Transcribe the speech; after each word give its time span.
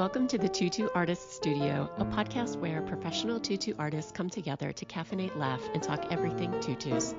Welcome 0.00 0.28
to 0.28 0.38
the 0.38 0.48
Tutu 0.48 0.88
Artist 0.94 1.34
Studio, 1.34 1.90
a 1.98 2.06
podcast 2.06 2.56
where 2.56 2.80
professional 2.80 3.38
tutu 3.38 3.74
artists 3.78 4.10
come 4.10 4.30
together 4.30 4.72
to 4.72 4.86
caffeinate, 4.86 5.36
laugh, 5.36 5.60
and 5.74 5.82
talk 5.82 6.10
everything 6.10 6.58
tutus. 6.62 7.14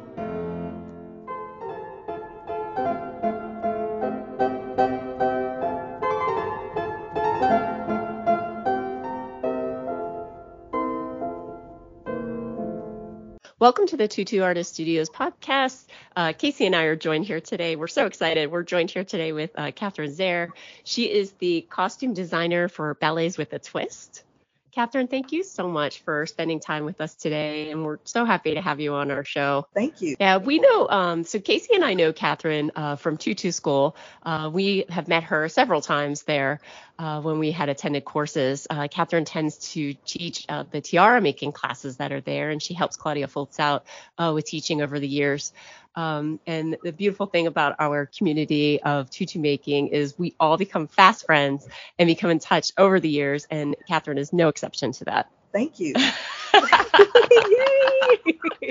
Welcome 13.72 13.88
to 13.88 13.96
the 13.96 14.10
Tutu 14.10 14.42
Artist 14.42 14.74
Studios 14.74 15.10
podcast. 15.10 15.85
Uh, 16.13 16.34
Casey 16.34 16.66
and 16.66 16.76
I 16.76 16.84
are 16.84 16.98
joined 16.98 17.23
here 17.23 17.40
today. 17.40 17.77
We're 17.77 17.88
so 17.88 18.05
excited. 18.05 18.52
We're 18.52 18.63
joined 18.63 18.91
here 18.91 19.05
today 19.05 19.32
with 19.32 19.52
uh, 19.55 19.72
Catherine 19.72 20.12
Zehr. 20.12 20.50
She 20.84 21.09
is 21.09 21.32
the 21.40 21.66
costume 21.70 22.13
designer 22.13 22.68
for 22.68 22.96
Ballets 22.96 23.38
with 23.38 23.54
a 23.54 23.60
Twist. 23.60 24.26
Catherine, 24.72 25.08
thank 25.08 25.32
you 25.32 25.44
so 25.44 25.68
much 25.68 26.00
for 26.02 26.26
spending 26.26 26.60
time 26.60 26.86
with 26.86 27.02
us 27.02 27.14
today, 27.14 27.72
and 27.72 27.84
we're 27.84 28.00
so 28.06 28.24
happy 28.24 28.54
to 28.54 28.62
have 28.62 28.80
you 28.80 28.94
on 28.94 29.12
our 29.12 29.26
show. 29.26 29.68
Thank 29.74 30.02
you. 30.02 30.16
Yeah, 30.20 30.38
we 30.38 30.60
know. 30.60 30.88
Um, 30.90 31.24
so 31.26 31.40
Casey 31.40 31.76
and 31.76 31.84
I 31.84 31.94
know 31.94 32.14
Catherine 32.14 32.72
uh, 32.76 32.96
from 32.96 33.18
Tutu 33.18 33.52
School. 33.52 33.96
Uh, 34.24 34.50
we 34.54 34.86
have 34.90 35.08
met 35.08 35.24
her 35.24 35.50
several 35.50 35.82
times 35.82 36.24
there 36.24 36.62
uh, 36.98 37.20
when 37.20 37.40
we 37.40 37.52
had 37.52 37.68
attended 37.68 38.06
courses. 38.06 38.66
Uh, 38.70 38.88
Catherine 38.88 39.26
tends 39.26 39.74
to 39.74 39.94
teach 40.06 40.46
uh, 40.48 40.64
the 40.72 40.80
tiara 40.80 41.20
making 41.20 41.52
classes 41.52 41.98
that 41.98 42.12
are 42.12 42.22
there, 42.22 42.50
and 42.50 42.62
she 42.62 42.74
helps 42.74 42.96
Claudia 42.96 43.28
Folts 43.28 43.60
out 43.60 43.86
uh, 44.18 44.32
with 44.34 44.46
teaching 44.46 44.82
over 44.82 45.00
the 45.00 45.08
years. 45.08 45.52
Um, 45.95 46.40
and 46.48 46.77
the 46.84 46.91
beautiful 46.91 47.26
thing 47.26 47.48
about 47.48 47.76
our 47.80 48.05
community 48.05 48.82
of 48.82 49.09
tutu 49.09 49.40
making 49.40 49.88
is 49.88 50.18
we 50.18 50.35
all 50.40 50.57
become 50.57 50.88
fast 50.88 51.26
friends 51.26 51.68
and 51.99 52.07
become 52.07 52.29
in 52.29 52.40
touch 52.40 52.71
over 52.77 52.99
the 52.99 53.10
years, 53.10 53.46
and 53.49 53.76
Catherine 53.88 54.18
is 54.18 54.32
no 54.32 54.48
exception 54.48 54.91
to 54.93 55.05
that. 55.05 55.29
Thank 55.51 55.79
you. 55.79 55.93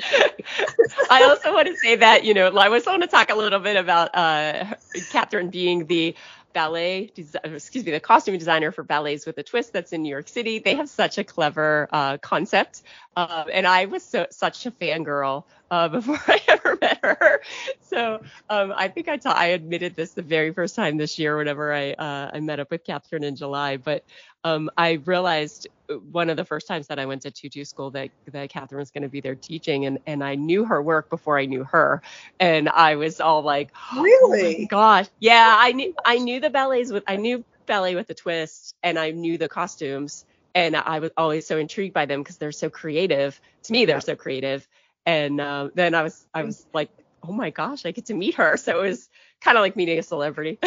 I 1.11 1.25
also 1.25 1.53
want 1.53 1.69
to 1.69 1.77
say 1.77 1.97
that, 1.97 2.25
you 2.25 2.35
know, 2.35 2.49
I 2.57 2.69
was 2.69 2.87
want 2.87 3.03
to 3.03 3.09
talk 3.09 3.31
a 3.31 3.35
little 3.35 3.59
bit 3.59 3.77
about 3.77 4.15
uh, 4.15 4.65
Catherine 5.11 5.51
being 5.51 5.87
the 5.87 6.15
ballet, 6.53 7.13
excuse 7.17 7.85
me, 7.85 7.93
the 7.93 8.01
costume 8.01 8.37
designer 8.39 8.73
for 8.73 8.83
Ballets 8.83 9.27
with 9.27 9.39
a 9.39 9.43
Twist 9.43 9.73
that's 9.73 9.93
in 9.93 10.03
New 10.03 10.09
York 10.09 10.29
City. 10.29 10.59
They 10.59 10.75
have 10.75 10.89
such 10.89 11.19
a 11.19 11.25
clever 11.25 11.89
uh, 11.93 12.19
concept, 12.19 12.83
uh, 13.17 13.45
and 13.53 13.67
I 13.67 13.87
was 13.87 14.03
so, 14.03 14.27
such 14.31 14.67
a 14.67 14.71
fangirl 14.71 15.45
uh, 15.71 15.89
before 15.91 16.19
I 16.27 16.41
ever 16.49 16.79
met 16.81 16.99
her. 17.03 17.41
So 17.81 18.21
um, 18.49 18.73
I 18.77 18.89
think 18.89 19.09
I, 19.09 19.17
ta- 19.17 19.35
I 19.37 19.47
admitted 19.47 19.95
this 19.97 20.13
the 20.13 20.23
very 20.23 20.53
first 20.53 20.75
time 20.75 20.97
this 20.97 21.19
year 21.19 21.37
whenever 21.37 21.73
I 21.73 21.93
uh, 21.93 22.31
I 22.35 22.41
met 22.41 22.61
up 22.61 22.71
with 22.71 22.85
Catherine 22.85 23.25
in 23.25 23.37
July. 23.37 23.77
But 23.77 24.05
um, 24.45 24.71
I 24.77 24.93
realized 24.93 25.69
one 26.11 26.31
of 26.31 26.37
the 26.37 26.45
first 26.45 26.67
times 26.67 26.87
that 26.89 26.99
I 26.99 27.07
went 27.07 27.23
to 27.23 27.31
tutu 27.31 27.65
school 27.65 27.91
that 27.93 28.11
that 28.29 28.51
Catherine 28.51 28.81
was 28.81 28.91
going 28.91 29.03
to 29.03 29.09
be 29.09 29.21
there 29.21 29.35
teaching, 29.35 29.87
and 29.87 29.99
and 30.07 30.23
I 30.23 30.35
knew 30.35 30.65
her 30.65 30.83
work 30.83 31.11
before 31.11 31.39
I 31.39 31.47
knew 31.47 31.65
her, 31.65 32.03
and 32.39 32.69
I 32.69 32.97
was 32.97 33.21
all 33.21 33.43
like, 33.43 33.71
really? 33.97 34.65
Oh 34.65 34.67
gosh, 34.69 35.07
yeah, 35.19 35.57
I 35.59 35.73
knew 35.73 35.95
I 36.05 36.19
knew 36.19 36.41
the 36.41 36.51
ballets 36.51 36.93
with 36.93 37.05
I 37.07 37.17
knew 37.17 37.45
ballet 37.67 37.95
with 37.95 38.11
a 38.11 38.15
twist, 38.15 38.75
and 38.83 38.99
I 38.99 39.11
knew 39.11 39.39
the 39.39 39.49
costumes. 39.49 40.25
And 40.53 40.75
I 40.75 40.99
was 40.99 41.13
always 41.17 41.47
so 41.47 41.59
intrigued 41.59 41.95
by 41.95 42.07
them 42.07 42.25
because 42.25 42.37
they're 42.37 42.51
so 42.51 42.71
creative. 42.71 43.41
To 43.65 43.73
me, 43.73 43.85
they're 43.85 44.01
so 44.01 44.17
creative 44.17 44.67
and 45.07 45.41
uh, 45.41 45.71
then 45.75 45.95
I 45.95 46.03
was 46.03 46.27
I 46.35 46.43
was 46.43 46.67
like, 46.73 46.91
oh 47.23 47.33
my 47.33 47.51
gosh, 47.51 47.87
I 47.87 47.91
get 47.91 48.07
to 48.07 48.15
meet 48.15 48.35
her. 48.35 48.57
So 48.57 48.83
it 48.83 48.89
was 48.89 49.09
kind 49.41 49.57
of 49.57 49.63
like 49.63 49.77
meeting 49.77 49.99
a 49.99 50.03
celebrity. 50.03 50.59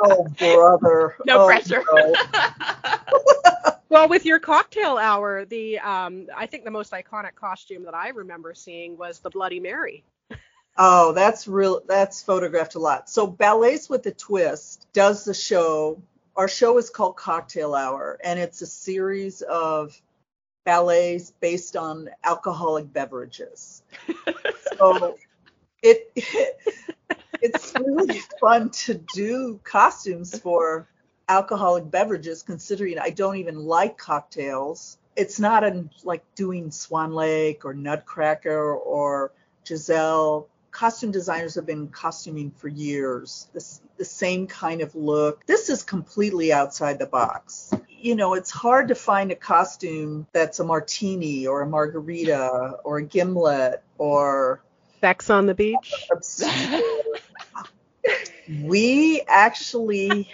oh 0.00 0.26
brother. 0.38 1.16
No 1.26 1.42
oh, 1.42 1.46
pressure. 1.46 1.84
No. 1.92 2.14
well, 3.88 4.08
with 4.08 4.24
your 4.24 4.38
cocktail 4.38 4.96
hour, 4.96 5.44
the 5.44 5.78
um, 5.78 6.26
I 6.34 6.46
think 6.46 6.64
the 6.64 6.70
most 6.70 6.92
iconic 6.92 7.34
costume 7.34 7.84
that 7.84 7.94
I 7.94 8.08
remember 8.08 8.54
seeing 8.54 8.96
was 8.96 9.18
the 9.20 9.30
Bloody 9.30 9.60
Mary. 9.60 10.04
Oh, 10.76 11.12
that's 11.12 11.48
real. 11.48 11.82
That's 11.86 12.22
photographed 12.22 12.76
a 12.76 12.78
lot. 12.78 13.10
So 13.10 13.26
Ballets 13.26 13.90
with 13.90 14.06
a 14.06 14.12
Twist 14.12 14.86
does 14.92 15.24
the 15.24 15.34
show. 15.34 16.00
Our 16.36 16.46
show 16.46 16.78
is 16.78 16.88
called 16.88 17.16
Cocktail 17.16 17.74
Hour, 17.74 18.18
and 18.22 18.38
it's 18.38 18.62
a 18.62 18.66
series 18.66 19.42
of 19.42 20.00
ballets 20.68 21.32
based 21.40 21.76
on 21.76 22.10
alcoholic 22.24 22.92
beverages. 22.92 23.82
so 24.76 25.16
it, 25.82 26.12
it 26.14 26.58
it's 27.40 27.72
really 27.80 28.20
fun 28.38 28.68
to 28.68 29.00
do 29.14 29.58
costumes 29.64 30.38
for 30.38 30.86
alcoholic 31.26 31.90
beverages 31.90 32.42
considering 32.42 32.98
I 32.98 33.08
don't 33.08 33.36
even 33.36 33.56
like 33.64 33.96
cocktails. 33.96 34.98
It's 35.16 35.40
not 35.40 35.64
in, 35.64 35.88
like 36.04 36.22
doing 36.34 36.70
Swan 36.70 37.14
Lake 37.14 37.64
or 37.64 37.72
Nutcracker 37.72 38.74
or 38.74 39.32
Giselle. 39.66 40.48
Costume 40.70 41.12
designers 41.12 41.54
have 41.54 41.64
been 41.64 41.88
costuming 41.88 42.50
for 42.50 42.68
years. 42.68 43.48
This, 43.54 43.80
the 43.96 44.04
same 44.04 44.46
kind 44.46 44.82
of 44.82 44.94
look. 44.94 45.46
This 45.46 45.70
is 45.70 45.82
completely 45.82 46.52
outside 46.52 46.98
the 46.98 47.06
box 47.06 47.72
you 48.00 48.14
know, 48.14 48.34
it's 48.34 48.50
hard 48.50 48.88
to 48.88 48.94
find 48.94 49.32
a 49.32 49.36
costume 49.36 50.26
that's 50.32 50.60
a 50.60 50.64
martini 50.64 51.46
or 51.46 51.62
a 51.62 51.66
margarita 51.66 52.78
or 52.84 52.98
a 52.98 53.02
gimlet 53.02 53.82
or 53.98 54.62
sex 55.00 55.30
on 55.30 55.46
the 55.46 55.54
beach. 55.54 55.92
we 58.62 59.22
actually 59.26 60.32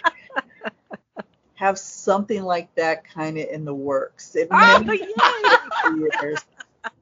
have 1.55 1.79
something 1.79 2.43
like 2.43 2.73
that 2.75 3.07
kind 3.09 3.37
of 3.37 3.47
in 3.49 3.65
the 3.65 3.73
works. 3.73 4.35
It 4.35 4.47
oh, 4.51 4.81
years. 6.11 6.39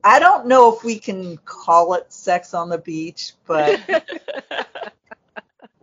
I 0.04 0.20
don't 0.20 0.48
know 0.48 0.74
if 0.74 0.84
we 0.84 1.00
can 1.00 1.38
call 1.38 1.94
it 1.96 2.12
sex 2.12 2.54
on 2.54 2.70
the 2.70 2.78
beach, 2.78 3.34
but 3.46 3.80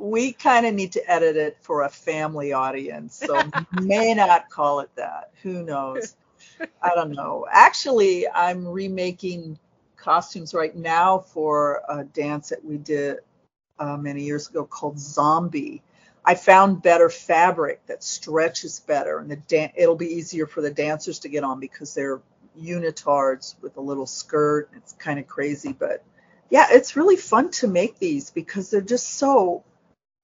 we 0.00 0.33
kind 0.33 0.66
of 0.66 0.75
need 0.75 0.93
to 0.93 1.11
edit 1.11 1.37
it 1.37 1.59
for 1.61 1.83
a 1.83 1.88
family 1.88 2.53
audience, 2.53 3.15
so 3.15 3.43
may 3.72 4.15
not 4.15 4.49
call 4.49 4.81
it 4.81 4.91
that. 4.97 5.31
Who 5.43 5.62
knows? 5.62 6.16
I 6.83 6.94
don't 6.94 7.12
know. 7.12 7.47
Actually, 7.50 8.27
I'm 8.28 8.66
remaking 8.66 9.59
costumes 9.97 10.55
right 10.55 10.75
now 10.75 11.19
for 11.19 11.83
a 11.89 12.05
dance 12.05 12.49
that 12.49 12.65
we 12.65 12.78
did 12.78 13.19
uh, 13.78 13.97
many 13.97 14.22
years 14.22 14.49
ago 14.49 14.65
called 14.65 14.99
Zombie. 14.99 15.83
I 16.25 16.34
found 16.34 16.83
better 16.83 17.09
fabric 17.09 17.84
that 17.87 18.03
stretches 18.03 18.81
better, 18.81 19.19
and 19.19 19.31
the 19.31 19.37
dan- 19.37 19.72
it'll 19.75 19.97
be 19.97 20.15
easier 20.15 20.47
for 20.47 20.60
the 20.62 20.71
dancers 20.71 21.19
to 21.21 21.28
get 21.28 21.44
on 21.44 21.60
because 21.60 21.94
they're 21.94 22.21
unitards 22.59 23.55
with 23.60 23.77
a 23.77 23.81
little 23.81 24.06
skirt. 24.06 24.71
It's 24.77 24.93
kind 24.94 25.19
of 25.19 25.27
crazy, 25.27 25.72
but 25.72 26.03
yeah, 26.50 26.66
it's 26.71 26.97
really 26.97 27.16
fun 27.16 27.50
to 27.53 27.69
make 27.69 27.99
these 27.99 28.31
because 28.31 28.71
they're 28.71 28.81
just 28.81 29.15
so 29.15 29.62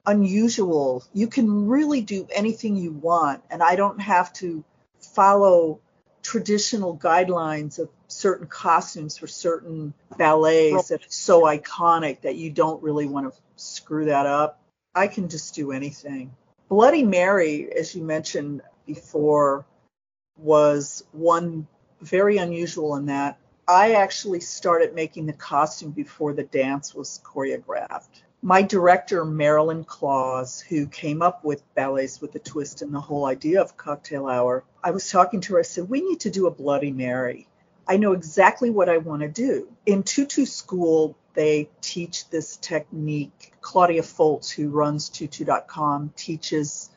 unusual. 0.06 1.04
You 1.12 1.26
can 1.26 1.66
really 1.66 2.00
do 2.00 2.26
anything 2.34 2.76
you 2.76 2.92
want, 2.92 3.42
and 3.50 3.62
I 3.62 3.76
don't 3.76 4.00
have 4.00 4.32
to 4.34 4.64
follow 5.00 5.80
traditional 6.22 6.96
guidelines 6.96 7.78
of 7.78 7.88
certain 8.08 8.46
costumes 8.46 9.16
for 9.16 9.26
certain 9.26 9.94
ballets 10.16 10.88
that 10.88 11.02
are 11.02 11.08
so 11.08 11.42
iconic 11.42 12.22
that 12.22 12.36
you 12.36 12.50
don't 12.50 12.82
really 12.82 13.06
want 13.06 13.32
to 13.32 13.40
screw 13.56 14.06
that 14.06 14.26
up. 14.26 14.60
I 14.94 15.06
can 15.06 15.28
just 15.28 15.54
do 15.54 15.72
anything. 15.72 16.34
Bloody 16.68 17.04
Mary, 17.04 17.72
as 17.72 17.94
you 17.94 18.02
mentioned 18.02 18.62
before, 18.86 19.64
was 20.36 21.04
one 21.12 21.66
very 22.00 22.38
unusual 22.38 22.96
in 22.96 23.06
that 23.06 23.38
I 23.68 23.94
actually 23.94 24.40
started 24.40 24.94
making 24.94 25.26
the 25.26 25.32
costume 25.32 25.90
before 25.90 26.32
the 26.32 26.44
dance 26.44 26.94
was 26.94 27.20
choreographed 27.24 28.22
my 28.42 28.62
director, 28.62 29.24
Marilyn 29.24 29.84
Klaus, 29.84 30.60
who 30.60 30.86
came 30.86 31.22
up 31.22 31.44
with 31.44 31.62
Ballets 31.74 32.21
with 32.21 32.34
a 32.34 32.38
Twist 32.38 32.83
and 32.83 32.94
the 32.94 33.00
whole 33.00 33.24
idea 33.24 33.60
of 33.60 33.77
Cocktail 33.77 34.27
Hour, 34.27 34.65
I 34.84 34.91
was 34.91 35.10
talking 35.10 35.41
to 35.42 35.54
her. 35.54 35.60
I 35.60 35.62
said, 35.62 35.88
We 35.88 36.00
need 36.00 36.21
to 36.21 36.30
do 36.30 36.47
a 36.47 36.50
Bloody 36.50 36.92
Mary. 36.92 37.48
I 37.88 37.97
know 37.97 38.12
exactly 38.12 38.71
what 38.71 38.88
I 38.88 38.98
want 38.98 39.22
to 39.22 39.28
do. 39.28 39.68
In 39.86 40.03
Tutu 40.03 40.44
School, 40.44 41.16
they 41.34 41.68
teach 41.80 42.28
this 42.30 42.56
technique. 42.56 43.53
Claudia 43.60 44.03
Folts, 44.03 44.50
who 44.50 44.71
runs 44.71 45.09
tutu.com, 45.09 46.12
teaches 46.16 46.91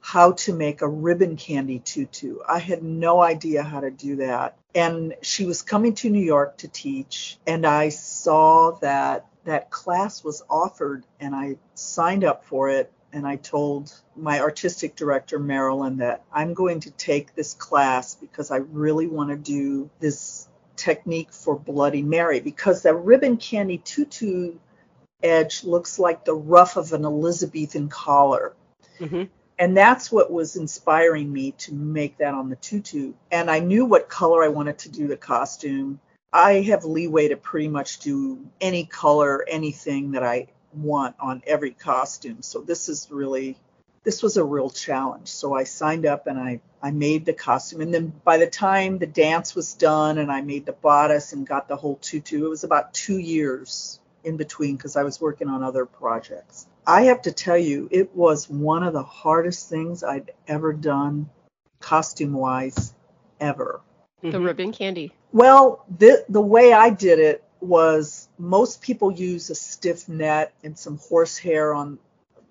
how 0.00 0.32
to 0.32 0.52
make 0.52 0.82
a 0.82 0.88
ribbon 0.88 1.36
candy 1.36 1.80
tutu. 1.80 2.38
I 2.48 2.58
had 2.58 2.82
no 2.82 3.20
idea 3.20 3.62
how 3.62 3.80
to 3.80 3.90
do 3.90 4.16
that. 4.16 4.56
And 4.74 5.14
she 5.22 5.46
was 5.46 5.62
coming 5.62 5.94
to 5.96 6.10
New 6.10 6.22
York 6.22 6.58
to 6.58 6.68
teach, 6.68 7.38
and 7.46 7.66
I 7.66 7.88
saw 7.88 8.72
that 8.82 9.26
that 9.46 9.70
class 9.70 10.22
was 10.22 10.42
offered 10.50 11.04
and 11.18 11.34
I 11.34 11.56
signed 11.74 12.24
up 12.24 12.44
for 12.44 12.68
it 12.68 12.92
and 13.12 13.26
I 13.26 13.36
told 13.36 13.92
my 14.14 14.40
artistic 14.40 14.96
director 14.96 15.38
Marilyn 15.38 15.98
that 15.98 16.24
I'm 16.32 16.52
going 16.52 16.80
to 16.80 16.90
take 16.90 17.34
this 17.34 17.54
class 17.54 18.14
because 18.14 18.50
I 18.50 18.56
really 18.56 19.06
want 19.06 19.30
to 19.30 19.36
do 19.36 19.88
this 20.00 20.48
technique 20.74 21.32
for 21.32 21.58
Bloody 21.58 22.02
Mary 22.02 22.40
because 22.40 22.82
the 22.82 22.94
ribbon 22.94 23.36
candy 23.38 23.78
tutu 23.78 24.56
edge 25.22 25.64
looks 25.64 25.98
like 25.98 26.24
the 26.24 26.34
ruff 26.34 26.76
of 26.76 26.92
an 26.92 27.04
Elizabethan 27.04 27.88
collar. 27.88 28.54
Mm-hmm. 28.98 29.24
And 29.58 29.76
that's 29.76 30.12
what 30.12 30.30
was 30.30 30.56
inspiring 30.56 31.32
me 31.32 31.52
to 31.52 31.72
make 31.72 32.18
that 32.18 32.34
on 32.34 32.50
the 32.50 32.56
tutu. 32.56 33.14
And 33.30 33.50
I 33.50 33.60
knew 33.60 33.86
what 33.86 34.08
color 34.08 34.44
I 34.44 34.48
wanted 34.48 34.78
to 34.80 34.90
do 34.90 35.06
the 35.06 35.16
costume. 35.16 36.00
I 36.36 36.60
have 36.64 36.84
leeway 36.84 37.28
to 37.28 37.36
pretty 37.38 37.68
much 37.68 38.00
do 38.00 38.46
any 38.60 38.84
color, 38.84 39.42
anything 39.48 40.10
that 40.10 40.22
I 40.22 40.48
want 40.74 41.16
on 41.18 41.42
every 41.46 41.70
costume. 41.70 42.42
So 42.42 42.60
this 42.60 42.90
is 42.90 43.08
really 43.10 43.56
this 44.04 44.22
was 44.22 44.36
a 44.36 44.44
real 44.44 44.68
challenge. 44.68 45.28
So 45.28 45.54
I 45.54 45.64
signed 45.64 46.04
up 46.04 46.26
and 46.26 46.38
I 46.38 46.60
I 46.82 46.90
made 46.90 47.24
the 47.24 47.32
costume. 47.32 47.80
And 47.80 47.92
then 47.92 48.12
by 48.22 48.36
the 48.36 48.46
time 48.46 48.98
the 48.98 49.06
dance 49.06 49.54
was 49.54 49.72
done 49.72 50.18
and 50.18 50.30
I 50.30 50.42
made 50.42 50.66
the 50.66 50.74
bodice 50.74 51.32
and 51.32 51.46
got 51.46 51.68
the 51.68 51.76
whole 51.76 51.96
tutu, 51.96 52.44
it 52.44 52.50
was 52.50 52.64
about 52.64 52.92
two 52.92 53.16
years 53.16 53.98
in 54.22 54.36
between 54.36 54.76
because 54.76 54.94
I 54.94 55.04
was 55.04 55.18
working 55.18 55.48
on 55.48 55.62
other 55.62 55.86
projects. 55.86 56.66
I 56.86 57.04
have 57.04 57.22
to 57.22 57.32
tell 57.32 57.56
you, 57.56 57.88
it 57.90 58.14
was 58.14 58.50
one 58.50 58.82
of 58.82 58.92
the 58.92 59.02
hardest 59.02 59.70
things 59.70 60.04
I'd 60.04 60.32
ever 60.46 60.74
done 60.74 61.30
costume 61.80 62.34
wise 62.34 62.92
ever. 63.40 63.80
The 64.20 64.28
mm-hmm. 64.28 64.44
ribbon 64.44 64.72
candy. 64.72 65.14
Well, 65.36 65.84
the 65.98 66.24
the 66.30 66.40
way 66.40 66.72
I 66.72 66.88
did 66.88 67.18
it 67.18 67.44
was 67.60 68.26
most 68.38 68.80
people 68.80 69.12
use 69.12 69.50
a 69.50 69.54
stiff 69.54 70.08
net 70.08 70.54
and 70.64 70.78
some 70.78 70.96
horsehair 70.96 71.74
on 71.74 71.98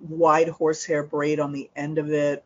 wide 0.08 0.50
horsehair 0.50 1.02
braid 1.02 1.40
on 1.40 1.52
the 1.52 1.68
end 1.76 1.98
of 1.98 2.12
it. 2.12 2.46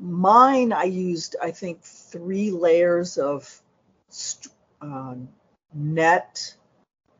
Mine, 0.00 0.72
I 0.72 0.84
used 0.84 1.36
I 1.42 1.50
think 1.50 1.82
three 1.82 2.50
layers 2.50 3.18
of 3.18 3.60
uh, 4.80 5.16
net, 5.74 6.54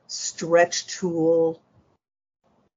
stretch 0.06 0.86
tulle, 0.96 1.60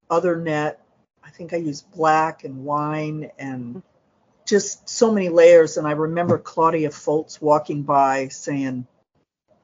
other 0.09 0.35
net. 0.35 0.83
I 1.23 1.29
think 1.29 1.53
I 1.53 1.57
used 1.57 1.89
black 1.93 2.43
and 2.43 2.65
wine 2.65 3.31
and 3.39 3.81
just 4.51 4.89
so 4.89 5.13
many 5.13 5.29
layers. 5.29 5.77
And 5.77 5.87
I 5.87 5.91
remember 5.91 6.37
Claudia 6.37 6.91
Folts 6.91 7.41
walking 7.41 7.83
by 7.83 8.27
saying, 8.27 8.85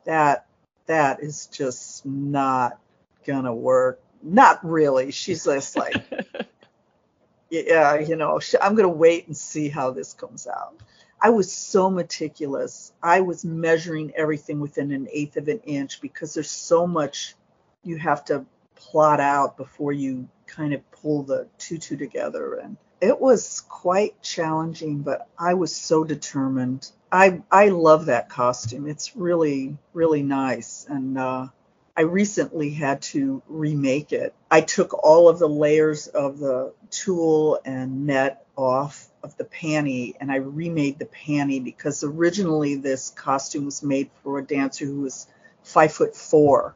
"That 0.05 0.47
that 0.85 1.21
is 1.21 1.47
just 1.47 2.05
not 2.05 2.79
gonna 3.25 3.53
work." 3.53 3.99
Not 4.23 4.65
really. 4.65 5.11
She's 5.11 5.43
just 5.43 5.75
like, 5.75 6.01
"Yeah, 7.49 7.99
you 7.99 8.15
know, 8.15 8.39
I'm 8.61 8.75
gonna 8.75 8.87
wait 8.87 9.27
and 9.27 9.35
see 9.35 9.67
how 9.67 9.91
this 9.91 10.13
comes 10.13 10.47
out." 10.47 10.75
I 11.21 11.31
was 11.31 11.51
so 11.51 11.89
meticulous. 11.89 12.93
I 13.03 13.19
was 13.21 13.43
measuring 13.43 14.13
everything 14.15 14.61
within 14.61 14.93
an 14.93 15.09
eighth 15.11 15.35
of 15.35 15.49
an 15.49 15.59
inch 15.65 15.99
because 15.99 16.33
there's 16.33 16.49
so 16.49 16.87
much 16.87 17.35
you 17.83 17.97
have 17.97 18.23
to 18.25 18.45
plot 18.75 19.19
out 19.19 19.57
before 19.57 19.91
you 19.91 20.29
kind 20.45 20.73
of 20.73 20.91
pull 20.91 21.23
the 21.23 21.47
tutu 21.57 21.97
together 21.97 22.55
and 22.55 22.77
it 23.01 23.19
was 23.19 23.61
quite 23.61 24.21
challenging, 24.21 24.99
but 24.99 25.27
I 25.37 25.53
was 25.53 25.75
so 25.75 26.03
determined. 26.03 26.89
I 27.11 27.41
I 27.51 27.69
love 27.69 28.07
that 28.07 28.29
costume. 28.29 28.87
It's 28.87 29.15
really 29.15 29.77
really 29.93 30.23
nice, 30.23 30.85
and 30.89 31.17
uh, 31.17 31.47
I 31.95 32.01
recently 32.01 32.71
had 32.71 33.01
to 33.13 33.41
remake 33.47 34.11
it. 34.13 34.33
I 34.51 34.61
took 34.61 34.93
all 34.93 35.29
of 35.29 35.39
the 35.39 35.49
layers 35.49 36.07
of 36.07 36.39
the 36.39 36.73
tulle 36.89 37.59
and 37.65 38.05
net 38.05 38.45
off 38.55 39.07
of 39.23 39.37
the 39.37 39.45
panty, 39.45 40.15
and 40.19 40.31
I 40.31 40.37
remade 40.37 40.99
the 40.99 41.05
panty 41.05 41.63
because 41.63 42.03
originally 42.03 42.75
this 42.75 43.11
costume 43.11 43.65
was 43.65 43.83
made 43.83 44.09
for 44.23 44.39
a 44.39 44.45
dancer 44.45 44.85
who 44.85 45.01
was 45.01 45.27
five 45.63 45.93
foot 45.93 46.15
four 46.15 46.75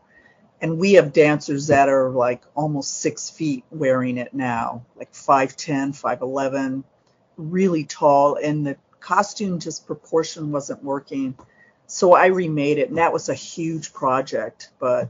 and 0.62 0.78
we 0.78 0.94
have 0.94 1.12
dancers 1.12 1.68
that 1.68 1.90
are 1.90 2.10
like 2.10 2.44
almost 2.54 3.00
six 3.00 3.30
feet 3.30 3.66
wearing 3.72 4.18
it 4.18 4.34
now, 4.34 4.86
like 4.96 5.12
5'10, 5.12 6.00
5'11, 6.00 6.84
really 7.36 7.84
tall. 7.84 8.36
And 8.36 8.66
the 8.66 8.78
costume 9.00 9.60
just 9.60 9.88
proportion 9.88 10.52
wasn't 10.52 10.84
working. 10.84 11.36
So 11.88 12.14
I 12.14 12.28
remade 12.28 12.78
it, 12.78 12.90
and 12.90 13.00
that 13.00 13.12
was 13.12 13.28
a 13.28 13.34
huge 13.34 13.92
project, 13.92 14.70
but 14.80 15.10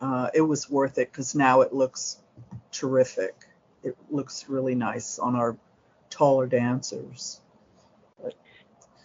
uh, 0.00 0.28
it 0.34 0.42
was 0.42 0.68
worth 0.70 0.98
it 0.98 1.10
because 1.10 1.34
now 1.34 1.62
it 1.62 1.72
looks 1.72 2.18
terrific. 2.70 3.34
It 3.82 3.96
looks 4.10 4.48
really 4.48 4.74
nice 4.74 5.18
on 5.18 5.34
our 5.34 5.56
taller 6.10 6.46
dancers. 6.46 7.40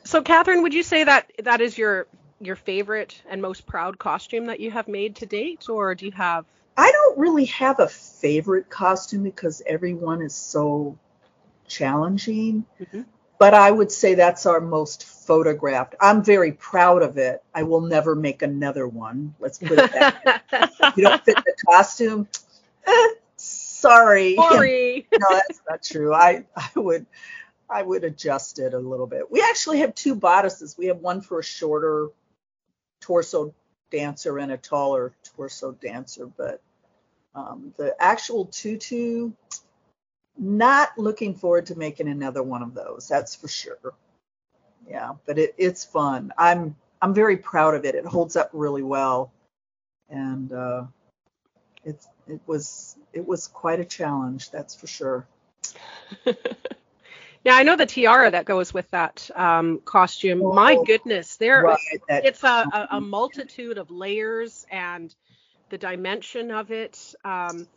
So, 0.03 0.21
Catherine, 0.21 0.63
would 0.63 0.73
you 0.73 0.83
say 0.83 1.03
that 1.03 1.31
that 1.43 1.61
is 1.61 1.77
your 1.77 2.07
your 2.39 2.55
favorite 2.55 3.21
and 3.29 3.41
most 3.41 3.65
proud 3.65 3.97
costume 3.97 4.45
that 4.45 4.59
you 4.59 4.71
have 4.71 4.87
made 4.87 5.15
to 5.17 5.25
date, 5.25 5.69
or 5.69 5.95
do 5.95 6.05
you 6.05 6.11
have? 6.11 6.45
I 6.77 6.91
don't 6.91 7.17
really 7.17 7.45
have 7.45 7.79
a 7.79 7.87
favorite 7.87 8.69
costume 8.69 9.23
because 9.23 9.61
everyone 9.65 10.21
is 10.21 10.33
so 10.35 10.97
challenging. 11.67 12.65
Mm-hmm. 12.79 13.01
But 13.37 13.53
I 13.53 13.71
would 13.71 13.91
say 13.91 14.15
that's 14.15 14.45
our 14.45 14.59
most 14.59 15.05
photographed. 15.05 15.95
I'm 16.01 16.23
very 16.23 16.51
proud 16.51 17.01
of 17.01 17.17
it. 17.17 17.41
I 17.53 17.63
will 17.63 17.81
never 17.81 18.13
make 18.13 18.41
another 18.41 18.85
one. 18.85 19.33
Let's 19.39 19.59
put 19.59 19.79
it 19.79 19.91
that 19.93 20.43
way. 20.51 20.91
you 20.97 21.03
don't 21.03 21.23
fit 21.23 21.37
the 21.37 21.53
costume. 21.65 22.27
Eh, 22.85 23.07
sorry. 23.37 24.35
Sorry. 24.49 25.07
no, 25.17 25.27
that's 25.29 25.61
not 25.69 25.83
true. 25.83 26.13
I 26.13 26.43
I 26.55 26.69
would 26.75 27.05
I 27.69 27.81
would 27.81 28.03
adjust 28.03 28.59
it 28.59 28.73
a 28.73 28.79
little 28.79 29.07
bit. 29.07 29.31
We 29.31 29.41
actually 29.41 29.79
have 29.79 29.95
two 29.95 30.15
bodices. 30.15 30.77
We 30.77 30.87
have 30.87 30.97
one 30.97 31.21
for 31.21 31.39
a 31.39 31.43
shorter 31.43 32.09
torso 33.09 33.51
dancer 33.89 34.37
and 34.37 34.51
a 34.51 34.57
taller 34.57 35.11
torso 35.35 35.71
dancer, 35.71 36.27
but 36.27 36.61
um, 37.33 37.73
the 37.75 37.95
actual 37.99 38.45
tutu, 38.45 39.31
not 40.37 40.89
looking 40.95 41.33
forward 41.33 41.65
to 41.65 41.75
making 41.75 42.07
another 42.07 42.43
one 42.43 42.61
of 42.61 42.75
those. 42.75 43.07
That's 43.07 43.33
for 43.33 43.47
sure. 43.47 43.95
Yeah, 44.87 45.13
but 45.25 45.39
it, 45.39 45.55
it's 45.57 45.83
fun. 45.83 46.31
I'm 46.37 46.75
I'm 47.01 47.15
very 47.15 47.37
proud 47.37 47.73
of 47.73 47.83
it. 47.83 47.95
It 47.95 48.05
holds 48.05 48.35
up 48.35 48.51
really 48.53 48.83
well, 48.83 49.31
and 50.09 50.53
uh, 50.53 50.83
it's 51.83 52.07
it 52.27 52.41
was 52.45 52.95
it 53.11 53.27
was 53.27 53.47
quite 53.47 53.79
a 53.79 53.85
challenge. 53.85 54.51
That's 54.51 54.75
for 54.75 54.85
sure. 54.85 55.25
Yeah, 57.43 57.55
I 57.55 57.63
know 57.63 57.75
the 57.75 57.85
tiara 57.85 58.31
that 58.31 58.45
goes 58.45 58.73
with 58.73 58.89
that 58.91 59.29
um, 59.33 59.79
costume. 59.85 60.41
Oh, 60.43 60.53
My 60.53 60.77
goodness, 60.85 61.37
there 61.37 61.63
right, 61.63 61.79
it's 62.09 62.43
a, 62.43 62.47
a, 62.47 62.87
a, 62.91 63.01
multitude 63.01 63.77
of 63.77 63.89
layers 63.89 64.65
and 64.69 65.13
the 65.69 65.77
dimension 65.77 66.51
of 66.51 66.71
it. 66.71 67.15
Um, 67.23 67.67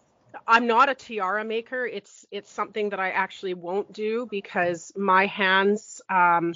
I'm 0.46 0.66
not 0.66 0.88
a 0.88 0.94
tiara 0.94 1.44
maker. 1.44 1.86
It's 1.86 2.26
it's 2.30 2.50
something 2.50 2.90
that 2.90 3.00
I 3.00 3.10
actually 3.10 3.54
won't 3.54 3.92
do 3.92 4.26
because 4.30 4.92
my 4.96 5.26
hands, 5.26 6.00
um, 6.08 6.54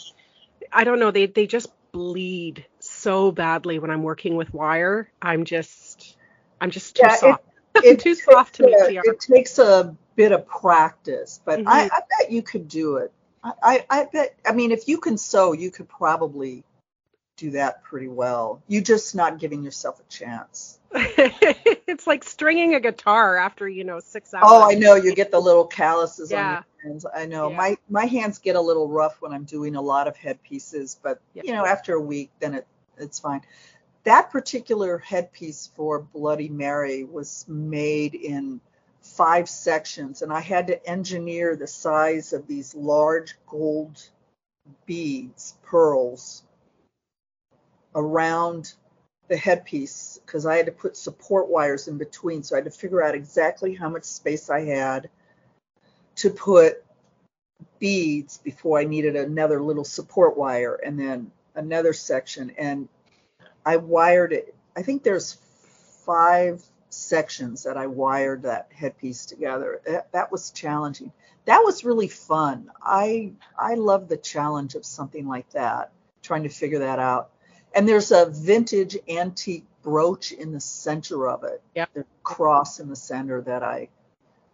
I 0.73 0.85
don't 0.85 0.99
know, 0.99 1.11
they 1.11 1.27
they 1.27 1.47
just 1.47 1.71
bleed 1.93 2.67
so 2.81 3.31
badly 3.31 3.79
when 3.79 3.91
I'm 3.91 4.03
working 4.03 4.37
with 4.37 4.53
wire. 4.53 5.11
I'm 5.23 5.45
just 5.45 6.17
I'm 6.61 6.71
just 6.71 6.97
too 6.97 7.07
yeah, 7.07 7.15
soft. 7.15 7.45
It, 7.47 7.56
it, 7.85 8.01
too 8.01 8.15
soft 8.15 8.57
to 8.57 8.63
tiara. 8.65 9.03
It 9.05 9.21
takes 9.21 9.59
a 9.59 9.97
bit 10.15 10.33
of 10.33 10.47
practice, 10.47 11.41
but 11.45 11.61
mm-hmm. 11.61 11.69
I, 11.69 11.89
I, 11.93 12.01
bet 12.19 12.31
you 12.31 12.43
could 12.43 12.69
do 12.69 12.97
it. 12.97 13.13
I, 13.45 13.85
I 13.89 14.09
bet. 14.13 14.37
I 14.45 14.53
mean, 14.53 14.73
if 14.73 14.89
you 14.89 14.99
can 14.99 15.19
sew, 15.19 15.53
you 15.53 15.71
could 15.71 15.89
probably 15.89 16.65
do 17.37 17.51
that 17.53 17.83
pretty 17.85 18.09
well. 18.09 18.63
You're 18.67 18.83
just 18.83 19.15
not 19.15 19.39
giving 19.39 19.63
yourself 19.63 20.01
a 20.01 20.05
chance. 20.05 20.79
it's 20.93 22.07
like 22.07 22.25
stringing 22.25 22.75
a 22.75 22.81
guitar 22.81 23.37
after 23.37 23.69
you 23.69 23.85
know 23.85 24.01
six 24.01 24.33
hours. 24.33 24.45
Oh, 24.47 24.69
I 24.69 24.75
know. 24.75 24.95
You 24.95 25.15
get 25.15 25.31
the 25.31 25.41
little 25.41 25.67
calluses 25.67 26.31
yeah. 26.31 26.47
on 26.47 26.53
your 26.53 26.93
hands. 26.93 27.07
I 27.15 27.27
know. 27.27 27.51
Yeah. 27.51 27.57
My 27.57 27.77
my 27.89 28.05
hands 28.07 28.39
get 28.39 28.57
a 28.57 28.61
little 28.61 28.89
rough 28.89 29.21
when 29.21 29.33
I'm 29.33 29.45
doing 29.45 29.77
a 29.77 29.83
lot 29.83 30.09
of 30.09 30.17
headpieces, 30.17 30.99
but 31.03 31.21
yep. 31.35 31.45
you 31.45 31.53
know, 31.53 31.67
after 31.67 31.95
a 31.95 32.01
week, 32.01 32.31
then 32.41 32.55
it 32.55 32.67
it's 32.99 33.21
fine. 33.21 33.43
That 34.07 34.31
particular 34.31 34.99
headpiece 34.99 35.69
for 35.75 35.99
Bloody 35.99 36.49
Mary 36.49 37.03
was 37.03 37.45
made 37.49 38.15
in 38.15 38.61
five 39.03 39.49
sections 39.49 40.23
and 40.23 40.33
I 40.33 40.39
had 40.39 40.69
to 40.69 40.89
engineer 40.89 41.57
the 41.57 41.67
size 41.67 42.33
of 42.33 42.47
these 42.47 42.73
large 42.77 43.37
gold 43.49 44.01
beads, 44.85 45.57
pearls 45.65 46.45
around 47.97 48.75
the 49.27 49.37
headpiece 49.37 50.21
because 50.25 50.47
I 50.47 50.57
had 50.57 50.67
to 50.67 50.73
put 50.73 50.97
support 50.97 51.49
wires 51.49 51.89
in 51.89 51.99
between. 51.99 52.45
So 52.45 52.55
I 52.55 52.59
had 52.59 52.67
to 52.67 52.71
figure 52.71 53.03
out 53.03 53.17
exactly 53.17 53.75
how 53.75 53.89
much 53.89 54.05
space 54.05 54.51
I 54.51 54.67
had 54.67 55.11
to 56.17 56.31
put 56.31 56.85
beads 57.81 58.39
before 58.39 58.79
I 58.79 58.85
needed 58.85 59.17
another 59.17 59.61
little 59.61 59.85
support 59.85 60.37
wire 60.37 60.77
and 60.77 60.97
then 60.97 61.33
another 61.57 61.93
section. 61.93 62.53
And 62.57 62.89
I 63.67 63.77
wired 63.77 64.33
it. 64.33 64.55
I 64.77 64.83
think 64.83 65.03
there's 65.03 65.37
five 66.07 66.63
sections 66.89 67.65
that 67.65 67.77
I 67.77 67.89
wired 67.89 68.43
that 68.45 68.71
headpiece 68.73 69.27
together. 69.27 69.81
That, 69.85 70.13
that 70.13 70.33
was 70.33 70.53
challenging. 70.53 71.13
That 71.47 71.63
was 71.65 71.85
really 71.85 72.09
fun. 72.09 72.71
I 72.81 73.33
I 73.59 73.75
love 73.75 74.09
the 74.09 74.17
challenge 74.17 74.77
of 74.77 74.87
something 74.87 75.27
like 75.27 75.51
that, 75.51 75.93
trying 76.23 76.45
to 76.45 76.49
figure 76.49 76.79
that 76.79 77.01
out. 77.01 77.31
And 77.75 77.89
there's 77.89 78.13
a 78.13 78.27
vintage 78.27 78.97
antique 79.09 79.67
brooch 79.83 80.33
in 80.33 80.53
the 80.53 80.61
center 80.61 81.29
of 81.29 81.45
it. 81.45 81.61
Yeah. 81.75 81.87
The 81.93 82.07
cross 82.23 82.81
in 82.81 82.89
the 82.89 82.97
center 82.97 83.43
that 83.43 83.63
I 83.63 83.89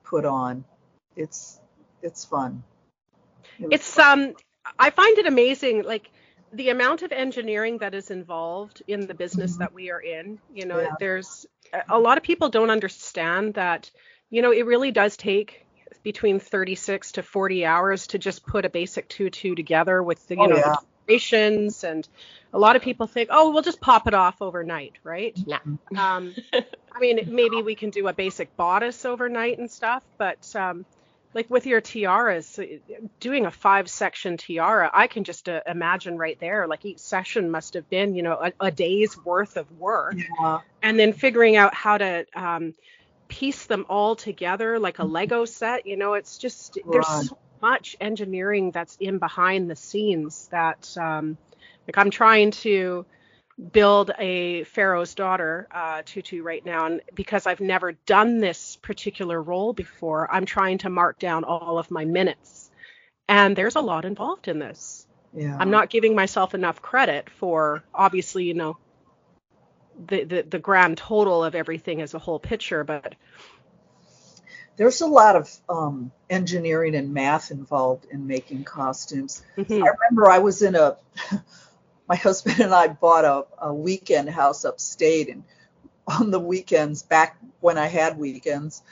put 0.05 0.25
on. 0.25 0.65
It's 1.17 1.61
it's 2.03 2.25
fun. 2.25 2.63
It 3.59 3.69
it's 3.73 3.95
fun. 3.95 4.29
um 4.29 4.35
I 4.79 4.91
find 4.91 5.19
it 5.19 5.27
amazing 5.27 5.83
like 5.83 6.11
the 6.53 6.69
amount 6.69 7.03
of 7.03 7.13
engineering 7.13 7.79
that 7.79 7.95
is 7.95 8.11
involved 8.11 8.83
in 8.87 9.07
the 9.07 9.15
business 9.15 9.53
mm-hmm. 9.53 9.61
that 9.61 9.73
we 9.73 9.91
are 9.91 10.01
in. 10.01 10.39
You 10.55 10.67
know, 10.67 10.81
yeah. 10.81 10.93
there's 10.99 11.47
a 11.89 11.99
lot 11.99 12.19
of 12.19 12.25
people 12.25 12.49
don't 12.49 12.71
understand 12.71 13.55
that. 13.55 13.91
You 14.31 14.43
know, 14.43 14.53
it 14.53 14.67
really 14.67 14.91
does 14.91 15.17
take 15.17 15.67
between 16.03 16.41
36 16.41 17.13
to 17.13 17.23
40 17.23 17.65
hours 17.65 18.07
to 18.09 18.19
just 18.19 18.47
put 18.47 18.65
a 18.65 18.71
basic 18.71 19.09
tutu 19.09 19.55
together 19.55 20.03
with 20.03 20.27
the 20.29 20.35
you 20.35 20.43
oh, 20.43 20.47
know 20.47 20.57
yeah. 20.57 20.75
the 21.07 21.81
and 21.85 22.09
a 22.55 22.59
lot 22.59 22.75
of 22.75 22.83
people 22.83 23.07
think 23.07 23.29
oh 23.31 23.51
we'll 23.51 23.63
just 23.63 23.81
pop 23.81 24.07
it 24.07 24.15
off 24.15 24.41
overnight 24.41 24.95
right 25.05 25.37
yeah 25.47 25.59
um, 25.97 26.35
i 26.55 27.01
mean 27.01 27.21
maybe 27.29 27.61
we 27.63 27.75
can 27.75 27.91
do 27.91 28.09
a 28.09 28.13
basic 28.13 28.57
bodice 28.57 29.05
overnight 29.05 29.59
and 29.59 29.71
stuff 29.71 30.03
but 30.17 30.55
um, 30.57 30.87
like 31.35 31.49
with 31.49 31.67
your 31.67 31.81
tiaras 31.81 32.59
doing 33.21 33.47
a 33.47 33.51
five 33.51 33.89
section 33.89 34.37
tiara 34.37 34.91
i 34.93 35.07
can 35.07 35.25
just 35.25 35.49
uh, 35.49 35.61
imagine 35.67 36.17
right 36.17 36.39
there 36.41 36.67
like 36.67 36.85
each 36.85 36.99
session 36.99 37.51
must 37.51 37.75
have 37.75 37.89
been 37.89 38.15
you 38.15 38.23
know 38.23 38.35
a, 38.35 38.53
a 38.61 38.71
day's 38.71 39.17
worth 39.25 39.57
of 39.57 39.71
work 39.79 40.15
yeah. 40.17 40.61
and 40.83 40.99
then 40.99 41.13
figuring 41.13 41.57
out 41.57 41.75
how 41.75 41.99
to 41.99 42.27
um, 42.35 42.75
piece 43.33 43.65
them 43.65 43.87
all 43.89 44.15
together 44.15 44.79
like 44.79 44.99
a 44.99 45.05
Lego 45.05 45.47
set. 45.47 45.87
You 45.87 45.97
know, 45.97 46.13
it's 46.13 46.37
just 46.37 46.77
right. 46.77 46.93
there's 46.93 47.29
so 47.29 47.39
much 47.63 47.97
engineering 47.99 48.73
that's 48.73 48.97
in 49.01 49.19
behind 49.19 49.71
the 49.71 49.77
scenes 49.77 50.49
that 50.49 50.95
um, 50.99 51.39
like 51.89 51.97
I'm 51.97 52.11
trying 52.11 52.51
to 52.51 53.07
build 53.73 54.11
a 54.19 54.65
Pharaoh's 54.65 55.15
daughter 55.15 55.69
uh, 55.71 56.03
tutu 56.05 56.43
right 56.43 56.65
now, 56.65 56.87
and 56.87 57.01
because 57.15 57.47
I've 57.47 57.61
never 57.61 57.93
done 57.93 58.39
this 58.39 58.77
particular 58.77 59.41
role 59.41 59.73
before, 59.73 60.33
I'm 60.33 60.47
trying 60.47 60.79
to 60.79 60.91
mark 60.91 61.19
down 61.19 61.45
all 61.45 61.79
of 61.79 61.91
my 61.91 62.05
minutes, 62.05 62.71
and 63.29 63.55
there's 63.55 63.77
a 63.77 63.81
lot 63.81 64.05
involved 64.05 64.49
in 64.49 64.59
this. 64.59 65.07
Yeah. 65.35 65.57
I'm 65.59 65.71
not 65.71 65.91
giving 65.91 66.15
myself 66.15 66.55
enough 66.55 66.83
credit 66.83 67.31
for 67.31 67.83
obviously, 67.95 68.45
you 68.45 68.55
know, 68.55 68.77
the, 70.07 70.25
the, 70.25 70.43
the 70.43 70.59
grand 70.59 70.99
total 70.99 71.45
of 71.45 71.55
everything 71.55 72.01
as 72.03 72.15
a 72.15 72.19
whole 72.19 72.39
picture, 72.39 72.85
but 72.85 73.15
there's 74.77 75.01
a 75.01 75.07
lot 75.07 75.37
of 75.37 75.51
um, 75.69 76.13
engineering 76.31 76.95
and 76.95 77.13
math 77.13 77.51
involved 77.51 78.07
in 78.11 78.27
making 78.27 78.65
costumes. 78.65 79.43
Mm-hmm. 79.57 79.85
I 79.85 79.93
remember 80.01 80.31
I 80.31 80.39
was 80.39 80.63
in 80.63 80.75
a, 80.75 80.97
my 82.13 82.17
husband 82.17 82.61
and 82.61 82.75
I 82.75 82.89
bought 82.89 83.25
a, 83.25 83.47
a 83.69 83.73
weekend 83.73 84.29
house 84.29 84.67
upstate, 84.67 85.31
and 85.31 85.43
on 86.07 86.31
the 86.31 86.39
weekends, 86.39 87.03
back 87.03 87.39
when 87.61 87.79
I 87.79 87.87
had 87.87 88.19
weekends, 88.19 88.83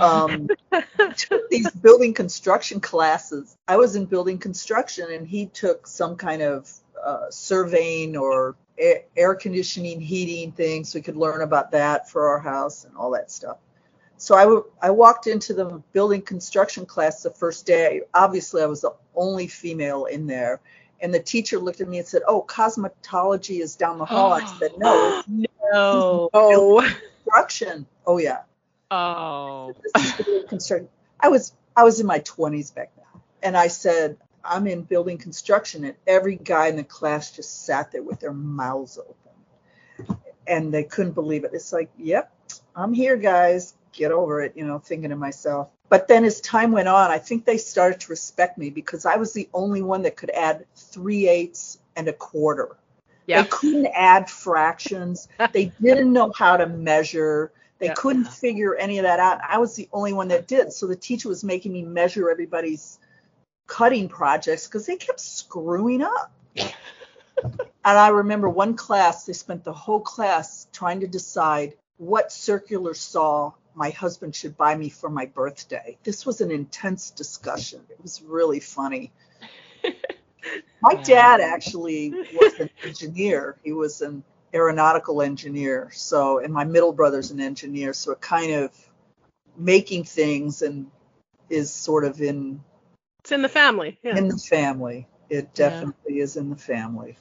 um, 0.00 0.48
took 1.18 1.50
these 1.50 1.70
building 1.70 2.14
construction 2.14 2.80
classes. 2.80 3.58
I 3.68 3.76
was 3.76 3.94
in 3.94 4.06
building 4.06 4.38
construction, 4.38 5.12
and 5.12 5.28
he 5.28 5.44
took 5.48 5.86
some 5.86 6.16
kind 6.16 6.40
of 6.40 6.72
uh, 7.04 7.28
surveying 7.28 8.16
or 8.16 8.56
air 8.78 9.34
conditioning, 9.34 10.00
heating 10.00 10.52
things. 10.52 10.88
So 10.88 10.98
we 10.98 11.02
could 11.02 11.18
learn 11.18 11.42
about 11.42 11.72
that 11.72 12.08
for 12.08 12.26
our 12.30 12.38
house 12.38 12.86
and 12.86 12.96
all 12.96 13.10
that 13.10 13.30
stuff. 13.30 13.58
So 14.16 14.34
I, 14.34 14.44
w- 14.44 14.64
I 14.80 14.88
walked 14.88 15.26
into 15.26 15.52
the 15.52 15.82
building 15.92 16.22
construction 16.22 16.86
class 16.86 17.22
the 17.22 17.32
first 17.32 17.66
day. 17.66 18.00
Obviously, 18.14 18.62
I 18.62 18.66
was 18.66 18.80
the 18.80 18.94
only 19.14 19.46
female 19.46 20.06
in 20.06 20.26
there. 20.26 20.62
And 21.02 21.12
the 21.12 21.20
teacher 21.20 21.58
looked 21.58 21.80
at 21.80 21.88
me 21.88 21.98
and 21.98 22.06
said, 22.06 22.22
Oh, 22.26 22.42
cosmetology 22.42 23.60
is 23.60 23.76
down 23.76 23.98
the 23.98 24.04
hall. 24.04 24.32
I 24.32 24.44
said, 24.58 24.72
No. 24.78 25.22
no. 25.28 26.30
Oh. 26.32 26.94
Construction. 27.24 27.86
Oh, 28.06 28.18
yeah. 28.18 28.42
Oh. 28.90 29.74
Construction. 30.48 30.88
I 31.20 31.28
was 31.28 31.52
I 31.76 31.84
was 31.84 32.00
in 32.00 32.06
my 32.06 32.20
20s 32.20 32.74
back 32.74 32.92
then. 32.96 33.22
And 33.42 33.56
I 33.56 33.68
said, 33.68 34.16
I'm 34.44 34.66
in 34.66 34.82
building 34.82 35.18
construction, 35.18 35.84
and 35.84 35.94
every 36.06 36.36
guy 36.36 36.68
in 36.68 36.76
the 36.76 36.84
class 36.84 37.30
just 37.30 37.64
sat 37.64 37.92
there 37.92 38.02
with 38.02 38.20
their 38.20 38.32
mouths 38.32 38.98
open. 38.98 40.18
And 40.46 40.74
they 40.74 40.84
couldn't 40.84 41.12
believe 41.12 41.44
it. 41.44 41.52
It's 41.54 41.72
like, 41.72 41.90
yep, 41.96 42.32
I'm 42.74 42.92
here, 42.92 43.16
guys. 43.16 43.74
Get 43.92 44.12
over 44.12 44.42
it, 44.42 44.54
you 44.56 44.66
know, 44.66 44.78
thinking 44.78 45.10
to 45.10 45.16
myself. 45.16 45.68
But 45.88 46.08
then 46.08 46.24
as 46.24 46.40
time 46.40 46.72
went 46.72 46.88
on, 46.88 47.10
I 47.10 47.18
think 47.18 47.44
they 47.44 47.58
started 47.58 48.00
to 48.00 48.10
respect 48.10 48.56
me 48.56 48.70
because 48.70 49.04
I 49.04 49.16
was 49.16 49.32
the 49.32 49.48
only 49.52 49.82
one 49.82 50.02
that 50.02 50.16
could 50.16 50.30
add 50.30 50.64
three 50.74 51.28
eighths 51.28 51.78
and 51.96 52.08
a 52.08 52.12
quarter. 52.12 52.76
Yep. 53.26 53.44
They 53.44 53.48
couldn't 53.50 53.86
add 53.94 54.30
fractions. 54.30 55.28
they 55.52 55.66
didn't 55.80 56.12
know 56.12 56.32
how 56.36 56.56
to 56.56 56.66
measure. 56.66 57.52
They 57.78 57.86
yep. 57.86 57.96
couldn't 57.96 58.28
figure 58.28 58.74
any 58.74 58.98
of 58.98 59.04
that 59.04 59.20
out. 59.20 59.40
I 59.46 59.58
was 59.58 59.74
the 59.74 59.88
only 59.92 60.12
one 60.12 60.28
that 60.28 60.46
did. 60.46 60.72
So 60.72 60.86
the 60.86 60.96
teacher 60.96 61.28
was 61.28 61.44
making 61.44 61.72
me 61.72 61.82
measure 61.82 62.30
everybody's 62.30 62.98
cutting 63.66 64.08
projects 64.08 64.66
because 64.66 64.86
they 64.86 64.96
kept 64.96 65.20
screwing 65.20 66.02
up. 66.02 66.32
and 66.56 66.72
I 67.84 68.08
remember 68.08 68.48
one 68.48 68.74
class, 68.74 69.24
they 69.24 69.32
spent 69.32 69.64
the 69.64 69.72
whole 69.72 70.00
class 70.00 70.68
trying 70.72 71.00
to 71.00 71.06
decide 71.06 71.74
what 71.98 72.32
circular 72.32 72.94
saw 72.94 73.52
my 73.74 73.90
husband 73.90 74.34
should 74.34 74.56
buy 74.56 74.74
me 74.74 74.88
for 74.88 75.08
my 75.08 75.26
birthday. 75.26 75.96
This 76.02 76.26
was 76.26 76.40
an 76.40 76.50
intense 76.50 77.10
discussion. 77.10 77.80
It 77.88 78.00
was 78.02 78.22
really 78.22 78.60
funny. 78.60 79.12
my 80.82 80.94
dad 80.94 81.40
actually 81.40 82.10
was 82.10 82.60
an 82.60 82.70
engineer. 82.84 83.56
He 83.64 83.72
was 83.72 84.02
an 84.02 84.22
aeronautical 84.54 85.22
engineer. 85.22 85.90
So, 85.92 86.38
and 86.38 86.52
my 86.52 86.64
middle 86.64 86.92
brother's 86.92 87.30
an 87.30 87.40
engineer. 87.40 87.92
So 87.92 88.12
it 88.12 88.20
kind 88.20 88.52
of 88.52 88.70
making 89.56 90.04
things 90.04 90.62
and 90.62 90.90
is 91.48 91.72
sort 91.72 92.04
of 92.04 92.20
in 92.20 92.62
it's 93.20 93.32
in 93.32 93.42
the 93.42 93.48
family. 93.48 93.98
Yeah. 94.02 94.16
In 94.16 94.28
the 94.28 94.36
family. 94.36 95.06
It 95.30 95.54
definitely 95.54 96.16
yeah. 96.16 96.24
is 96.24 96.36
in 96.36 96.50
the 96.50 96.56
family. 96.56 97.16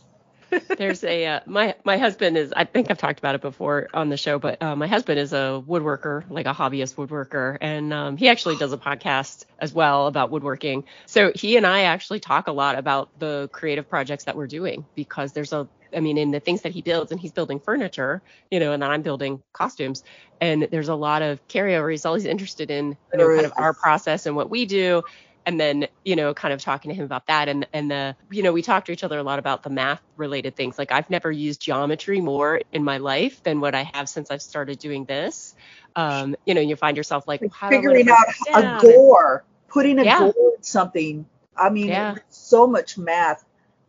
There's 0.77 1.03
a 1.03 1.25
uh, 1.25 1.39
my 1.45 1.75
my 1.83 1.97
husband 1.97 2.37
is 2.37 2.53
I 2.55 2.65
think 2.65 2.91
I've 2.91 2.97
talked 2.97 3.19
about 3.19 3.35
it 3.35 3.41
before 3.41 3.87
on 3.93 4.09
the 4.09 4.17
show, 4.17 4.39
but 4.39 4.61
uh, 4.61 4.75
my 4.75 4.87
husband 4.87 5.19
is 5.19 5.33
a 5.33 5.63
woodworker, 5.65 6.23
like 6.29 6.45
a 6.45 6.53
hobbyist 6.53 6.95
woodworker, 6.95 7.57
and 7.61 7.93
um, 7.93 8.17
he 8.17 8.27
actually 8.27 8.57
does 8.57 8.73
a 8.73 8.77
podcast 8.77 9.45
as 9.59 9.73
well 9.73 10.07
about 10.07 10.29
woodworking. 10.29 10.83
So 11.05 11.31
he 11.33 11.57
and 11.57 11.65
I 11.65 11.83
actually 11.83 12.19
talk 12.19 12.47
a 12.47 12.51
lot 12.51 12.77
about 12.77 13.17
the 13.19 13.49
creative 13.51 13.89
projects 13.89 14.25
that 14.25 14.35
we're 14.35 14.47
doing 14.47 14.85
because 14.95 15.33
there's 15.33 15.53
a 15.53 15.67
I 15.95 15.99
mean, 15.99 16.17
in 16.17 16.31
the 16.31 16.39
things 16.39 16.61
that 16.61 16.71
he 16.71 16.81
builds, 16.81 17.11
and 17.11 17.19
he's 17.19 17.31
building 17.31 17.59
furniture, 17.59 18.21
you 18.49 18.59
know, 18.59 18.71
and 18.71 18.81
then 18.81 18.89
I'm 18.89 19.01
building 19.01 19.41
costumes, 19.53 20.03
and 20.39 20.67
there's 20.71 20.87
a 20.89 20.95
lot 20.95 21.21
of 21.21 21.45
carryover. 21.47 21.91
He's 21.91 22.05
always 22.05 22.25
interested 22.25 22.71
in, 22.71 22.97
you 23.11 23.19
know, 23.19 23.29
kind 23.29 23.45
of 23.45 23.53
our 23.57 23.73
process 23.73 24.25
and 24.25 24.35
what 24.35 24.49
we 24.49 24.65
do, 24.65 25.03
and 25.45 25.59
then 25.59 25.87
you 26.05 26.15
know 26.15 26.33
kind 26.33 26.53
of 26.53 26.61
talking 26.61 26.89
to 26.89 26.95
him 26.95 27.05
about 27.05 27.27
that. 27.27 27.49
And 27.49 27.67
and 27.73 27.89
the 27.89 28.15
you 28.29 28.43
know 28.43 28.51
we 28.51 28.61
talked 28.61 28.87
to 28.87 28.91
each 28.91 29.03
other 29.03 29.17
a 29.17 29.23
lot 29.23 29.39
about 29.39 29.63
the 29.63 29.69
math 29.69 30.01
related 30.17 30.55
things. 30.55 30.77
Like 30.77 30.91
i've 30.91 31.09
never 31.09 31.31
used 31.31 31.61
geometry 31.61 32.21
more 32.21 32.61
in 32.71 32.83
my 32.83 32.97
life 32.97 33.43
than 33.43 33.59
what 33.59 33.75
i 33.75 33.83
have 33.93 34.09
since 34.09 34.31
i've 34.31 34.41
started 34.41 34.79
doing 34.79 35.05
this. 35.05 35.55
Um 35.95 36.35
you 36.45 36.53
know 36.53 36.61
you 36.61 36.75
find 36.75 36.97
yourself 36.97 37.27
like 37.27 37.41
figuring 37.69 38.09
out 38.09 38.17
a 38.53 38.79
gore 38.81 39.43
putting 39.67 39.99
a 39.99 40.03
yeah. 40.03 40.19
gore 40.19 40.53
in 40.57 40.63
something. 40.63 41.25
I 41.55 41.69
mean 41.69 41.87
yeah. 41.87 42.15
so 42.29 42.67
much 42.67 42.97
math. 42.97 43.43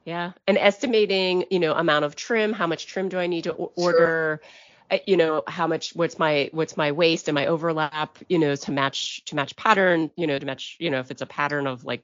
Yeah. 0.04 0.32
And 0.46 0.58
estimating 0.58 1.44
you 1.50 1.60
know 1.60 1.74
amount 1.74 2.04
of 2.04 2.16
trim. 2.16 2.52
How 2.52 2.66
much 2.66 2.86
trim 2.86 3.08
do 3.08 3.18
i 3.18 3.26
need 3.26 3.44
to 3.44 3.52
order 3.52 4.40
sure 4.42 4.48
you 5.06 5.16
know 5.16 5.42
how 5.46 5.66
much 5.66 5.94
what's 5.94 6.18
my 6.18 6.50
what's 6.52 6.76
my 6.76 6.92
waist 6.92 7.28
and 7.28 7.34
my 7.34 7.46
overlap 7.46 8.18
you 8.28 8.38
know 8.38 8.54
to 8.54 8.70
match 8.70 9.24
to 9.26 9.34
match 9.34 9.56
pattern 9.56 10.10
you 10.16 10.26
know 10.26 10.38
to 10.38 10.46
match 10.46 10.76
you 10.78 10.90
know 10.90 11.00
if 11.00 11.10
it's 11.10 11.22
a 11.22 11.26
pattern 11.26 11.66
of 11.66 11.84
like 11.84 12.02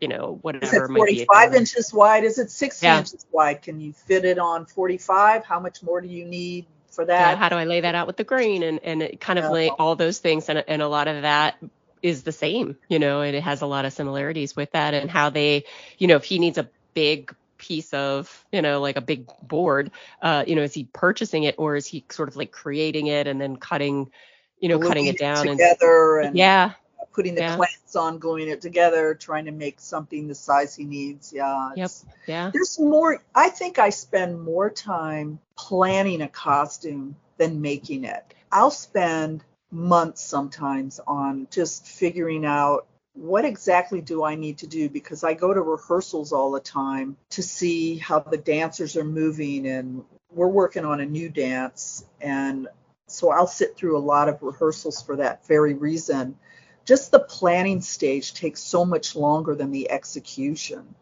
you 0.00 0.08
know 0.08 0.38
whatever 0.42 0.64
is 0.64 0.72
it 0.72 0.86
45 0.86 1.54
inches 1.54 1.92
wide? 1.92 2.24
Is 2.24 2.38
it 2.38 2.50
60 2.50 2.86
yeah. 2.86 2.98
inches 2.98 3.26
wide? 3.30 3.62
Can 3.62 3.80
you 3.80 3.92
fit 3.92 4.24
it 4.24 4.38
on 4.38 4.66
45 4.66 5.44
how 5.44 5.60
much 5.60 5.82
more 5.82 6.00
do 6.00 6.08
you 6.08 6.24
need 6.24 6.66
for 6.90 7.04
that? 7.04 7.32
Yeah, 7.32 7.36
how 7.36 7.48
do 7.48 7.56
i 7.56 7.64
lay 7.64 7.82
that 7.82 7.94
out 7.94 8.06
with 8.06 8.16
the 8.16 8.24
grain 8.24 8.62
and 8.62 8.80
and 8.82 9.02
it 9.02 9.20
kind 9.20 9.38
of 9.38 9.50
lay 9.50 9.68
all 9.68 9.96
those 9.96 10.18
things 10.18 10.48
and, 10.48 10.64
and 10.66 10.82
a 10.82 10.88
lot 10.88 11.08
of 11.08 11.22
that 11.22 11.56
is 12.02 12.22
the 12.22 12.32
same 12.32 12.76
you 12.88 12.98
know 12.98 13.20
and 13.20 13.36
it 13.36 13.42
has 13.42 13.60
a 13.60 13.66
lot 13.66 13.84
of 13.84 13.92
similarities 13.92 14.56
with 14.56 14.70
that 14.72 14.94
and 14.94 15.10
how 15.10 15.28
they 15.28 15.64
you 15.98 16.06
know 16.06 16.16
if 16.16 16.24
he 16.24 16.38
needs 16.38 16.56
a 16.56 16.68
big 16.94 17.34
piece 17.60 17.92
of, 17.92 18.44
you 18.50 18.62
know, 18.62 18.80
like 18.80 18.96
a 18.96 19.00
big 19.02 19.26
board, 19.42 19.90
uh, 20.22 20.42
you 20.46 20.56
know, 20.56 20.62
is 20.62 20.72
he 20.72 20.84
purchasing 20.92 21.44
it 21.44 21.54
or 21.58 21.76
is 21.76 21.86
he 21.86 22.04
sort 22.10 22.28
of 22.28 22.36
like 22.36 22.50
creating 22.50 23.08
it 23.08 23.26
and 23.26 23.40
then 23.40 23.56
cutting, 23.56 24.10
you 24.58 24.68
know, 24.68 24.78
cutting 24.78 25.06
it 25.06 25.18
down 25.18 25.46
together 25.46 26.18
and, 26.18 26.28
and 26.28 26.36
yeah, 26.38 26.72
putting 27.12 27.34
the 27.34 27.42
yeah. 27.42 27.56
clamps 27.56 27.94
on, 27.96 28.18
gluing 28.18 28.48
it 28.48 28.62
together, 28.62 29.14
trying 29.14 29.44
to 29.44 29.52
make 29.52 29.78
something 29.78 30.26
the 30.26 30.34
size 30.34 30.74
he 30.74 30.84
needs. 30.84 31.32
Yeah. 31.32 31.72
Yep. 31.76 31.90
Yeah. 32.26 32.50
There's 32.52 32.78
more. 32.80 33.22
I 33.34 33.50
think 33.50 33.78
I 33.78 33.90
spend 33.90 34.40
more 34.40 34.70
time 34.70 35.38
planning 35.56 36.22
a 36.22 36.28
costume 36.28 37.16
than 37.36 37.60
making 37.60 38.04
it. 38.04 38.34
I'll 38.50 38.70
spend 38.70 39.44
months 39.70 40.22
sometimes 40.22 40.98
on 41.06 41.46
just 41.50 41.86
figuring 41.86 42.44
out 42.44 42.86
what 43.20 43.44
exactly 43.44 44.00
do 44.00 44.24
I 44.24 44.34
need 44.34 44.58
to 44.58 44.66
do? 44.66 44.88
Because 44.88 45.24
I 45.24 45.34
go 45.34 45.52
to 45.52 45.60
rehearsals 45.60 46.32
all 46.32 46.50
the 46.50 46.60
time 46.60 47.18
to 47.30 47.42
see 47.42 47.98
how 47.98 48.20
the 48.20 48.38
dancers 48.38 48.96
are 48.96 49.04
moving, 49.04 49.66
and 49.66 50.02
we're 50.32 50.48
working 50.48 50.86
on 50.86 51.00
a 51.00 51.06
new 51.06 51.28
dance. 51.28 52.02
And 52.22 52.66
so 53.08 53.30
I'll 53.30 53.46
sit 53.46 53.76
through 53.76 53.98
a 53.98 54.00
lot 54.00 54.30
of 54.30 54.42
rehearsals 54.42 55.02
for 55.02 55.16
that 55.16 55.46
very 55.46 55.74
reason, 55.74 56.38
just 56.86 57.10
the 57.10 57.20
planning 57.20 57.82
stage 57.82 58.32
takes 58.32 58.62
so 58.62 58.86
much 58.86 59.14
longer 59.14 59.54
than 59.54 59.70
the 59.70 59.90
execution 59.90 60.94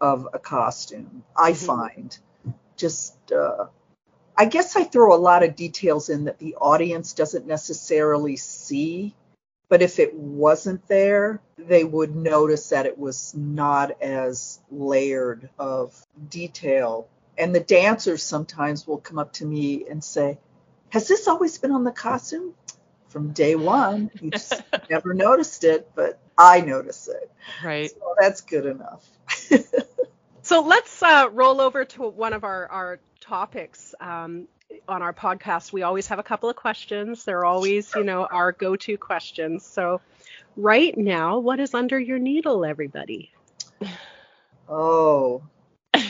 of 0.00 0.28
a 0.32 0.38
costume. 0.38 1.24
I 1.36 1.52
mm-hmm. 1.52 1.66
find 1.66 2.18
just 2.76 3.16
uh, 3.32 3.66
I 4.36 4.44
guess 4.44 4.76
I 4.76 4.84
throw 4.84 5.12
a 5.12 5.18
lot 5.18 5.42
of 5.42 5.56
details 5.56 6.08
in 6.08 6.26
that 6.26 6.38
the 6.38 6.54
audience 6.54 7.14
doesn't 7.14 7.48
necessarily 7.48 8.36
see, 8.36 9.16
but 9.68 9.82
if 9.82 9.98
it 9.98 10.14
wasn't 10.14 10.86
there, 10.88 11.40
they 11.56 11.84
would 11.84 12.16
notice 12.16 12.70
that 12.70 12.86
it 12.86 12.98
was 12.98 13.34
not 13.34 14.00
as 14.00 14.60
layered 14.70 15.50
of 15.58 15.94
detail. 16.28 17.08
And 17.36 17.54
the 17.54 17.60
dancers 17.60 18.22
sometimes 18.22 18.86
will 18.86 18.98
come 18.98 19.18
up 19.18 19.34
to 19.34 19.44
me 19.44 19.86
and 19.88 20.02
say, 20.02 20.38
Has 20.90 21.06
this 21.06 21.28
always 21.28 21.58
been 21.58 21.72
on 21.72 21.84
the 21.84 21.92
costume? 21.92 22.54
From 23.08 23.32
day 23.32 23.54
one, 23.54 24.10
you 24.20 24.30
just 24.32 24.62
never 24.90 25.14
noticed 25.14 25.64
it, 25.64 25.90
but 25.94 26.18
I 26.36 26.60
notice 26.60 27.08
it. 27.08 27.30
Right. 27.64 27.90
So 27.90 28.14
that's 28.18 28.40
good 28.42 28.66
enough. 28.66 29.08
so 30.42 30.62
let's 30.62 31.02
uh, 31.02 31.28
roll 31.32 31.60
over 31.60 31.84
to 31.84 32.08
one 32.08 32.32
of 32.32 32.44
our, 32.44 32.66
our 32.68 33.00
topics 33.20 33.94
um, 34.00 34.48
on 34.88 35.02
our 35.02 35.12
podcast, 35.12 35.72
we 35.72 35.82
always 35.82 36.06
have 36.08 36.18
a 36.18 36.22
couple 36.22 36.48
of 36.48 36.56
questions. 36.56 37.24
They're 37.24 37.44
always, 37.44 37.94
you 37.94 38.04
know, 38.04 38.26
our 38.26 38.52
go-to 38.52 38.96
questions. 38.96 39.64
So, 39.64 40.00
right 40.56 40.96
now, 40.96 41.38
what 41.38 41.60
is 41.60 41.74
under 41.74 41.98
your 41.98 42.18
needle, 42.18 42.64
everybody? 42.64 43.32
Oh, 44.68 45.42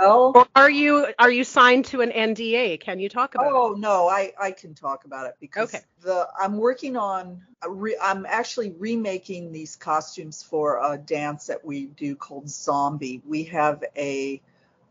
well, 0.00 0.32
or 0.34 0.46
are 0.54 0.70
you 0.70 1.06
are 1.18 1.30
you 1.30 1.44
signed 1.44 1.86
to 1.86 2.00
an 2.02 2.10
NDA? 2.10 2.80
Can 2.80 3.00
you 3.00 3.08
talk 3.08 3.34
about? 3.34 3.52
Oh 3.52 3.72
it? 3.72 3.78
no, 3.78 4.08
I 4.08 4.32
I 4.38 4.50
can 4.50 4.74
talk 4.74 5.04
about 5.04 5.26
it 5.26 5.36
because 5.40 5.74
okay. 5.74 5.84
the 6.02 6.28
I'm 6.38 6.58
working 6.58 6.96
on 6.96 7.42
uh, 7.64 7.70
re, 7.70 7.96
I'm 8.00 8.26
actually 8.26 8.72
remaking 8.78 9.52
these 9.52 9.76
costumes 9.76 10.42
for 10.42 10.80
a 10.82 10.98
dance 10.98 11.46
that 11.46 11.64
we 11.64 11.86
do 11.86 12.16
called 12.16 12.48
Zombie. 12.48 13.22
We 13.26 13.44
have 13.44 13.82
a 13.96 14.42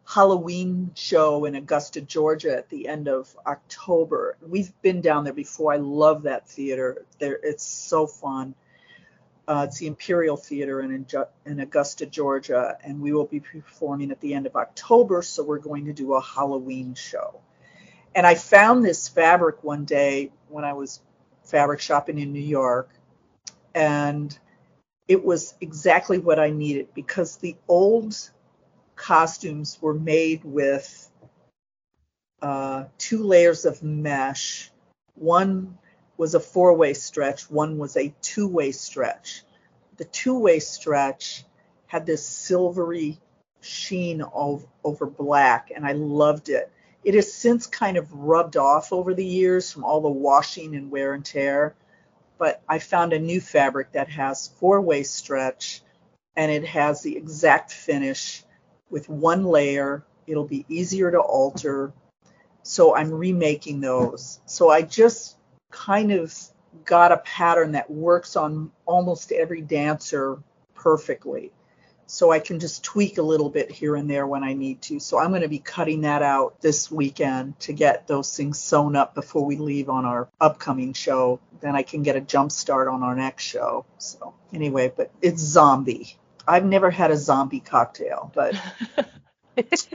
Halloween 0.08 0.92
show 0.94 1.46
in 1.46 1.56
Augusta, 1.56 2.00
Georgia 2.00 2.56
at 2.56 2.70
the 2.70 2.88
end 2.88 3.08
of 3.08 3.36
October. 3.46 4.38
We've 4.42 4.72
been 4.82 5.02
down 5.02 5.24
there 5.24 5.34
before. 5.34 5.74
I 5.74 5.78
love 5.78 6.24
that 6.24 6.48
theater. 6.48 7.06
There, 7.20 7.40
it's 7.42 7.64
so 7.64 8.06
fun. 8.06 8.54
Uh, 9.48 9.66
it's 9.68 9.80
the 9.80 9.88
Imperial 9.88 10.38
Theater 10.38 10.82
in, 10.82 11.06
in 11.46 11.60
Augusta, 11.60 12.06
Georgia, 12.06 12.78
and 12.84 13.00
we 13.00 13.14
will 13.14 13.26
be 13.26 13.40
performing 13.40 14.12
at 14.12 14.20
the 14.20 14.34
end 14.34 14.48
of 14.48 14.56
October. 14.56 15.22
So 15.22 15.44
we're 15.44 15.60
going 15.60 15.86
to 15.86 15.94
do 15.94 16.14
a 16.14 16.22
Halloween 16.22 16.96
show. 16.96 17.40
And 18.16 18.26
I 18.26 18.36
found 18.36 18.84
this 18.84 19.08
fabric 19.08 19.64
one 19.64 19.86
day 19.86 20.32
when 20.50 20.64
I 20.64 20.74
was 20.74 21.02
fabric 21.44 21.80
shopping 21.80 22.18
in 22.18 22.32
New 22.32 22.40
York, 22.40 22.90
and 23.76 24.38
it 25.08 25.24
was 25.24 25.54
exactly 25.62 26.18
what 26.18 26.40
I 26.40 26.50
needed 26.50 26.88
because 26.96 27.38
the 27.38 27.56
old 27.68 28.32
costumes 28.96 29.78
were 29.82 29.94
made 29.94 30.44
with 30.44 31.10
uh, 32.42 32.86
two 32.98 33.24
layers 33.24 33.66
of 33.66 33.84
mesh. 33.84 34.72
One 35.16 35.78
was 36.18 36.36
a 36.36 36.40
four 36.40 36.74
way 36.74 36.94
stretch, 36.94 37.50
one 37.50 37.78
was 37.78 37.98
a 37.98 38.14
two 38.22 38.48
way 38.48 38.72
stretch. 38.72 39.44
The 39.98 40.06
two 40.06 40.38
way 40.40 40.60
stretch 40.60 41.44
had 41.88 42.06
this 42.06 42.28
silvery 42.28 43.20
sheen 43.62 44.22
of, 44.22 44.66
over 44.84 45.06
black, 45.06 45.72
and 45.76 45.86
I 45.86 45.94
loved 45.94 46.50
it. 46.50 46.72
It 47.04 47.14
has 47.14 47.32
since 47.34 47.68
kind 47.68 47.98
of 47.98 48.12
rubbed 48.14 48.58
off 48.58 48.92
over 48.92 49.14
the 49.14 49.26
years 49.26 49.72
from 49.72 49.84
all 49.84 50.02
the 50.02 50.10
washing 50.10 50.76
and 50.76 50.92
wear 50.92 51.14
and 51.14 51.24
tear, 51.24 51.76
but 52.38 52.62
I 52.68 52.80
found 52.80 53.14
a 53.14 53.20
new 53.20 53.40
fabric 53.40 53.92
that 53.94 54.10
has 54.10 54.48
four 54.60 54.82
way 54.82 55.04
stretch 55.04 55.82
and 56.36 56.52
it 56.52 56.66
has 56.66 57.02
the 57.02 57.16
exact 57.16 57.72
finish 57.72 58.45
with 58.90 59.10
one 59.10 59.46
layer. 59.46 60.04
It'll 60.28 60.48
be 60.48 60.66
easier 60.70 61.12
to 61.12 61.20
alter. 61.20 61.94
So 62.64 62.96
I'm 62.96 63.12
remaking 63.12 63.82
those. 63.82 64.40
So 64.46 64.70
I 64.70 64.82
just 64.82 65.38
kind 65.72 66.12
of 66.12 66.34
got 66.84 67.12
a 67.12 67.18
pattern 67.18 67.74
that 67.74 67.90
works 67.90 68.36
on 68.36 68.72
almost 68.86 69.32
every 69.32 69.62
dancer 69.62 70.40
perfectly. 70.74 71.52
So 72.08 72.32
I 72.32 72.40
can 72.40 72.60
just 72.60 72.84
tweak 72.84 73.18
a 73.18 73.24
little 73.24 73.50
bit 73.50 73.72
here 73.72 73.96
and 73.96 74.10
there 74.10 74.28
when 74.28 74.44
I 74.44 74.54
need 74.54 74.82
to. 74.84 75.00
So 75.00 75.18
I'm 75.20 75.30
going 75.30 75.42
to 75.42 75.48
be 75.48 75.60
cutting 75.60 76.02
that 76.02 76.22
out 76.22 76.62
this 76.62 76.92
weekend 76.92 77.60
to 77.62 77.74
get 77.74 78.08
those 78.08 78.36
things 78.36 78.60
sewn 78.60 78.96
up 78.96 79.16
before 79.16 79.44
we 79.44 79.58
leave 79.58 79.90
on 79.90 80.06
our 80.06 80.30
upcoming 80.40 80.94
show. 80.94 81.40
Then 81.62 81.76
I 81.76 81.82
can 81.82 82.04
get 82.04 82.16
a 82.16 82.22
jump 82.22 82.52
start 82.52 82.88
on 82.88 83.02
our 83.02 83.16
next 83.16 83.44
show. 83.44 83.86
So 83.98 84.36
anyway, 84.54 84.94
but 84.96 85.12
it's 85.22 85.42
zombie. 85.42 86.18
I've 86.48 86.66
never 86.66 86.92
had 86.92 87.12
a 87.12 87.18
zombie 87.18 87.60
cocktail, 87.60 88.32
but 88.34 88.56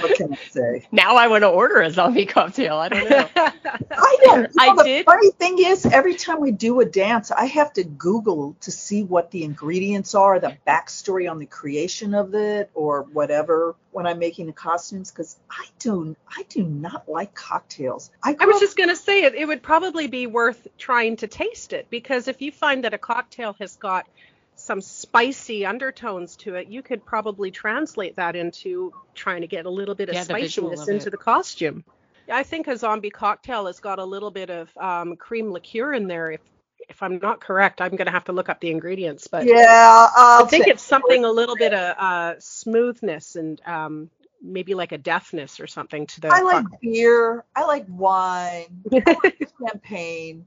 what 0.00 0.16
can 0.16 0.32
I 0.32 0.38
say? 0.50 0.86
Now 0.92 1.16
I 1.16 1.28
want 1.28 1.42
to 1.42 1.48
order 1.48 1.80
a 1.80 1.90
zombie 1.90 2.26
cocktail. 2.26 2.76
I 2.76 2.88
don't 2.88 3.10
know. 3.10 3.28
I 3.36 4.16
don't. 4.22 4.42
You 4.42 4.42
know, 4.42 4.48
I 4.58 4.76
the 4.76 4.82
did. 4.84 5.06
Funny 5.06 5.30
thing 5.32 5.58
is, 5.58 5.86
every 5.86 6.14
time 6.14 6.40
we 6.40 6.52
do 6.52 6.80
a 6.80 6.84
dance, 6.84 7.30
I 7.30 7.46
have 7.46 7.72
to 7.74 7.84
Google 7.84 8.56
to 8.60 8.70
see 8.70 9.02
what 9.02 9.30
the 9.30 9.44
ingredients 9.44 10.14
are, 10.14 10.38
the 10.38 10.56
backstory 10.66 11.30
on 11.30 11.38
the 11.38 11.46
creation 11.46 12.14
of 12.14 12.34
it, 12.34 12.70
or 12.74 13.02
whatever 13.12 13.74
when 13.90 14.06
I'm 14.06 14.18
making 14.18 14.46
the 14.46 14.52
costumes, 14.52 15.10
because 15.10 15.36
I 15.50 15.66
do 15.78 16.16
I 16.28 16.44
do 16.48 16.62
not 16.64 17.08
like 17.08 17.34
cocktails. 17.34 18.10
I, 18.22 18.36
I 18.38 18.46
was 18.46 18.60
just 18.60 18.76
gonna 18.76 18.96
say 18.96 19.24
it. 19.24 19.34
It 19.34 19.46
would 19.46 19.62
probably 19.62 20.06
be 20.06 20.26
worth 20.26 20.68
trying 20.78 21.16
to 21.16 21.26
taste 21.26 21.72
it 21.72 21.88
because 21.90 22.28
if 22.28 22.40
you 22.40 22.52
find 22.52 22.84
that 22.84 22.94
a 22.94 22.98
cocktail 22.98 23.54
has 23.58 23.76
got 23.76 24.06
some 24.54 24.80
spicy 24.80 25.66
undertones 25.66 26.36
to 26.36 26.54
it, 26.54 26.68
you 26.68 26.82
could 26.82 27.04
probably 27.04 27.50
translate 27.50 28.16
that 28.16 28.36
into 28.36 28.92
trying 29.14 29.40
to 29.40 29.46
get 29.46 29.66
a 29.66 29.70
little 29.70 29.94
bit 29.94 30.08
of 30.08 30.14
yeah, 30.14 30.22
spiciness 30.22 30.88
into 30.88 31.10
the 31.10 31.16
costume. 31.16 31.84
I 32.30 32.42
think 32.42 32.68
a 32.68 32.76
zombie 32.76 33.10
cocktail 33.10 33.66
has 33.66 33.80
got 33.80 33.98
a 33.98 34.04
little 34.04 34.30
bit 34.30 34.50
of 34.50 34.70
um, 34.76 35.16
cream 35.16 35.50
liqueur 35.50 35.92
in 35.92 36.06
there. 36.06 36.30
If 36.32 36.40
if 36.88 37.02
I'm 37.02 37.18
not 37.18 37.40
correct, 37.40 37.80
I'm 37.80 37.92
going 37.92 38.06
to 38.06 38.12
have 38.12 38.24
to 38.24 38.32
look 38.32 38.48
up 38.48 38.60
the 38.60 38.70
ingredients. 38.70 39.26
But 39.26 39.46
yeah, 39.46 40.08
I'll 40.14 40.44
i 40.44 40.48
think 40.48 40.66
it's 40.66 40.82
something 40.82 41.24
a 41.24 41.30
little 41.30 41.56
bit 41.56 41.72
of 41.72 41.96
uh, 41.96 42.34
smoothness 42.38 43.36
and 43.36 43.60
um, 43.64 44.10
maybe 44.42 44.74
like 44.74 44.92
a 44.92 44.98
deafness 44.98 45.60
or 45.60 45.66
something 45.66 46.06
to 46.08 46.20
the. 46.20 46.28
I 46.28 46.42
like 46.42 46.66
beer. 46.80 47.44
I 47.54 47.64
like 47.64 47.86
wine. 47.88 48.82
I 48.92 49.16
like 49.24 49.48
champagne. 49.58 50.46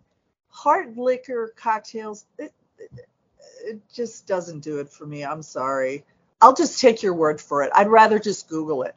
Hard 0.50 0.98
liquor 0.98 1.54
cocktails. 1.56 2.26
It, 2.38 2.54
it 3.64 3.80
just 3.94 4.28
doesn't 4.28 4.62
do 4.62 4.80
it 4.80 4.90
for 4.90 5.06
me. 5.06 5.24
I'm 5.24 5.42
sorry. 5.42 6.04
I'll 6.42 6.56
just 6.56 6.80
take 6.80 7.02
your 7.02 7.14
word 7.14 7.40
for 7.42 7.64
it. 7.64 7.72
I'd 7.74 7.88
rather 7.88 8.20
just 8.20 8.48
Google 8.48 8.84
it. 8.84 8.96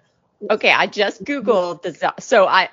Okay, 0.51 0.71
I 0.71 0.87
just 0.87 1.25
Googled 1.25 1.83
the 1.83 2.14
so 2.21 2.47
I 2.47 2.68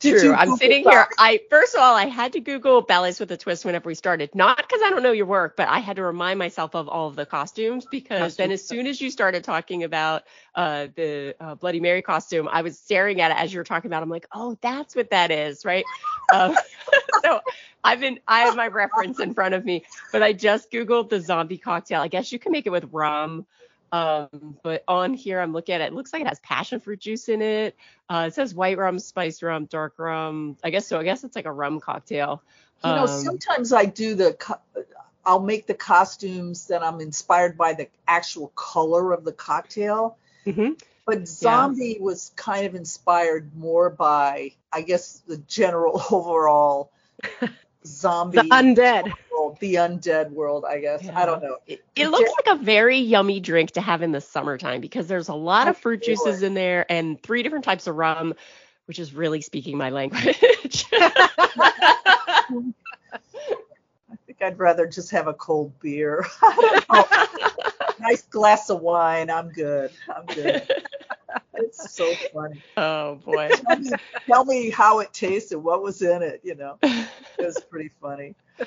True. 0.00 0.32
I'm 0.32 0.56
sitting 0.56 0.84
here. 0.84 1.06
I 1.18 1.40
first 1.50 1.74
of 1.74 1.80
all, 1.80 1.94
I 1.94 2.06
had 2.06 2.32
to 2.34 2.40
Google 2.40 2.82
ballets 2.82 3.18
with 3.18 3.32
a 3.32 3.36
twist 3.36 3.64
whenever 3.64 3.88
we 3.88 3.94
started. 3.94 4.32
Not 4.34 4.56
because 4.56 4.80
I 4.84 4.90
don't 4.90 5.02
know 5.02 5.10
your 5.10 5.26
work, 5.26 5.56
but 5.56 5.68
I 5.68 5.80
had 5.80 5.96
to 5.96 6.04
remind 6.04 6.38
myself 6.38 6.74
of 6.76 6.88
all 6.88 7.08
of 7.08 7.16
the 7.16 7.26
costumes 7.26 7.84
because 7.90 8.18
costumes. 8.18 8.36
then 8.36 8.52
as 8.52 8.64
soon 8.64 8.86
as 8.86 9.00
you 9.00 9.10
started 9.10 9.42
talking 9.42 9.82
about 9.82 10.22
uh, 10.54 10.86
the 10.94 11.34
uh, 11.40 11.56
Bloody 11.56 11.80
Mary 11.80 12.02
costume, 12.02 12.48
I 12.50 12.62
was 12.62 12.78
staring 12.78 13.20
at 13.20 13.32
it 13.32 13.38
as 13.38 13.52
you 13.52 13.58
were 13.58 13.64
talking 13.64 13.90
about. 13.90 14.02
I'm 14.02 14.08
like, 14.08 14.26
oh, 14.32 14.56
that's 14.60 14.94
what 14.94 15.10
that 15.10 15.32
is, 15.32 15.64
right? 15.64 15.84
um, 16.32 16.54
so 17.22 17.40
I've 17.82 18.00
been 18.00 18.20
I 18.28 18.40
have 18.40 18.56
my 18.56 18.68
reference 18.68 19.18
in 19.18 19.34
front 19.34 19.54
of 19.54 19.64
me, 19.64 19.84
but 20.12 20.22
I 20.22 20.32
just 20.32 20.70
Googled 20.70 21.08
the 21.08 21.20
zombie 21.20 21.58
cocktail. 21.58 22.00
I 22.00 22.08
guess 22.08 22.30
you 22.30 22.38
can 22.38 22.52
make 22.52 22.66
it 22.66 22.70
with 22.70 22.88
rum. 22.92 23.46
Um, 23.92 24.56
but 24.62 24.84
on 24.86 25.14
here, 25.14 25.40
I'm 25.40 25.52
looking 25.52 25.74
at 25.74 25.80
it. 25.80 25.84
It 25.88 25.92
looks 25.94 26.12
like 26.12 26.22
it 26.22 26.28
has 26.28 26.40
passion 26.40 26.80
fruit 26.80 27.00
juice 27.00 27.28
in 27.28 27.42
it. 27.42 27.76
Uh, 28.08 28.26
it 28.28 28.34
says 28.34 28.54
white 28.54 28.78
rum, 28.78 28.98
spiced 28.98 29.42
rum, 29.42 29.66
dark 29.66 29.94
rum. 29.98 30.56
I 30.62 30.70
guess 30.70 30.86
so. 30.86 30.98
I 30.98 31.04
guess 31.04 31.24
it's 31.24 31.36
like 31.36 31.46
a 31.46 31.52
rum 31.52 31.80
cocktail. 31.80 32.42
You 32.84 32.90
know, 32.90 33.06
um, 33.06 33.08
sometimes 33.08 33.72
I 33.72 33.86
do 33.86 34.14
the. 34.14 34.58
I'll 35.24 35.40
make 35.40 35.66
the 35.66 35.74
costumes 35.74 36.68
that 36.68 36.82
I'm 36.82 37.00
inspired 37.00 37.58
by 37.58 37.74
the 37.74 37.88
actual 38.06 38.48
color 38.54 39.12
of 39.12 39.24
the 39.24 39.32
cocktail. 39.32 40.16
Mm-hmm. 40.46 40.72
But 41.04 41.26
zombie 41.26 41.96
yeah. 41.98 42.04
was 42.04 42.32
kind 42.36 42.66
of 42.66 42.74
inspired 42.74 43.50
more 43.56 43.90
by, 43.90 44.52
I 44.72 44.82
guess, 44.82 45.22
the 45.26 45.38
general 45.38 46.02
overall 46.10 46.92
zombie 47.84 48.36
the 48.42 48.44
undead 48.44 49.12
world, 49.48 49.58
the 49.60 49.74
undead 49.74 50.30
world 50.30 50.64
i 50.68 50.78
guess. 50.80 51.02
Yeah. 51.04 51.18
i 51.18 51.26
don't 51.26 51.42
know. 51.42 51.56
It, 51.66 51.84
it 51.96 52.08
looks 52.08 52.30
like 52.30 52.58
a 52.58 52.62
very 52.62 52.98
yummy 52.98 53.40
drink 53.40 53.72
to 53.72 53.80
have 53.80 54.02
in 54.02 54.12
the 54.12 54.20
summertime 54.20 54.80
because 54.80 55.08
there's 55.08 55.28
a 55.28 55.34
lot 55.34 55.68
of 55.68 55.76
fruit 55.76 56.02
juices 56.02 56.42
in 56.42 56.54
there 56.54 56.90
and 56.90 57.22
three 57.22 57.42
different 57.42 57.64
types 57.64 57.86
of 57.86 57.96
rum 57.96 58.34
which 58.86 58.98
is 58.98 59.12
really 59.12 59.42
speaking 59.42 59.76
my 59.76 59.90
language. 59.90 60.86
I 60.94 61.34
think 64.26 64.42
i'd 64.42 64.58
rather 64.58 64.86
just 64.86 65.10
have 65.10 65.26
a 65.26 65.34
cold 65.34 65.78
beer. 65.80 66.24
Nice 68.00 68.22
glass 68.22 68.70
of 68.70 68.80
wine. 68.80 69.28
I'm 69.28 69.48
good. 69.48 69.90
I'm 70.08 70.24
good. 70.26 70.70
It's 71.54 71.92
so 71.92 72.14
funny. 72.32 72.62
Oh 72.76 73.16
boy. 73.16 73.48
Tell 73.48 73.78
me, 73.78 73.90
tell 74.26 74.44
me 74.44 74.70
how 74.70 75.00
it 75.00 75.12
tasted 75.12 75.58
what 75.58 75.82
was 75.82 76.00
in 76.00 76.22
it 76.22 76.40
you 76.44 76.54
know 76.54 76.78
it 77.38 77.44
was 77.44 77.60
pretty 77.70 77.90
funny. 78.00 78.34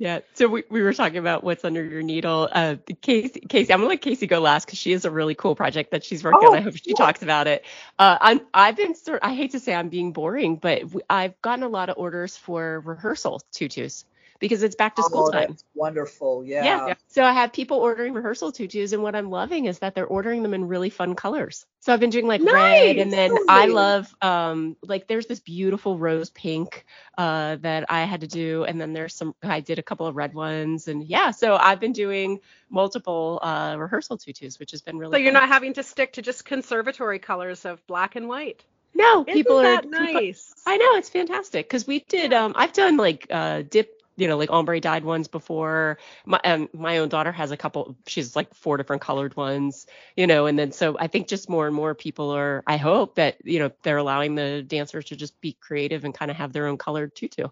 Yeah. 0.00 0.20
So 0.32 0.48
we, 0.48 0.64
we 0.70 0.80
were 0.80 0.94
talking 0.94 1.18
about 1.18 1.44
what's 1.44 1.62
under 1.62 1.84
your 1.84 2.00
needle. 2.00 2.48
Uh, 2.50 2.76
Casey, 3.02 3.40
Casey, 3.40 3.70
I'm 3.70 3.80
gonna 3.80 3.90
let 3.90 4.00
Casey 4.00 4.26
go 4.26 4.40
last 4.40 4.64
because 4.64 4.78
she 4.78 4.92
has 4.92 5.04
a 5.04 5.10
really 5.10 5.34
cool 5.34 5.54
project 5.54 5.90
that 5.90 6.04
she's 6.04 6.24
working 6.24 6.40
oh, 6.42 6.52
on. 6.52 6.56
I 6.56 6.60
hope 6.62 6.74
she 6.74 6.94
talks 6.94 7.22
about 7.22 7.46
it. 7.46 7.66
Uh, 7.98 8.16
I'm 8.18 8.40
I've 8.54 8.76
been 8.76 8.94
sort. 8.94 9.20
I 9.22 9.34
hate 9.34 9.50
to 9.50 9.60
say 9.60 9.74
I'm 9.74 9.90
being 9.90 10.14
boring, 10.14 10.56
but 10.56 10.84
I've 11.10 11.40
gotten 11.42 11.64
a 11.64 11.68
lot 11.68 11.90
of 11.90 11.98
orders 11.98 12.34
for 12.34 12.80
rehearsal 12.80 13.42
tutus 13.52 14.06
because 14.40 14.62
it's 14.62 14.74
back 14.74 14.96
to 14.96 15.02
school 15.02 15.28
oh, 15.28 15.30
time. 15.30 15.56
wonderful. 15.74 16.42
Yeah. 16.44 16.64
yeah. 16.64 16.94
So 17.08 17.22
I 17.22 17.32
have 17.32 17.52
people 17.52 17.76
ordering 17.76 18.14
rehearsal 18.14 18.50
tutus, 18.50 18.92
and 18.92 19.02
what 19.02 19.14
I'm 19.14 19.30
loving 19.30 19.66
is 19.66 19.78
that 19.80 19.94
they're 19.94 20.06
ordering 20.06 20.42
them 20.42 20.54
in 20.54 20.66
really 20.66 20.90
fun 20.90 21.14
colors. 21.14 21.66
So 21.80 21.92
I've 21.92 22.00
been 22.00 22.10
doing 22.10 22.26
like 22.26 22.40
nice. 22.40 22.54
red, 22.54 22.96
and 22.96 23.12
then 23.12 23.32
I 23.48 23.66
love 23.66 24.12
um 24.20 24.76
like 24.82 25.06
there's 25.06 25.26
this 25.26 25.40
beautiful 25.40 25.98
rose 25.98 26.30
pink 26.30 26.84
uh 27.16 27.56
that 27.56 27.84
I 27.90 28.04
had 28.04 28.22
to 28.22 28.26
do, 28.26 28.64
and 28.64 28.80
then 28.80 28.92
there's 28.94 29.14
some 29.14 29.34
I 29.42 29.60
did 29.60 29.78
a 29.78 29.82
couple 29.82 30.06
of 30.06 30.16
red 30.16 30.34
ones, 30.34 30.88
and 30.88 31.04
yeah. 31.04 31.30
So 31.30 31.56
I've 31.56 31.78
been 31.78 31.92
doing 31.92 32.40
multiple 32.70 33.38
uh 33.42 33.76
rehearsal 33.78 34.16
tutus, 34.16 34.58
which 34.58 34.72
has 34.72 34.80
been 34.80 34.98
really. 34.98 35.12
So 35.12 35.18
you're 35.18 35.32
not 35.32 35.48
having 35.48 35.74
to 35.74 35.82
stick 35.82 36.14
to 36.14 36.22
just 36.22 36.44
conservatory 36.44 37.18
colors 37.18 37.64
of 37.64 37.86
black 37.86 38.16
and 38.16 38.26
white. 38.26 38.64
No, 38.94 39.22
Isn't 39.22 39.34
people 39.34 39.58
are 39.58 39.82
nice. 39.82 40.52
I 40.66 40.76
know 40.76 40.96
it's 40.96 41.08
fantastic 41.08 41.68
because 41.68 41.86
we 41.86 42.00
did. 42.00 42.32
Um, 42.32 42.54
I've 42.56 42.72
done 42.72 42.96
like 42.96 43.26
uh 43.30 43.62
dip 43.68 43.99
you 44.20 44.28
know, 44.28 44.36
like 44.36 44.50
ombre 44.50 44.80
dyed 44.80 45.04
ones 45.04 45.28
before. 45.28 45.98
My 46.26 46.40
um, 46.44 46.68
my 46.74 46.98
own 46.98 47.08
daughter 47.08 47.32
has 47.32 47.50
a 47.50 47.56
couple. 47.56 47.96
She's 48.06 48.36
like 48.36 48.54
four 48.54 48.76
different 48.76 49.00
colored 49.00 49.34
ones, 49.36 49.86
you 50.16 50.26
know, 50.26 50.46
and 50.46 50.58
then 50.58 50.72
so 50.72 50.96
I 50.98 51.06
think 51.06 51.26
just 51.26 51.48
more 51.48 51.66
and 51.66 51.74
more 51.74 51.94
people 51.94 52.30
are. 52.30 52.62
I 52.66 52.76
hope 52.76 53.14
that 53.14 53.38
you 53.44 53.58
know 53.58 53.70
they're 53.82 53.96
allowing 53.96 54.34
the 54.34 54.62
dancers 54.62 55.06
to 55.06 55.16
just 55.16 55.40
be 55.40 55.56
creative 55.58 56.04
and 56.04 56.14
kind 56.14 56.30
of 56.30 56.36
have 56.36 56.52
their 56.52 56.66
own 56.66 56.76
colored 56.76 57.14
tutu. 57.16 57.48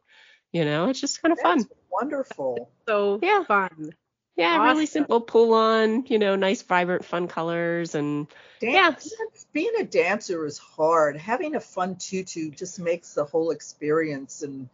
You 0.52 0.64
know, 0.64 0.90
it's 0.90 1.00
just 1.00 1.22
kind 1.22 1.32
of 1.32 1.38
fun. 1.40 1.66
Wonderful. 1.90 2.70
So 2.86 3.18
yeah. 3.22 3.44
fun. 3.44 3.94
Yeah, 4.36 4.52
awesome. 4.52 4.66
really 4.66 4.86
simple 4.86 5.20
pull 5.20 5.52
on, 5.52 6.06
you 6.06 6.20
know, 6.20 6.36
nice 6.36 6.62
vibrant 6.62 7.04
fun 7.04 7.26
colors 7.26 7.96
and 7.96 8.28
Dance, 8.60 9.12
yeah. 9.18 9.40
Being 9.52 9.72
a 9.80 9.84
dancer 9.84 10.46
is 10.46 10.58
hard. 10.58 11.16
Having 11.16 11.56
a 11.56 11.60
fun 11.60 11.96
tutu 11.96 12.50
just 12.50 12.78
makes 12.78 13.14
the 13.14 13.24
whole 13.24 13.50
experience 13.50 14.42
and 14.42 14.68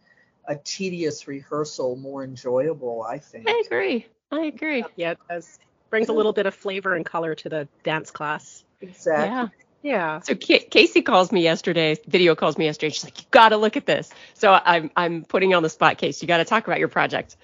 a 0.47 0.55
tedious 0.55 1.27
rehearsal 1.27 1.95
more 1.95 2.23
enjoyable, 2.23 3.03
I 3.03 3.19
think. 3.19 3.49
I 3.49 3.63
agree. 3.65 4.05
I 4.31 4.45
agree. 4.45 4.83
Yeah, 4.95 5.11
it 5.11 5.19
does. 5.29 5.59
Brings 5.89 6.09
a 6.09 6.13
little 6.13 6.33
bit 6.33 6.45
of 6.45 6.55
flavor 6.55 6.93
and 6.93 7.05
color 7.05 7.35
to 7.35 7.49
the 7.49 7.67
dance 7.83 8.11
class. 8.11 8.63
Exactly. 8.81 9.25
Yeah. 9.25 9.47
Yeah. 9.81 10.19
So 10.21 10.33
Casey 10.33 11.03
calls 11.03 11.31
me 11.31 11.43
yesterday, 11.43 11.95
video 12.07 12.33
calls 12.33 12.57
me 12.57 12.65
yesterday. 12.65 12.89
She's 12.89 13.03
like, 13.03 13.19
"You 13.21 13.27
got 13.29 13.49
to 13.49 13.57
look 13.57 13.77
at 13.77 13.85
this." 13.85 14.09
So 14.33 14.51
I'm 14.51 14.89
I'm 14.95 15.23
putting 15.23 15.51
you 15.51 15.57
on 15.57 15.63
the 15.63 15.69
spot, 15.69 15.99
Casey. 15.99 16.25
You 16.25 16.27
got 16.27 16.37
to 16.37 16.45
talk 16.45 16.65
about 16.65 16.79
your 16.79 16.87
project. 16.87 17.37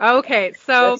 Okay, 0.00 0.52
so 0.64 0.98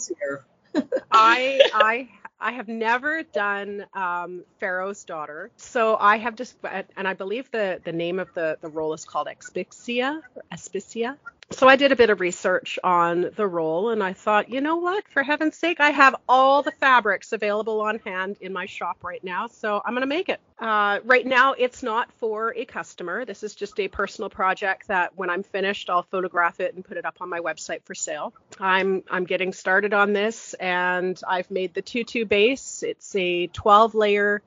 I 1.12 1.60
I 1.72 2.08
I 2.40 2.52
have 2.52 2.66
never 2.66 3.22
done 3.22 3.86
um, 3.94 4.42
Pharaoh's 4.58 5.04
Daughter, 5.04 5.52
so 5.58 5.96
I 5.96 6.16
have 6.16 6.34
just 6.34 6.56
and 6.96 7.06
I 7.06 7.14
believe 7.14 7.52
the 7.52 7.80
the 7.84 7.92
name 7.92 8.18
of 8.18 8.34
the 8.34 8.58
the 8.60 8.68
role 8.68 8.92
is 8.92 9.04
called 9.04 9.28
Expixia, 9.28 10.22
Asphyxia 10.50 11.18
so 11.52 11.66
I 11.66 11.76
did 11.76 11.90
a 11.90 11.96
bit 11.96 12.10
of 12.10 12.20
research 12.20 12.78
on 12.84 13.32
the 13.34 13.46
role 13.46 13.90
and 13.90 14.02
I 14.02 14.12
thought, 14.12 14.50
you 14.50 14.60
know 14.60 14.76
what? 14.76 15.06
For 15.08 15.22
heaven's 15.22 15.56
sake, 15.56 15.80
I 15.80 15.90
have 15.90 16.14
all 16.28 16.62
the 16.62 16.70
fabrics 16.70 17.32
available 17.32 17.80
on 17.80 17.98
hand 17.98 18.36
in 18.40 18.52
my 18.52 18.66
shop 18.66 18.98
right 19.02 19.22
now, 19.22 19.48
so 19.48 19.82
I'm 19.84 19.92
going 19.92 20.02
to 20.02 20.06
make 20.06 20.28
it. 20.28 20.40
Uh, 20.60 21.00
right 21.04 21.26
now, 21.26 21.54
it's 21.54 21.82
not 21.82 22.12
for 22.14 22.54
a 22.56 22.64
customer. 22.64 23.24
This 23.24 23.42
is 23.42 23.54
just 23.54 23.80
a 23.80 23.88
personal 23.88 24.30
project 24.30 24.88
that 24.88 25.16
when 25.16 25.28
I'm 25.28 25.42
finished, 25.42 25.90
I'll 25.90 26.04
photograph 26.04 26.60
it 26.60 26.74
and 26.74 26.84
put 26.84 26.96
it 26.96 27.04
up 27.04 27.16
on 27.20 27.28
my 27.28 27.40
website 27.40 27.82
for 27.84 27.94
sale. 27.94 28.32
I'm 28.60 29.02
I'm 29.10 29.24
getting 29.24 29.52
started 29.52 29.92
on 29.92 30.12
this 30.12 30.54
and 30.54 31.20
I've 31.26 31.50
made 31.50 31.74
the 31.74 31.82
tutu 31.82 32.24
base. 32.24 32.82
It's 32.82 33.14
a 33.16 33.48
12 33.48 33.94
layer 33.94 34.42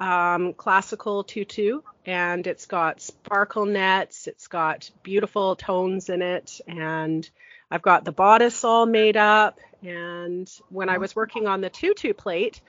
um, 0.00 0.52
classical 0.52 1.24
tutu 1.24 1.80
and 2.06 2.46
it's 2.46 2.66
got 2.66 3.00
sparkle 3.00 3.66
nets, 3.66 4.26
it's 4.26 4.48
got 4.48 4.90
beautiful 5.02 5.56
tones 5.56 6.08
in 6.08 6.22
it, 6.22 6.60
and 6.66 7.28
I've 7.70 7.82
got 7.82 8.04
the 8.04 8.12
bodice 8.12 8.64
all 8.64 8.86
made 8.86 9.16
up. 9.16 9.58
And 9.82 10.50
when 10.70 10.88
I 10.88 10.98
was 10.98 11.14
working 11.14 11.46
on 11.46 11.60
the 11.60 11.68
tutu 11.68 12.14
plate, 12.14 12.60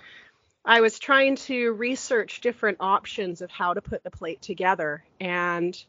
I 0.66 0.82
was 0.82 1.00
trying 1.00 1.38
to 1.38 1.72
research 1.72 2.42
different 2.42 2.78
options 2.82 3.42
of 3.42 3.50
how 3.50 3.74
to 3.74 3.82
put 3.82 4.04
the 4.04 4.12
plate 4.12 4.42
together. 4.42 5.06
And 5.20 5.82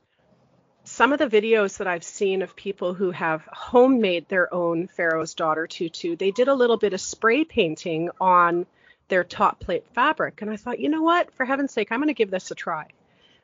some 0.85 1.13
of 1.13 1.19
the 1.19 1.27
videos 1.27 1.79
that 1.79 1.87
I've 1.89 2.05
seen 2.05 2.43
of 2.43 2.55
people 2.55 2.95
who 2.95 3.11
have 3.11 3.43
homemade 3.53 4.29
their 4.29 4.53
own 4.55 4.87
Pharaoh's 4.87 5.35
daughter 5.35 5.67
tutu, 5.67 6.17
they 6.17 6.31
did 6.31 6.49
a 6.49 6.55
little 6.55 6.77
bit 6.77 6.93
of 6.93 7.01
spray 7.01 7.45
painting 7.45 8.11
on 8.21 8.67
their 9.11 9.25
top 9.25 9.61
plate 9.61 9.85
fabric. 9.95 10.41
And 10.41 10.51
I 10.51 10.57
thought, 10.57 10.81
you 10.81 10.89
know 10.89 11.03
what? 11.03 11.35
For 11.35 11.45
heaven's 11.45 11.73
sake, 11.73 11.93
I'm 11.93 11.99
going 11.99 12.09
to 12.09 12.15
give 12.15 12.31
this 12.31 12.51
a 12.51 12.55
try. 12.55 12.87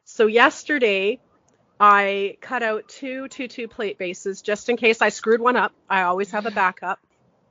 So 0.05 0.27
yesterday, 0.27 1.21
I 1.79 2.39
cut 2.41 2.63
out 2.63 2.89
two 2.89 3.29
tutu 3.29 3.67
plate 3.67 3.99
bases 3.99 4.41
just 4.41 4.69
in 4.69 4.77
case 4.77 5.03
I 5.03 5.11
screwed 5.11 5.41
one 5.41 5.57
up. 5.57 5.73
I 5.91 6.03
always 6.03 6.31
have 6.31 6.47
a 6.47 6.51
backup. 6.51 7.01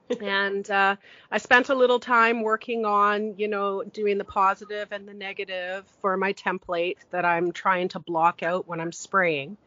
and 0.21 0.69
uh, 0.69 0.95
I 1.32 1.38
spent 1.38 1.69
a 1.69 1.75
little 1.75 1.99
time 1.99 2.41
working 2.41 2.86
on, 2.86 3.36
you 3.38 3.47
know, 3.47 3.84
doing 3.84 4.17
the 4.17 4.23
positive 4.23 4.91
and 4.91 5.08
the 5.08 5.13
negative 5.13 5.86
for 6.01 6.15
my 6.15 6.34
template 6.34 6.97
that 7.12 7.25
I'm 7.25 7.51
trying 7.51 7.89
to 7.89 7.99
block 7.99 8.43
out 8.43 8.67
when 8.67 8.80
I'm 8.80 8.91
spraying. 8.91 9.58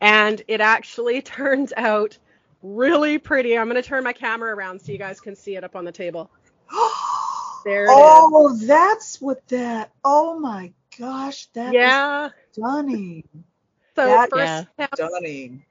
And 0.00 0.42
it 0.48 0.60
actually 0.60 1.22
turns 1.22 1.72
out 1.76 2.18
really 2.62 3.18
pretty. 3.18 3.56
I'm 3.56 3.68
going 3.68 3.80
to 3.80 3.88
turn 3.88 4.04
my 4.04 4.12
camera 4.12 4.54
around 4.54 4.80
so 4.80 4.92
you 4.92 4.98
guys 4.98 5.20
can 5.20 5.36
see 5.36 5.56
it 5.56 5.64
up 5.64 5.76
on 5.76 5.84
the 5.84 5.92
table. 5.92 6.30
there 7.64 7.84
it 7.84 7.90
oh, 7.90 8.54
is. 8.54 8.66
that's 8.66 9.20
what 9.20 9.46
that. 9.48 9.90
Oh 10.04 10.38
my 10.38 10.72
gosh, 10.98 11.46
that 11.54 11.72
yeah. 11.72 12.30
stunning. 12.52 13.24
So 13.96 14.06
that 14.06 14.30
first 14.30 14.66
yeah. 14.78 14.86
stunning. 14.94 15.64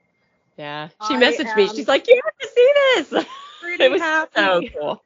Yeah. 0.56 0.88
She 1.08 1.14
messaged 1.14 1.56
me. 1.56 1.68
She's 1.68 1.88
like, 1.88 2.06
you 2.06 2.20
have 2.24 2.38
to 2.38 2.48
see 2.48 2.72
this. 2.74 3.26
Pretty 3.60 3.84
it 3.84 3.90
was 3.90 4.00
happy. 4.00 4.32
so 4.34 4.62
cool. 4.80 5.04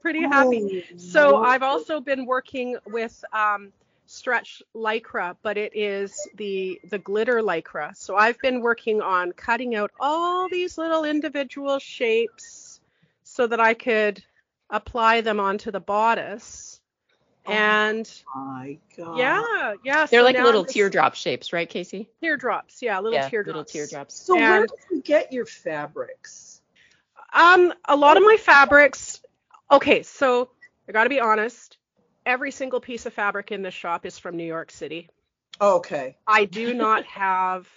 pretty 0.00 0.22
happy. 0.22 0.84
Oh, 0.90 0.96
so 0.96 1.42
I've 1.42 1.62
also 1.62 2.00
been 2.00 2.24
working 2.24 2.76
with 2.86 3.22
um, 3.32 3.72
stretch 4.06 4.62
lycra, 4.74 5.36
but 5.42 5.58
it 5.58 5.76
is 5.76 6.16
the 6.36 6.80
the 6.88 6.98
glitter 6.98 7.42
lycra. 7.42 7.94
So 7.94 8.16
I've 8.16 8.38
been 8.38 8.62
working 8.62 9.02
on 9.02 9.32
cutting 9.32 9.74
out 9.74 9.90
all 10.00 10.48
these 10.48 10.78
little 10.78 11.04
individual 11.04 11.78
shapes 11.78 12.80
so 13.22 13.46
that 13.46 13.60
I 13.60 13.74
could 13.74 14.24
apply 14.70 15.20
them 15.20 15.40
onto 15.40 15.70
the 15.70 15.80
bodice 15.80 16.80
Oh 17.46 17.52
and 17.52 18.22
my 18.34 18.78
god. 18.96 19.18
Yeah, 19.18 19.74
yeah. 19.82 20.06
They're 20.06 20.20
so 20.20 20.24
like 20.24 20.38
little 20.38 20.64
teardrop 20.64 21.14
shapes, 21.14 21.52
right, 21.52 21.68
Casey? 21.68 22.08
Teardrops, 22.20 22.82
yeah, 22.82 22.98
little 23.00 23.18
yeah, 23.18 23.28
teardrops. 23.28 23.56
Little 23.56 23.64
teardrops. 23.64 24.14
So 24.14 24.36
and, 24.36 24.42
where 24.42 24.66
do 24.66 24.74
you 24.96 25.02
get 25.02 25.32
your 25.32 25.46
fabrics? 25.46 26.60
Um, 27.32 27.72
a 27.86 27.96
lot 27.96 28.16
of 28.16 28.22
my 28.22 28.36
fabrics. 28.36 29.20
Okay, 29.70 30.02
so 30.02 30.50
I 30.88 30.92
got 30.92 31.04
to 31.04 31.10
be 31.10 31.20
honest. 31.20 31.78
Every 32.26 32.50
single 32.50 32.80
piece 32.80 33.06
of 33.06 33.14
fabric 33.14 33.50
in 33.52 33.62
this 33.62 33.74
shop 33.74 34.04
is 34.04 34.18
from 34.18 34.36
New 34.36 34.44
York 34.44 34.70
City. 34.70 35.08
Okay. 35.60 36.16
I 36.26 36.44
do 36.44 36.74
not 36.74 37.04
have 37.06 37.68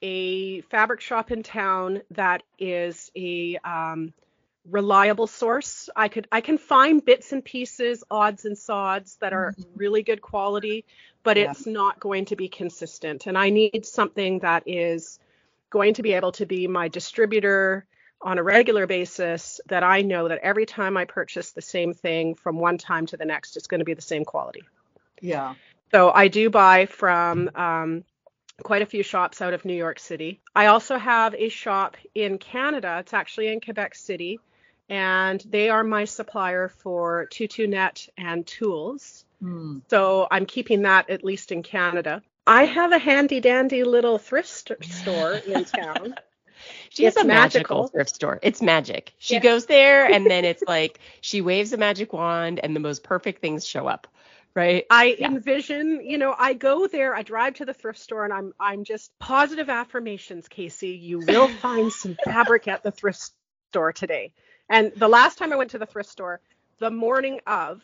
a 0.00 0.60
fabric 0.62 1.00
shop 1.00 1.32
in 1.32 1.42
town 1.42 2.02
that 2.12 2.44
is 2.58 3.10
a 3.16 3.56
um, 3.64 4.12
reliable 4.70 5.26
source. 5.26 5.88
I 5.94 6.08
could 6.08 6.26
I 6.32 6.40
can 6.40 6.58
find 6.58 7.04
bits 7.04 7.32
and 7.32 7.44
pieces, 7.44 8.04
odds 8.10 8.44
and 8.44 8.56
sods 8.56 9.16
that 9.16 9.32
are 9.32 9.52
mm-hmm. 9.52 9.78
really 9.78 10.02
good 10.02 10.20
quality, 10.20 10.84
but 11.22 11.36
yeah. 11.36 11.50
it's 11.50 11.66
not 11.66 12.00
going 12.00 12.26
to 12.26 12.36
be 12.36 12.48
consistent. 12.48 13.26
And 13.26 13.36
I 13.38 13.50
need 13.50 13.86
something 13.86 14.40
that 14.40 14.64
is 14.66 15.18
going 15.70 15.94
to 15.94 16.02
be 16.02 16.12
able 16.12 16.32
to 16.32 16.46
be 16.46 16.66
my 16.66 16.88
distributor 16.88 17.86
on 18.20 18.38
a 18.38 18.42
regular 18.42 18.86
basis 18.86 19.60
that 19.66 19.82
I 19.82 20.02
know 20.02 20.28
that 20.28 20.38
every 20.42 20.66
time 20.66 20.96
I 20.96 21.04
purchase 21.04 21.52
the 21.52 21.62
same 21.62 21.92
thing 21.92 22.34
from 22.34 22.58
one 22.58 22.78
time 22.78 23.06
to 23.06 23.16
the 23.16 23.24
next, 23.24 23.56
it's 23.56 23.66
going 23.66 23.80
to 23.80 23.84
be 23.84 23.94
the 23.94 24.02
same 24.02 24.24
quality. 24.24 24.64
Yeah. 25.20 25.54
So 25.92 26.10
I 26.10 26.28
do 26.28 26.50
buy 26.50 26.86
from 26.86 27.50
um, 27.54 28.04
quite 28.62 28.82
a 28.82 28.86
few 28.86 29.02
shops 29.02 29.42
out 29.42 29.54
of 29.54 29.64
New 29.64 29.74
York 29.74 29.98
City. 29.98 30.40
I 30.54 30.66
also 30.66 30.98
have 30.98 31.34
a 31.34 31.48
shop 31.48 31.96
in 32.14 32.38
Canada. 32.38 32.96
It's 33.00 33.12
actually 33.12 33.48
in 33.48 33.60
Quebec 33.60 33.94
City 33.94 34.40
and 34.88 35.40
they 35.48 35.68
are 35.68 35.84
my 35.84 36.04
supplier 36.04 36.68
for 36.68 37.26
tutu 37.26 37.66
net 37.66 38.08
and 38.16 38.46
tulle. 38.46 38.98
Hmm. 39.40 39.78
So 39.88 40.26
I'm 40.30 40.46
keeping 40.46 40.82
that 40.82 41.10
at 41.10 41.24
least 41.24 41.52
in 41.52 41.62
Canada. 41.62 42.22
I 42.46 42.64
have 42.64 42.92
a 42.92 42.98
handy 42.98 43.40
dandy 43.40 43.82
little 43.84 44.18
thrift 44.18 44.48
st- 44.48 44.84
store 44.84 45.32
in 45.34 45.64
town. 45.64 46.14
she 46.90 47.04
has 47.04 47.16
a 47.16 47.24
magical. 47.24 47.78
magical. 47.82 47.88
thrift 47.88 48.14
store. 48.14 48.38
It's 48.42 48.62
magic. 48.62 49.12
She 49.18 49.34
yeah. 49.34 49.40
goes 49.40 49.66
there 49.66 50.06
and 50.06 50.24
then 50.26 50.44
it's 50.44 50.62
like 50.68 51.00
she 51.20 51.40
waves 51.40 51.72
a 51.72 51.76
magic 51.76 52.12
wand 52.12 52.60
and 52.62 52.74
the 52.74 52.80
most 52.80 53.02
perfect 53.02 53.40
things 53.40 53.66
show 53.66 53.88
up. 53.88 54.06
right? 54.54 54.84
I 54.90 55.16
yeah. 55.18 55.26
envision, 55.26 56.00
you 56.04 56.18
know, 56.18 56.34
I 56.38 56.54
go 56.54 56.86
there, 56.86 57.14
I 57.14 57.22
drive 57.22 57.54
to 57.54 57.64
the 57.64 57.74
thrift 57.74 57.98
store 57.98 58.24
and 58.24 58.32
I'm 58.32 58.52
I'm 58.60 58.84
just 58.84 59.10
positive 59.18 59.68
affirmations, 59.68 60.46
Casey. 60.48 60.90
You 60.90 61.18
will 61.18 61.48
find 61.60 61.92
some 61.92 62.16
fabric 62.24 62.68
at 62.68 62.84
the 62.84 62.92
thrift 62.92 63.32
store 63.72 63.92
today. 63.92 64.32
And 64.68 64.92
the 64.96 65.08
last 65.08 65.38
time 65.38 65.52
I 65.52 65.56
went 65.56 65.70
to 65.70 65.78
the 65.78 65.86
thrift 65.86 66.10
store, 66.10 66.40
the 66.78 66.90
morning 66.90 67.40
of, 67.46 67.82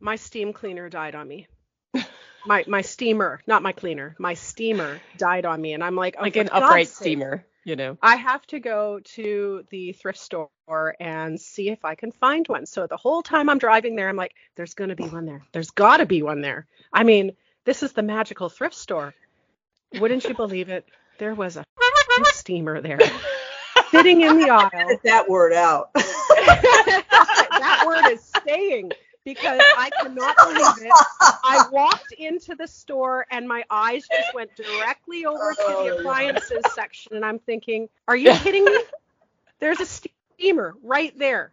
my 0.00 0.16
steam 0.16 0.52
cleaner 0.52 0.88
died 0.88 1.14
on 1.14 1.28
me. 1.28 1.46
my 2.46 2.64
my 2.66 2.82
steamer, 2.82 3.40
not 3.46 3.62
my 3.62 3.72
cleaner, 3.72 4.14
my 4.18 4.34
steamer 4.34 5.00
died 5.16 5.46
on 5.46 5.60
me, 5.60 5.72
and 5.72 5.82
I'm 5.82 5.96
like, 5.96 6.16
oh, 6.18 6.22
like 6.22 6.36
an 6.36 6.48
upright 6.52 6.88
sake, 6.88 6.96
steamer, 6.96 7.46
you 7.64 7.76
know. 7.76 7.96
I 8.02 8.16
have 8.16 8.46
to 8.48 8.60
go 8.60 9.00
to 9.00 9.64
the 9.70 9.92
thrift 9.92 10.18
store 10.18 10.50
and 11.00 11.40
see 11.40 11.70
if 11.70 11.84
I 11.84 11.94
can 11.94 12.12
find 12.12 12.46
one. 12.48 12.66
So 12.66 12.86
the 12.86 12.96
whole 12.96 13.22
time 13.22 13.48
I'm 13.48 13.58
driving 13.58 13.96
there, 13.96 14.08
I'm 14.08 14.16
like, 14.16 14.34
there's 14.56 14.74
gonna 14.74 14.96
be 14.96 15.04
one 15.04 15.26
there. 15.26 15.42
There's 15.52 15.70
got 15.70 15.98
to 15.98 16.06
be 16.06 16.22
one 16.22 16.40
there. 16.40 16.66
I 16.92 17.04
mean, 17.04 17.32
this 17.64 17.82
is 17.82 17.92
the 17.92 18.02
magical 18.02 18.48
thrift 18.48 18.74
store. 18.74 19.14
Wouldn't 19.98 20.24
you 20.24 20.34
believe 20.34 20.68
it? 20.68 20.84
There 21.18 21.34
was 21.34 21.56
a 21.56 21.64
steamer 22.32 22.80
there, 22.80 22.98
sitting 23.94 24.22
in 24.22 24.38
the 24.38 24.50
aisle. 24.50 24.88
Get 24.88 25.02
that 25.04 25.28
word 25.28 25.52
out. 25.52 25.92
that 25.94 27.84
word 27.86 28.12
is 28.12 28.22
staying 28.22 28.92
because 29.24 29.60
I 29.76 29.90
cannot 29.90 30.36
believe 30.36 30.86
it. 30.86 30.92
I 31.44 31.66
walked 31.70 32.12
into 32.12 32.54
the 32.54 32.66
store 32.66 33.26
and 33.30 33.48
my 33.48 33.64
eyes 33.70 34.06
just 34.08 34.34
went 34.34 34.54
directly 34.56 35.26
over 35.26 35.52
to 35.52 35.64
the 35.66 35.90
oh, 35.90 35.98
appliances 35.98 36.64
section, 36.72 37.16
and 37.16 37.24
I'm 37.24 37.38
thinking, 37.38 37.88
are 38.06 38.16
you 38.16 38.32
kidding 38.34 38.64
me? 38.64 38.78
There's 39.60 39.80
a 39.80 39.86
steamer 39.86 40.74
right 40.82 41.16
there. 41.18 41.52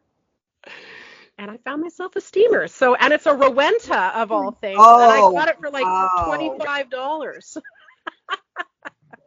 And 1.38 1.49
I 1.49 1.58
found 1.58 1.82
myself 1.82 2.15
a 2.15 2.21
steamer. 2.21 2.67
So, 2.67 2.93
and 2.93 3.13
it's 3.13 3.25
a 3.25 3.32
Rowenta 3.32 4.13
of 4.13 4.32
all 4.32 4.51
things. 4.51 4.77
Oh, 4.80 5.01
and 5.01 5.12
I 5.12 5.21
oh, 5.21 5.32
got 5.32 5.47
it 5.47 5.58
for 5.60 5.71
like 5.71 5.86
wow. 5.86 6.58
$25. 6.60 7.58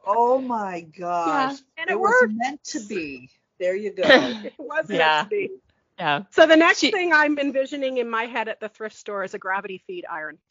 oh 0.07 0.41
my 0.41 0.81
gosh. 0.81 1.53
Yeah, 1.53 1.83
and 1.83 1.91
it, 1.91 1.95
it 1.95 2.01
was 2.01 2.29
meant 2.31 2.65
to 2.65 2.81
be. 2.81 3.31
There 3.59 3.77
you 3.77 3.93
go. 3.93 4.03
it 4.07 4.55
was 4.59 4.87
yeah. 4.89 4.99
meant 4.99 5.31
to 5.31 5.37
be. 5.37 5.51
Yeah. 5.99 6.23
So 6.31 6.47
the 6.47 6.57
next 6.57 6.81
she, 6.81 6.91
thing 6.91 7.13
I'm 7.13 7.39
envisioning 7.39 7.99
in 7.99 8.11
my 8.11 8.25
head 8.25 8.49
at 8.49 8.61
the 8.61 8.69
thrift 8.69 8.97
store 8.97 9.23
is 9.23 9.35
a 9.35 9.39
gravity 9.39 9.83
feed 9.87 10.05
iron. 10.11 10.39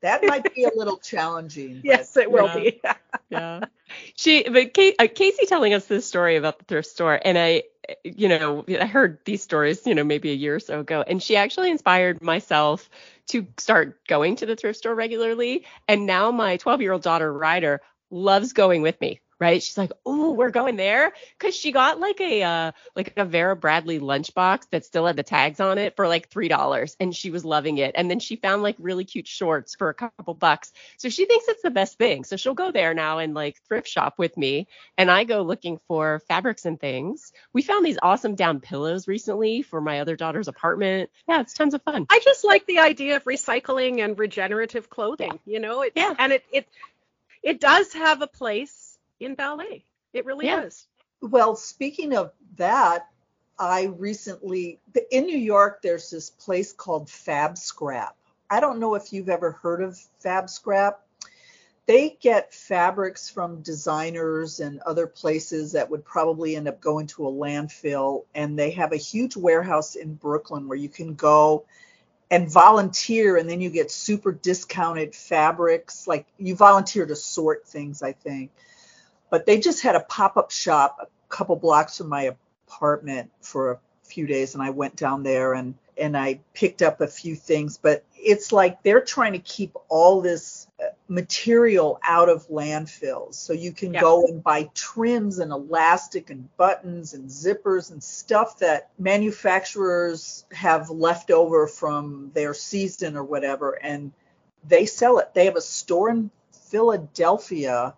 that 0.00 0.24
might 0.24 0.52
be 0.54 0.64
a 0.64 0.70
little 0.74 0.96
challenging. 0.98 1.80
yes, 1.84 2.16
it 2.16 2.30
will 2.30 2.46
yeah. 2.46 2.56
be. 2.56 2.80
yeah. 3.30 3.60
She, 4.16 4.48
but 4.48 4.74
Kate, 4.74 4.96
uh, 4.98 5.08
Casey 5.14 5.46
telling 5.46 5.74
us 5.74 5.86
this 5.86 6.06
story 6.06 6.36
about 6.36 6.58
the 6.58 6.64
thrift 6.64 6.88
store, 6.88 7.20
and 7.22 7.38
I, 7.38 7.64
you 8.04 8.28
know, 8.28 8.64
I 8.68 8.86
heard 8.86 9.18
these 9.24 9.42
stories, 9.42 9.86
you 9.86 9.94
know, 9.94 10.04
maybe 10.04 10.30
a 10.30 10.34
year 10.34 10.56
or 10.56 10.60
so 10.60 10.80
ago, 10.80 11.02
and 11.06 11.22
she 11.22 11.36
actually 11.36 11.70
inspired 11.70 12.22
myself 12.22 12.88
to 13.28 13.46
start 13.58 14.00
going 14.06 14.36
to 14.36 14.46
the 14.46 14.56
thrift 14.56 14.78
store 14.78 14.94
regularly. 14.94 15.64
And 15.88 16.06
now 16.06 16.30
my 16.30 16.56
12 16.56 16.80
year 16.82 16.92
old 16.92 17.02
daughter 17.02 17.32
Ryder 17.32 17.80
loves 18.10 18.52
going 18.52 18.82
with 18.82 19.00
me 19.00 19.20
right? 19.40 19.62
She's 19.62 19.78
like, 19.78 19.92
"Oh, 20.04 20.32
we're 20.32 20.50
going 20.50 20.76
there," 20.76 21.12
because 21.38 21.56
she 21.56 21.72
got 21.72 21.98
like 21.98 22.20
a 22.20 22.42
uh, 22.42 22.72
like 22.94 23.14
a 23.16 23.24
Vera 23.24 23.56
Bradley 23.56 23.98
lunchbox 23.98 24.68
that 24.70 24.84
still 24.84 25.06
had 25.06 25.16
the 25.16 25.22
tags 25.22 25.58
on 25.58 25.78
it 25.78 25.96
for 25.96 26.06
like 26.06 26.28
three 26.28 26.48
dollars, 26.48 26.96
and 27.00 27.16
she 27.16 27.30
was 27.30 27.44
loving 27.44 27.78
it. 27.78 27.94
And 27.96 28.10
then 28.10 28.20
she 28.20 28.36
found 28.36 28.62
like 28.62 28.76
really 28.78 29.04
cute 29.04 29.26
shorts 29.26 29.74
for 29.74 29.88
a 29.88 29.94
couple 29.94 30.34
bucks, 30.34 30.72
so 30.98 31.08
she 31.08 31.24
thinks 31.24 31.48
it's 31.48 31.62
the 31.62 31.70
best 31.70 31.98
thing. 31.98 32.24
So 32.24 32.36
she'll 32.36 32.54
go 32.54 32.70
there 32.70 32.94
now 32.94 33.18
and 33.18 33.34
like 33.34 33.60
thrift 33.66 33.88
shop 33.88 34.14
with 34.18 34.36
me, 34.36 34.68
and 34.96 35.10
I 35.10 35.24
go 35.24 35.42
looking 35.42 35.80
for 35.88 36.20
fabrics 36.28 36.66
and 36.66 36.78
things. 36.78 37.32
We 37.52 37.62
found 37.62 37.84
these 37.84 37.98
awesome 38.02 38.34
down 38.34 38.60
pillows 38.60 39.08
recently 39.08 39.62
for 39.62 39.80
my 39.80 40.00
other 40.00 40.16
daughter's 40.16 40.48
apartment. 40.48 41.10
Yeah, 41.26 41.40
it's 41.40 41.54
tons 41.54 41.74
of 41.74 41.82
fun. 41.82 42.06
I 42.10 42.20
just 42.22 42.44
like 42.44 42.66
the 42.66 42.80
idea 42.80 43.16
of 43.16 43.24
recycling 43.24 44.04
and 44.04 44.18
regenerative 44.18 44.90
clothing. 44.90 45.38
Yeah. 45.46 45.52
You 45.54 45.60
know, 45.60 45.82
it, 45.82 45.92
yeah, 45.96 46.14
and 46.18 46.32
it 46.32 46.44
it 46.52 46.68
it 47.42 47.60
does 47.60 47.92
have 47.94 48.20
a 48.20 48.26
place 48.26 48.79
in 49.20 49.34
ballet. 49.34 49.84
It 50.12 50.26
really 50.26 50.46
yeah. 50.46 50.64
is. 50.64 50.86
Well, 51.20 51.54
speaking 51.54 52.16
of 52.16 52.32
that, 52.56 53.06
I 53.58 53.84
recently 53.98 54.80
in 55.10 55.26
New 55.26 55.38
York 55.38 55.82
there's 55.82 56.10
this 56.10 56.30
place 56.30 56.72
called 56.72 57.10
Fab 57.10 57.58
Scrap. 57.58 58.16
I 58.48 58.58
don't 58.58 58.80
know 58.80 58.94
if 58.94 59.12
you've 59.12 59.28
ever 59.28 59.52
heard 59.52 59.82
of 59.82 59.98
Fab 60.18 60.48
Scrap. 60.48 61.02
They 61.86 62.16
get 62.20 62.54
fabrics 62.54 63.28
from 63.28 63.62
designers 63.62 64.60
and 64.60 64.80
other 64.80 65.06
places 65.06 65.72
that 65.72 65.90
would 65.90 66.04
probably 66.04 66.56
end 66.56 66.68
up 66.68 66.80
going 66.80 67.06
to 67.08 67.26
a 67.26 67.32
landfill 67.32 68.24
and 68.34 68.58
they 68.58 68.70
have 68.70 68.92
a 68.92 68.96
huge 68.96 69.36
warehouse 69.36 69.94
in 69.94 70.14
Brooklyn 70.14 70.68
where 70.68 70.78
you 70.78 70.88
can 70.88 71.14
go 71.14 71.64
and 72.30 72.50
volunteer 72.50 73.36
and 73.36 73.50
then 73.50 73.60
you 73.60 73.70
get 73.70 73.90
super 73.90 74.32
discounted 74.32 75.14
fabrics 75.14 76.06
like 76.06 76.26
you 76.38 76.54
volunteer 76.54 77.04
to 77.06 77.16
sort 77.16 77.66
things 77.66 78.02
I 78.02 78.12
think 78.12 78.52
but 79.30 79.46
they 79.46 79.58
just 79.58 79.82
had 79.82 79.94
a 79.94 80.00
pop-up 80.00 80.50
shop 80.50 80.98
a 81.00 81.06
couple 81.28 81.56
blocks 81.56 81.98
from 81.98 82.08
my 82.08 82.34
apartment 82.66 83.30
for 83.40 83.72
a 83.72 83.78
few 84.04 84.26
days 84.26 84.54
and 84.54 84.62
I 84.62 84.70
went 84.70 84.96
down 84.96 85.22
there 85.22 85.54
and 85.54 85.74
and 86.00 86.16
I 86.16 86.40
picked 86.54 86.82
up 86.82 87.00
a 87.00 87.06
few 87.06 87.36
things. 87.36 87.78
But 87.78 88.04
it's 88.16 88.52
like 88.52 88.82
they're 88.82 89.02
trying 89.02 89.34
to 89.34 89.38
keep 89.38 89.76
all 89.88 90.20
this 90.20 90.66
uh, 90.82 90.88
material 91.08 92.00
out 92.02 92.28
of 92.28 92.48
landfills. 92.48 93.34
So 93.34 93.52
you 93.52 93.72
can 93.72 93.94
yeah. 93.94 94.00
go 94.00 94.24
and 94.26 94.42
buy 94.42 94.70
trims 94.74 95.38
and 95.38 95.52
elastic 95.52 96.30
and 96.30 96.54
buttons 96.56 97.14
and 97.14 97.28
zippers 97.28 97.92
and 97.92 98.02
stuff 98.02 98.58
that 98.58 98.90
manufacturers 98.98 100.46
have 100.52 100.90
left 100.90 101.30
over 101.30 101.66
from 101.66 102.30
their 102.34 102.54
season 102.54 103.16
or 103.16 103.24
whatever 103.24 103.72
and 103.72 104.12
they 104.66 104.86
sell 104.86 105.18
it. 105.18 105.32
They 105.34 105.46
have 105.46 105.56
a 105.56 105.62
store 105.62 106.10
in 106.10 106.30
Philadelphia 106.70 107.94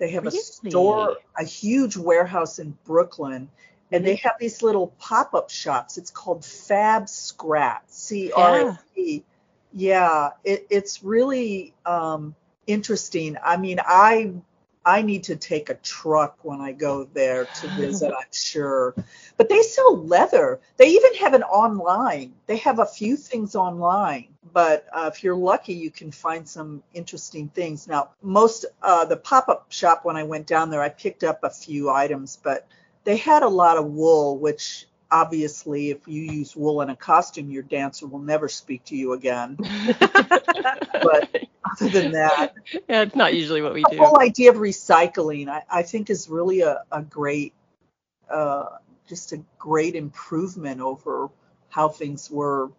they 0.00 0.10
have 0.10 0.24
really? 0.24 0.38
a 0.38 0.42
store, 0.42 1.18
a 1.38 1.44
huge 1.44 1.96
warehouse 1.96 2.58
in 2.58 2.76
Brooklyn, 2.84 3.48
and 3.92 4.04
they 4.04 4.16
mm-hmm. 4.16 4.28
have 4.28 4.36
these 4.40 4.62
little 4.62 4.88
pop-up 4.98 5.50
shops. 5.50 5.98
It's 5.98 6.10
called 6.10 6.44
Fab 6.44 7.08
Scrap, 7.08 7.84
C 7.86 8.32
R 8.32 8.70
A 8.70 8.78
P. 8.94 9.22
Yeah, 9.72 10.30
it, 10.42 10.66
it's 10.70 11.04
really 11.04 11.74
um, 11.86 12.34
interesting. 12.66 13.36
I 13.44 13.56
mean, 13.56 13.78
I 13.84 14.32
I 14.84 15.02
need 15.02 15.24
to 15.24 15.36
take 15.36 15.68
a 15.68 15.74
truck 15.74 16.38
when 16.42 16.60
I 16.60 16.72
go 16.72 17.04
there 17.04 17.44
to 17.44 17.68
visit, 17.68 18.12
I'm 18.12 18.32
sure. 18.32 18.94
But 19.36 19.48
they 19.48 19.62
sell 19.62 19.96
leather. 19.96 20.60
They 20.78 20.88
even 20.88 21.14
have 21.16 21.34
an 21.34 21.42
online. 21.42 22.32
They 22.46 22.56
have 22.58 22.78
a 22.78 22.86
few 22.86 23.16
things 23.16 23.54
online, 23.54 24.28
but 24.52 24.86
uh, 24.92 25.10
if 25.12 25.22
you're 25.22 25.36
lucky, 25.36 25.74
you 25.74 25.90
can 25.90 26.10
find 26.10 26.48
some 26.48 26.82
interesting 26.94 27.48
things. 27.48 27.86
Now, 27.86 28.10
most 28.22 28.64
uh, 28.82 29.04
the 29.04 29.16
pop-up 29.16 29.70
shop 29.70 30.04
when 30.04 30.16
I 30.16 30.22
went 30.22 30.46
down 30.46 30.70
there, 30.70 30.82
I 30.82 30.88
picked 30.88 31.24
up 31.24 31.44
a 31.44 31.50
few 31.50 31.90
items, 31.90 32.38
but 32.42 32.66
they 33.04 33.16
had 33.16 33.42
a 33.42 33.48
lot 33.48 33.76
of 33.76 33.86
wool, 33.86 34.38
which 34.38 34.86
obviously, 35.10 35.90
if 35.90 36.06
you 36.06 36.22
use 36.22 36.54
wool 36.54 36.80
in 36.82 36.90
a 36.90 36.96
costume, 36.96 37.50
your 37.50 37.62
dancer 37.62 38.06
will 38.06 38.20
never 38.20 38.48
speak 38.48 38.84
to 38.84 38.96
you 38.96 39.12
again. 39.12 39.56
but 40.00 41.44
other 41.70 41.88
than 41.88 42.12
that, 42.12 42.54
yeah, 42.88 43.02
it's 43.02 43.16
not 43.16 43.34
usually 43.34 43.62
what 43.62 43.74
we 43.74 43.82
do. 43.90 43.96
The 43.96 44.04
whole 44.04 44.20
idea 44.20 44.50
of 44.50 44.56
recycling, 44.56 45.48
I, 45.48 45.62
I 45.70 45.82
think, 45.82 46.10
is 46.10 46.28
really 46.28 46.60
a, 46.60 46.82
a 46.92 47.02
great, 47.02 47.54
uh, 48.30 48.66
just 49.08 49.32
a 49.32 49.42
great 49.58 49.94
improvement 49.94 50.80
over 50.80 51.28
how 51.68 51.88
things 51.88 52.30
were 52.30 52.70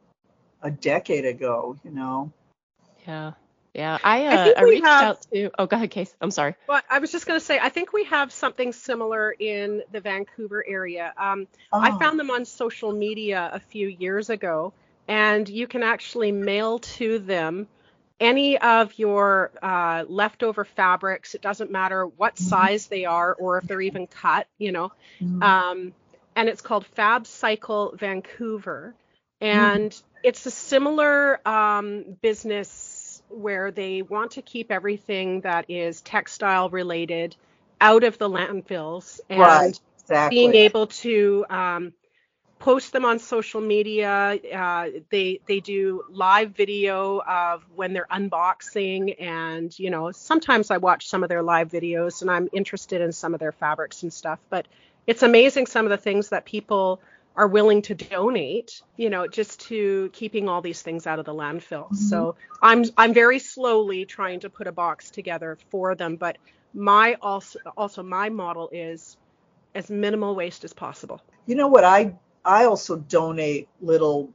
a 0.62 0.72
decade 0.72 1.26
ago. 1.26 1.78
You 1.84 1.92
know. 1.92 2.32
Yeah. 3.08 3.34
Yeah, 3.74 3.98
I, 4.04 4.26
uh, 4.26 4.32
I, 4.32 4.54
I 4.58 4.64
reached 4.64 4.86
have, 4.86 5.04
out 5.04 5.22
to. 5.34 5.52
Oh, 5.58 5.66
go 5.66 5.78
ahead, 5.78 5.92
Case. 5.92 6.14
I'm 6.20 6.32
sorry. 6.32 6.56
Well, 6.68 6.82
I 6.90 7.00
was 7.00 7.12
just 7.12 7.26
going 7.26 7.40
to 7.40 7.46
say, 7.46 7.58
I 7.58 7.70
think 7.70 7.94
we 7.94 8.04
have 8.06 8.32
something 8.34 8.74
similar 8.74 9.32
in 9.32 9.84
the 9.92 10.02
Vancouver 10.02 10.64
area. 10.68 11.14
Um, 11.18 11.48
oh. 11.72 11.80
I 11.80 11.98
found 11.98 12.20
them 12.20 12.30
on 12.32 12.44
social 12.44 12.92
media 12.92 13.50
a 13.54 13.60
few 13.60 13.88
years 13.88 14.30
ago, 14.30 14.74
and 15.08 15.48
you 15.48 15.68
can 15.68 15.84
actually 15.84 16.34
mail 16.34 16.80
to 16.80 17.20
them 17.20 17.68
any 18.20 18.58
of 18.58 18.98
your 19.00 19.52
uh, 19.62 20.04
leftover 20.08 20.66
fabrics. 20.66 21.34
It 21.34 21.42
doesn't 21.42 21.72
matter 21.72 22.06
what 22.06 22.36
mm-hmm. 22.36 22.44
size 22.44 22.88
they 22.88 23.06
are 23.06 23.34
or 23.34 23.58
if 23.58 23.64
they're 23.66 23.82
even 23.82 24.06
cut, 24.06 24.48
you 24.58 24.74
know. 24.74 24.92
Mm-hmm. 25.22 25.42
Um, 25.42 25.94
and 26.36 26.50
it's 26.50 26.62
called 26.62 26.86
Fab 26.88 27.26
Cycle 27.26 27.96
Vancouver, 27.98 28.96
and 29.40 29.92
mm-hmm. 29.92 30.20
it's 30.24 30.46
a 30.46 30.52
similar 30.52 31.46
um, 31.48 32.18
business 32.22 32.91
where 33.32 33.72
they 33.72 34.02
want 34.02 34.32
to 34.32 34.42
keep 34.42 34.72
everything 34.72 35.42
that 35.42 35.66
is 35.70 36.02
textile 36.02 36.70
related 36.70 37.36
out 37.80 38.04
of 38.04 38.18
the 38.18 38.30
landfills 38.30 39.20
and 39.30 39.40
right, 39.40 39.80
exactly. 40.00 40.38
being 40.38 40.56
able 40.56 40.88
to 40.88 41.46
um, 41.50 41.94
post 42.60 42.94
them 42.94 43.04
on 43.04 43.20
social 43.20 43.60
media. 43.60 44.40
Uh, 44.54 44.88
they 45.10 45.42
they 45.48 45.60
do 45.60 46.04
live 46.10 46.52
video 46.52 47.22
of 47.22 47.64
when 47.76 47.92
they're 47.94 48.08
unboxing, 48.12 49.20
and 49.20 49.78
you 49.78 49.90
know 49.90 50.12
sometimes 50.12 50.72
I 50.72 50.78
watch 50.78 51.08
some 51.08 51.24
of 51.24 51.30
their 51.30 51.44
live 51.44 51.70
videos, 51.70 52.22
and 52.22 52.30
I'm 52.30 52.48
interested 52.54 53.02
in 53.02 53.12
some 53.12 53.34
of 53.34 53.40
their 53.40 53.52
fabrics 53.52 54.04
and 54.04 54.14
stuff. 54.14 54.40
But 54.50 54.68
it's 55.08 55.24
amazing 55.24 55.66
some 55.66 55.86
of 55.86 55.90
the 55.90 55.98
things 55.98 56.30
that 56.30 56.46
people 56.46 57.02
are 57.36 57.48
willing 57.48 57.82
to 57.84 57.96
donate, 57.96 58.82
you 58.98 59.10
know, 59.10 59.28
just 59.28 59.62
to 59.62 60.10
keeping 60.14 60.50
all 60.50 60.62
these 60.62 60.82
things 60.82 61.08
out 61.08 61.20
of 61.20 61.26
the 61.26 61.34
landfill. 61.34 61.86
Mm-hmm. 61.86 61.96
So 61.96 62.36
I'm 62.62 62.86
I'm 62.98 63.14
very 63.14 63.40
slowly 63.40 64.06
trying 64.06 64.42
to 64.42 64.50
put 64.50 64.68
a 64.68 64.72
box 64.72 65.10
together 65.12 65.58
for 65.70 65.96
them, 65.96 66.16
but 66.18 66.38
my 66.74 67.16
also 67.22 67.60
also 67.78 68.04
my 68.04 68.30
model 68.30 68.70
is 68.72 69.18
as 69.74 69.90
minimal 69.90 70.36
waste 70.36 70.64
as 70.64 70.74
possible. 70.74 71.22
You 71.46 71.56
know 71.56 71.68
what 71.68 71.84
I 71.84 72.16
I 72.44 72.66
also 72.66 72.98
donate 72.98 73.70
little 73.82 74.34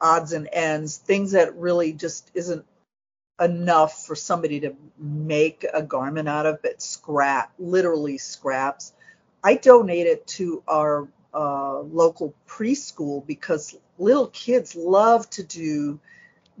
odds 0.00 0.32
and 0.32 0.48
ends, 0.52 0.96
things 0.96 1.32
that 1.32 1.56
really 1.56 1.92
just 1.92 2.30
isn't 2.34 2.64
enough 3.40 4.04
for 4.04 4.14
somebody 4.14 4.60
to 4.60 4.74
make 4.98 5.64
a 5.72 5.82
garment 5.82 6.28
out 6.28 6.46
of, 6.46 6.60
but 6.62 6.82
scrap, 6.82 7.52
literally 7.58 8.18
scraps. 8.18 8.92
I 9.44 9.54
donate 9.54 10.06
it 10.06 10.26
to 10.28 10.62
our 10.68 11.08
uh, 11.34 11.80
local 11.80 12.34
preschool 12.46 13.26
because 13.26 13.76
little 13.98 14.28
kids 14.28 14.74
love 14.76 15.28
to 15.30 15.42
do 15.42 15.98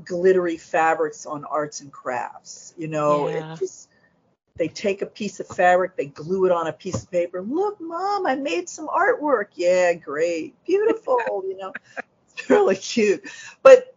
glittery 0.04 0.56
fabrics 0.56 1.26
on 1.26 1.44
arts 1.44 1.80
and 1.80 1.92
crafts. 1.92 2.74
You 2.76 2.88
know, 2.88 3.28
yeah. 3.28 3.54
it 3.54 3.58
just 3.58 3.88
they 4.56 4.68
take 4.68 5.02
a 5.02 5.06
piece 5.06 5.40
of 5.40 5.46
fabric, 5.46 5.96
they 5.96 6.06
glue 6.06 6.46
it 6.46 6.52
on 6.52 6.66
a 6.66 6.72
piece 6.72 7.02
of 7.02 7.10
paper. 7.10 7.40
Look, 7.40 7.80
mom, 7.80 8.26
I 8.26 8.34
made 8.34 8.68
some 8.68 8.88
artwork. 8.88 9.46
Yeah, 9.54 9.94
great, 9.94 10.54
beautiful. 10.64 11.18
you 11.48 11.56
know, 11.56 11.72
it's 12.32 12.50
really 12.50 12.76
cute. 12.76 13.22
But 13.62 13.94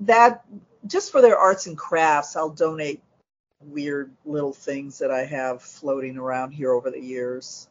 that 0.00 0.44
just 0.86 1.12
for 1.12 1.20
their 1.20 1.38
arts 1.38 1.66
and 1.66 1.76
crafts, 1.76 2.36
I'll 2.36 2.50
donate 2.50 3.02
weird 3.60 4.10
little 4.24 4.54
things 4.54 4.98
that 4.98 5.10
I 5.10 5.24
have 5.24 5.62
floating 5.62 6.16
around 6.16 6.52
here 6.52 6.72
over 6.72 6.90
the 6.90 7.00
years. 7.00 7.68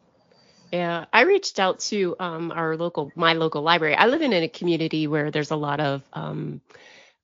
Yeah, 0.72 1.06
I 1.12 1.22
reached 1.22 1.58
out 1.58 1.80
to 1.80 2.14
um, 2.20 2.52
our 2.52 2.76
local, 2.76 3.10
my 3.16 3.32
local 3.32 3.62
library. 3.62 3.96
I 3.96 4.06
live 4.06 4.22
in 4.22 4.32
a 4.32 4.48
community 4.48 5.08
where 5.08 5.30
there's 5.32 5.50
a 5.50 5.56
lot 5.56 5.80
of 5.80 6.02
um, 6.12 6.60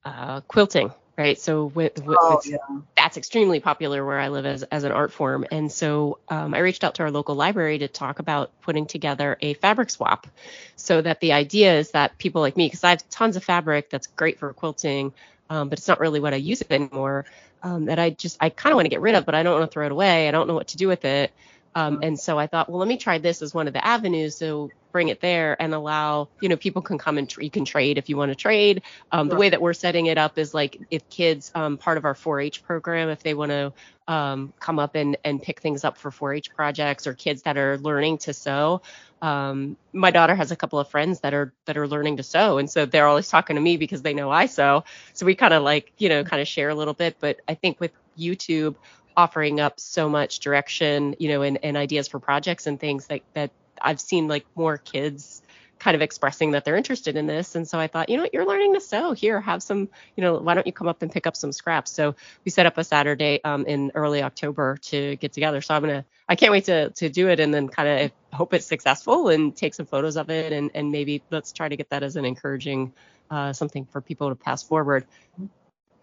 uh, 0.04 0.40
quilting, 0.40 0.92
right? 1.16 1.38
So 1.38 1.66
with, 1.66 2.04
with 2.04 2.18
oh, 2.20 2.40
yeah. 2.44 2.56
that's 2.96 3.16
extremely 3.16 3.60
popular 3.60 4.04
where 4.04 4.18
I 4.18 4.28
live 4.28 4.46
as, 4.46 4.64
as 4.64 4.82
an 4.82 4.90
art 4.90 5.12
form. 5.12 5.46
And 5.52 5.70
so 5.70 6.18
um, 6.28 6.54
I 6.54 6.58
reached 6.58 6.82
out 6.82 6.96
to 6.96 7.04
our 7.04 7.10
local 7.12 7.36
library 7.36 7.78
to 7.78 7.88
talk 7.88 8.18
about 8.18 8.50
putting 8.62 8.86
together 8.86 9.38
a 9.40 9.54
fabric 9.54 9.90
swap, 9.90 10.26
so 10.74 11.00
that 11.00 11.20
the 11.20 11.32
idea 11.32 11.78
is 11.78 11.92
that 11.92 12.18
people 12.18 12.40
like 12.40 12.56
me, 12.56 12.66
because 12.66 12.82
I 12.82 12.90
have 12.90 13.08
tons 13.10 13.36
of 13.36 13.44
fabric 13.44 13.90
that's 13.90 14.08
great 14.08 14.40
for 14.40 14.52
quilting, 14.54 15.12
um, 15.50 15.68
but 15.68 15.78
it's 15.78 15.86
not 15.86 16.00
really 16.00 16.18
what 16.18 16.34
I 16.34 16.38
use 16.38 16.62
it 16.62 16.72
anymore. 16.72 17.26
Um, 17.62 17.86
that 17.86 17.98
I 17.98 18.10
just 18.10 18.36
I 18.40 18.50
kind 18.50 18.72
of 18.72 18.76
want 18.76 18.86
to 18.86 18.90
get 18.90 19.00
rid 19.00 19.14
of, 19.14 19.24
but 19.24 19.34
I 19.34 19.42
don't 19.42 19.58
want 19.58 19.70
to 19.70 19.72
throw 19.72 19.86
it 19.86 19.92
away. 19.92 20.28
I 20.28 20.30
don't 20.30 20.46
know 20.46 20.54
what 20.54 20.68
to 20.68 20.76
do 20.76 20.88
with 20.88 21.04
it. 21.04 21.32
Um, 21.76 22.00
and 22.02 22.18
so 22.18 22.38
I 22.38 22.46
thought, 22.46 22.70
well, 22.70 22.78
let 22.78 22.88
me 22.88 22.96
try 22.96 23.18
this 23.18 23.42
as 23.42 23.52
one 23.52 23.66
of 23.66 23.74
the 23.74 23.86
avenues. 23.86 24.34
So 24.36 24.70
bring 24.92 25.08
it 25.08 25.20
there 25.20 25.60
and 25.60 25.74
allow, 25.74 26.30
you 26.40 26.48
know, 26.48 26.56
people 26.56 26.80
can 26.80 26.96
come 26.96 27.18
and 27.18 27.28
tr- 27.28 27.42
you 27.42 27.50
can 27.50 27.66
trade 27.66 27.98
if 27.98 28.08
you 28.08 28.16
want 28.16 28.30
to 28.30 28.34
trade. 28.34 28.80
Um, 29.12 29.28
the 29.28 29.36
way 29.36 29.50
that 29.50 29.60
we're 29.60 29.74
setting 29.74 30.06
it 30.06 30.16
up 30.16 30.38
is 30.38 30.54
like 30.54 30.80
if 30.90 31.06
kids, 31.10 31.52
um, 31.54 31.76
part 31.76 31.98
of 31.98 32.06
our 32.06 32.14
4-H 32.14 32.64
program, 32.64 33.10
if 33.10 33.22
they 33.22 33.34
want 33.34 33.50
to 33.50 33.74
um, 34.08 34.54
come 34.58 34.78
up 34.78 34.94
and, 34.94 35.18
and 35.22 35.42
pick 35.42 35.60
things 35.60 35.84
up 35.84 35.98
for 35.98 36.10
4-H 36.10 36.54
projects 36.54 37.06
or 37.06 37.12
kids 37.12 37.42
that 37.42 37.58
are 37.58 37.76
learning 37.76 38.16
to 38.18 38.32
sew. 38.32 38.80
Um, 39.20 39.76
my 39.92 40.10
daughter 40.10 40.34
has 40.34 40.52
a 40.52 40.56
couple 40.56 40.78
of 40.78 40.88
friends 40.88 41.20
that 41.20 41.34
are 41.34 41.52
that 41.64 41.76
are 41.76 41.88
learning 41.88 42.18
to 42.18 42.22
sew, 42.22 42.58
and 42.58 42.70
so 42.70 42.84
they're 42.84 43.06
always 43.06 43.28
talking 43.28 43.56
to 43.56 43.62
me 43.62 43.78
because 43.78 44.02
they 44.02 44.12
know 44.12 44.30
I 44.30 44.44
sew. 44.44 44.84
So 45.14 45.24
we 45.24 45.34
kind 45.34 45.54
of 45.54 45.62
like, 45.62 45.92
you 45.96 46.10
know, 46.10 46.22
kind 46.22 46.40
of 46.40 46.46
share 46.46 46.68
a 46.68 46.74
little 46.74 46.92
bit. 46.94 47.16
But 47.18 47.40
I 47.48 47.54
think 47.54 47.80
with 47.80 47.92
YouTube, 48.18 48.76
offering 49.16 49.60
up 49.60 49.80
so 49.80 50.08
much 50.08 50.40
direction, 50.40 51.16
you 51.18 51.28
know, 51.28 51.42
and, 51.42 51.58
and 51.62 51.76
ideas 51.76 52.08
for 52.08 52.18
projects 52.18 52.66
and 52.66 52.78
things 52.78 53.08
like 53.08 53.24
that 53.32 53.50
I've 53.80 54.00
seen 54.00 54.28
like 54.28 54.46
more 54.54 54.78
kids 54.78 55.42
kind 55.78 55.94
of 55.94 56.00
expressing 56.00 56.52
that 56.52 56.64
they're 56.64 56.76
interested 56.76 57.16
in 57.16 57.26
this. 57.26 57.54
And 57.54 57.68
so 57.68 57.78
I 57.78 57.86
thought, 57.86 58.08
you 58.08 58.16
know 58.16 58.22
what, 58.22 58.32
you're 58.32 58.46
learning 58.46 58.74
to 58.74 58.80
sew. 58.80 59.12
Here, 59.12 59.40
have 59.40 59.62
some, 59.62 59.88
you 60.16 60.22
know, 60.22 60.38
why 60.38 60.54
don't 60.54 60.66
you 60.66 60.72
come 60.72 60.88
up 60.88 61.02
and 61.02 61.12
pick 61.12 61.26
up 61.26 61.36
some 61.36 61.52
scraps? 61.52 61.92
So 61.92 62.14
we 62.44 62.50
set 62.50 62.66
up 62.66 62.78
a 62.78 62.84
Saturday 62.84 63.40
um, 63.44 63.66
in 63.66 63.92
early 63.94 64.22
October 64.22 64.78
to 64.84 65.16
get 65.16 65.32
together. 65.32 65.60
So 65.60 65.74
I'm 65.74 65.82
gonna, 65.82 66.04
I 66.28 66.34
can't 66.36 66.52
wait 66.52 66.64
to 66.64 66.90
to 66.90 67.08
do 67.08 67.28
it 67.28 67.40
and 67.40 67.52
then 67.52 67.68
kind 67.68 67.88
of 67.88 68.12
hope 68.32 68.54
it's 68.54 68.66
successful 68.66 69.28
and 69.28 69.54
take 69.54 69.74
some 69.74 69.86
photos 69.86 70.16
of 70.16 70.30
it 70.30 70.52
and 70.52 70.70
and 70.74 70.90
maybe 70.90 71.22
let's 71.30 71.52
try 71.52 71.68
to 71.68 71.76
get 71.76 71.90
that 71.90 72.02
as 72.02 72.16
an 72.16 72.24
encouraging 72.24 72.92
uh, 73.30 73.52
something 73.52 73.86
for 73.86 74.00
people 74.00 74.30
to 74.30 74.34
pass 74.34 74.62
forward. 74.62 75.06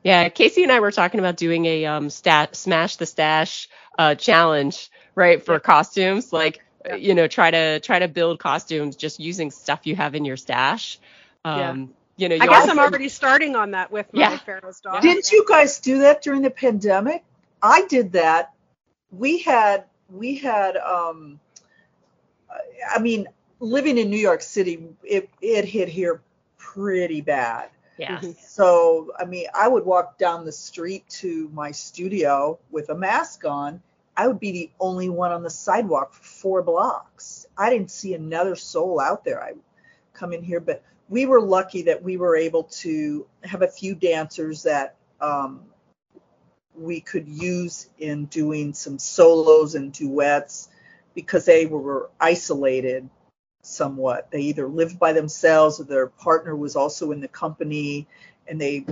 Yeah, 0.03 0.29
Casey 0.29 0.63
and 0.63 0.71
I 0.71 0.79
were 0.79 0.91
talking 0.91 1.19
about 1.19 1.37
doing 1.37 1.65
a 1.65 1.85
um, 1.85 2.09
stat 2.09 2.55
smash 2.55 2.97
the 2.97 3.05
stash 3.05 3.69
uh, 3.97 4.15
challenge, 4.15 4.91
right, 5.15 5.43
for 5.43 5.59
costumes. 5.59 6.33
Like, 6.33 6.61
yeah. 6.85 6.95
you 6.95 7.13
know, 7.15 7.27
try 7.27 7.51
to 7.51 7.79
try 7.79 7.99
to 7.99 8.07
build 8.07 8.39
costumes 8.39 8.95
just 8.95 9.19
using 9.19 9.49
stuff 9.49 9.81
you 9.85 9.95
have 9.95 10.15
in 10.15 10.25
your 10.25 10.37
stash. 10.37 10.99
Um, 11.45 11.59
yeah. 11.59 11.85
You 12.15 12.29
know, 12.29 12.35
you 12.35 12.41
I 12.41 12.47
guess 12.47 12.67
I'm 12.67 12.79
already 12.79 13.09
starting 13.09 13.55
on 13.55 13.71
that 13.71 13.91
with 13.91 14.13
my 14.13 14.19
yeah. 14.19 14.37
Pharaoh's 14.37 14.81
daughter. 14.81 15.01
Didn't 15.01 15.31
you 15.31 15.45
guys 15.47 15.79
do 15.79 15.99
that 15.99 16.21
during 16.21 16.41
the 16.41 16.51
pandemic? 16.51 17.23
I 17.61 17.85
did 17.87 18.11
that. 18.11 18.53
We 19.11 19.39
had 19.39 19.85
we 20.09 20.37
had 20.37 20.77
um 20.77 21.39
I 22.89 22.99
mean, 22.99 23.27
living 23.59 23.97
in 23.97 24.09
New 24.09 24.17
York 24.17 24.41
City, 24.41 24.83
it 25.03 25.29
it 25.41 25.65
hit 25.65 25.87
here 25.87 26.21
pretty 26.57 27.21
bad. 27.21 27.69
Yeah. 27.97 28.17
Mm-hmm. 28.17 28.31
So, 28.47 29.11
I 29.19 29.25
mean, 29.25 29.47
I 29.53 29.67
would 29.67 29.85
walk 29.85 30.17
down 30.17 30.45
the 30.45 30.51
street 30.51 31.07
to 31.21 31.49
my 31.53 31.71
studio 31.71 32.59
with 32.71 32.89
a 32.89 32.95
mask 32.95 33.45
on. 33.45 33.81
I 34.15 34.27
would 34.27 34.39
be 34.39 34.51
the 34.51 34.71
only 34.79 35.09
one 35.09 35.31
on 35.31 35.43
the 35.43 35.49
sidewalk 35.49 36.13
for 36.13 36.23
four 36.23 36.61
blocks. 36.61 37.45
I 37.57 37.69
didn't 37.69 37.91
see 37.91 38.13
another 38.13 38.55
soul 38.55 38.99
out 38.99 39.23
there. 39.23 39.43
I 39.43 39.53
come 40.13 40.33
in 40.33 40.43
here, 40.43 40.59
but 40.59 40.83
we 41.09 41.25
were 41.25 41.41
lucky 41.41 41.83
that 41.83 42.03
we 42.03 42.17
were 42.17 42.35
able 42.35 42.63
to 42.63 43.27
have 43.43 43.61
a 43.61 43.67
few 43.67 43.95
dancers 43.95 44.63
that 44.63 44.95
um, 45.19 45.61
we 46.75 46.99
could 46.99 47.27
use 47.27 47.89
in 47.97 48.25
doing 48.25 48.73
some 48.73 48.99
solos 48.99 49.75
and 49.75 49.91
duets 49.91 50.69
because 51.13 51.45
they 51.45 51.65
were 51.65 52.09
isolated 52.19 53.09
somewhat. 53.63 54.29
They 54.29 54.41
either 54.41 54.67
lived 54.67 54.99
by 54.99 55.13
themselves 55.13 55.79
or 55.79 55.85
their 55.85 56.07
partner 56.07 56.55
was 56.55 56.75
also 56.75 57.11
in 57.11 57.21
the 57.21 57.27
company 57.27 58.07
and 58.47 58.59
they 58.61 58.85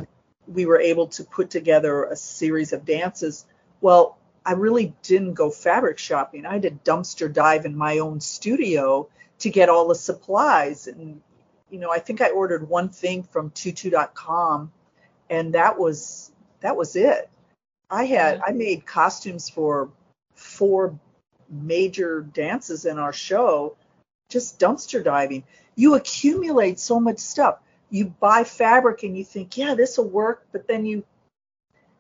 we 0.47 0.65
were 0.65 0.79
able 0.79 1.07
to 1.07 1.23
put 1.23 1.49
together 1.49 2.05
a 2.05 2.15
series 2.15 2.73
of 2.73 2.85
dances. 2.85 3.45
Well, 3.79 4.17
I 4.45 4.53
really 4.53 4.93
didn't 5.03 5.35
go 5.35 5.51
fabric 5.51 5.99
shopping. 5.99 6.45
I 6.45 6.57
did 6.57 6.83
dumpster 6.83 7.31
dive 7.31 7.65
in 7.65 7.75
my 7.75 7.99
own 7.99 8.19
studio 8.19 9.07
to 9.39 9.49
get 9.49 9.69
all 9.69 9.87
the 9.87 9.95
supplies 9.95 10.87
and 10.87 11.21
you 11.69 11.79
know, 11.79 11.91
I 11.91 11.99
think 11.99 12.19
I 12.19 12.31
ordered 12.31 12.67
one 12.67 12.89
thing 12.89 13.23
from 13.23 13.51
tutu.com 13.51 14.71
and 15.29 15.53
that 15.53 15.77
was 15.77 16.31
that 16.61 16.75
was 16.75 16.95
it. 16.95 17.29
I 17.89 18.05
had 18.05 18.41
I 18.45 18.51
made 18.51 18.85
costumes 18.85 19.49
for 19.49 19.89
four 20.33 20.97
major 21.49 22.21
dances 22.21 22.85
in 22.85 22.97
our 22.97 23.13
show 23.13 23.75
just 24.31 24.59
dumpster 24.59 25.03
diving. 25.03 25.43
You 25.75 25.95
accumulate 25.95 26.79
so 26.79 26.99
much 26.99 27.19
stuff. 27.19 27.59
You 27.89 28.05
buy 28.05 28.43
fabric 28.43 29.03
and 29.03 29.17
you 29.17 29.23
think, 29.23 29.57
yeah, 29.57 29.75
this 29.75 29.97
will 29.97 30.09
work, 30.09 30.45
but 30.51 30.67
then 30.67 30.85
you 30.85 31.03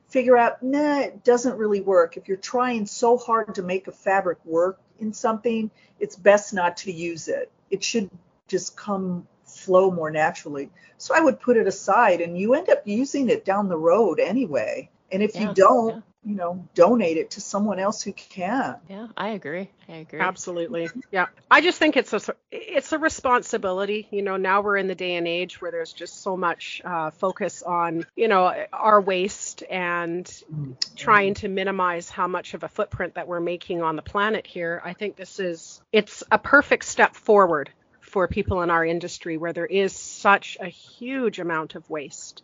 figure 0.09 0.37
out, 0.37 0.63
nah, 0.63 1.01
it 1.01 1.23
doesn't 1.23 1.57
really 1.57 1.81
work. 1.81 2.17
If 2.17 2.27
you're 2.27 2.37
trying 2.37 2.85
so 2.85 3.17
hard 3.17 3.55
to 3.55 3.61
make 3.61 3.87
a 3.87 3.91
fabric 3.91 4.39
work 4.45 4.79
in 4.99 5.13
something, 5.13 5.69
it's 5.99 6.15
best 6.15 6.53
not 6.53 6.77
to 6.77 6.91
use 6.91 7.27
it. 7.27 7.51
It 7.69 7.83
should 7.83 8.09
just 8.47 8.75
come 8.75 9.27
flow 9.45 9.91
more 9.91 10.11
naturally. 10.11 10.69
So 10.97 11.13
I 11.15 11.19
would 11.19 11.39
put 11.39 11.57
it 11.57 11.67
aside 11.67 12.21
and 12.21 12.37
you 12.37 12.53
end 12.53 12.69
up 12.69 12.83
using 12.85 13.29
it 13.29 13.43
down 13.43 13.67
the 13.67 13.77
road 13.77 14.19
anyway. 14.19 14.89
And 15.11 15.21
if 15.21 15.35
yeah, 15.35 15.49
you 15.49 15.53
don't, 15.53 15.95
yeah 15.95 16.01
you 16.23 16.35
know, 16.35 16.67
donate 16.75 17.17
it 17.17 17.31
to 17.31 17.41
someone 17.41 17.79
else 17.79 18.03
who 18.03 18.13
can. 18.13 18.75
Yeah, 18.87 19.07
I 19.17 19.29
agree. 19.29 19.71
I 19.89 19.93
agree. 19.93 20.19
Absolutely. 20.19 20.89
Yeah. 21.11 21.27
I 21.49 21.61
just 21.61 21.79
think 21.79 21.97
it's 21.97 22.13
a 22.13 22.21
it's 22.51 22.91
a 22.91 22.99
responsibility. 22.99 24.07
You 24.11 24.21
know, 24.21 24.37
now 24.37 24.61
we're 24.61 24.77
in 24.77 24.87
the 24.87 24.95
day 24.95 25.15
and 25.15 25.27
age 25.27 25.59
where 25.59 25.71
there's 25.71 25.91
just 25.91 26.21
so 26.21 26.37
much 26.37 26.81
uh, 26.85 27.09
focus 27.09 27.63
on, 27.63 28.05
you 28.15 28.27
know, 28.27 28.53
our 28.71 29.01
waste 29.01 29.63
and 29.69 30.25
mm-hmm. 30.25 30.73
trying 30.95 31.33
to 31.35 31.47
minimize 31.47 32.09
how 32.09 32.27
much 32.27 32.53
of 32.53 32.63
a 32.63 32.69
footprint 32.69 33.15
that 33.15 33.27
we're 33.27 33.39
making 33.39 33.81
on 33.81 33.95
the 33.95 34.03
planet 34.03 34.45
here. 34.45 34.79
I 34.85 34.93
think 34.93 35.15
this 35.15 35.39
is 35.39 35.81
it's 35.91 36.23
a 36.31 36.37
perfect 36.37 36.85
step 36.85 37.15
forward 37.15 37.71
for 37.99 38.27
people 38.27 38.61
in 38.61 38.69
our 38.69 38.85
industry 38.85 39.37
where 39.37 39.53
there 39.53 39.65
is 39.65 39.93
such 39.93 40.57
a 40.59 40.67
huge 40.67 41.39
amount 41.39 41.73
of 41.73 41.89
waste 41.89 42.43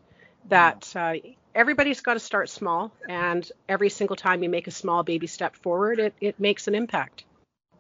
that 0.49 0.91
uh, 0.95 1.14
everybody's 1.58 2.01
got 2.01 2.14
to 2.14 2.20
start 2.20 2.49
small, 2.49 2.91
and 3.10 3.51
every 3.68 3.89
single 3.89 4.16
time 4.16 4.43
you 4.43 4.49
make 4.49 4.68
a 4.68 4.72
small 4.72 5.03
baby 5.03 5.28
step 5.28 5.55
forward, 5.55 5.99
it, 5.99 6.14
it 6.22 6.39
makes 6.39 6.68
an 6.68 6.76
impact. 6.76 7.26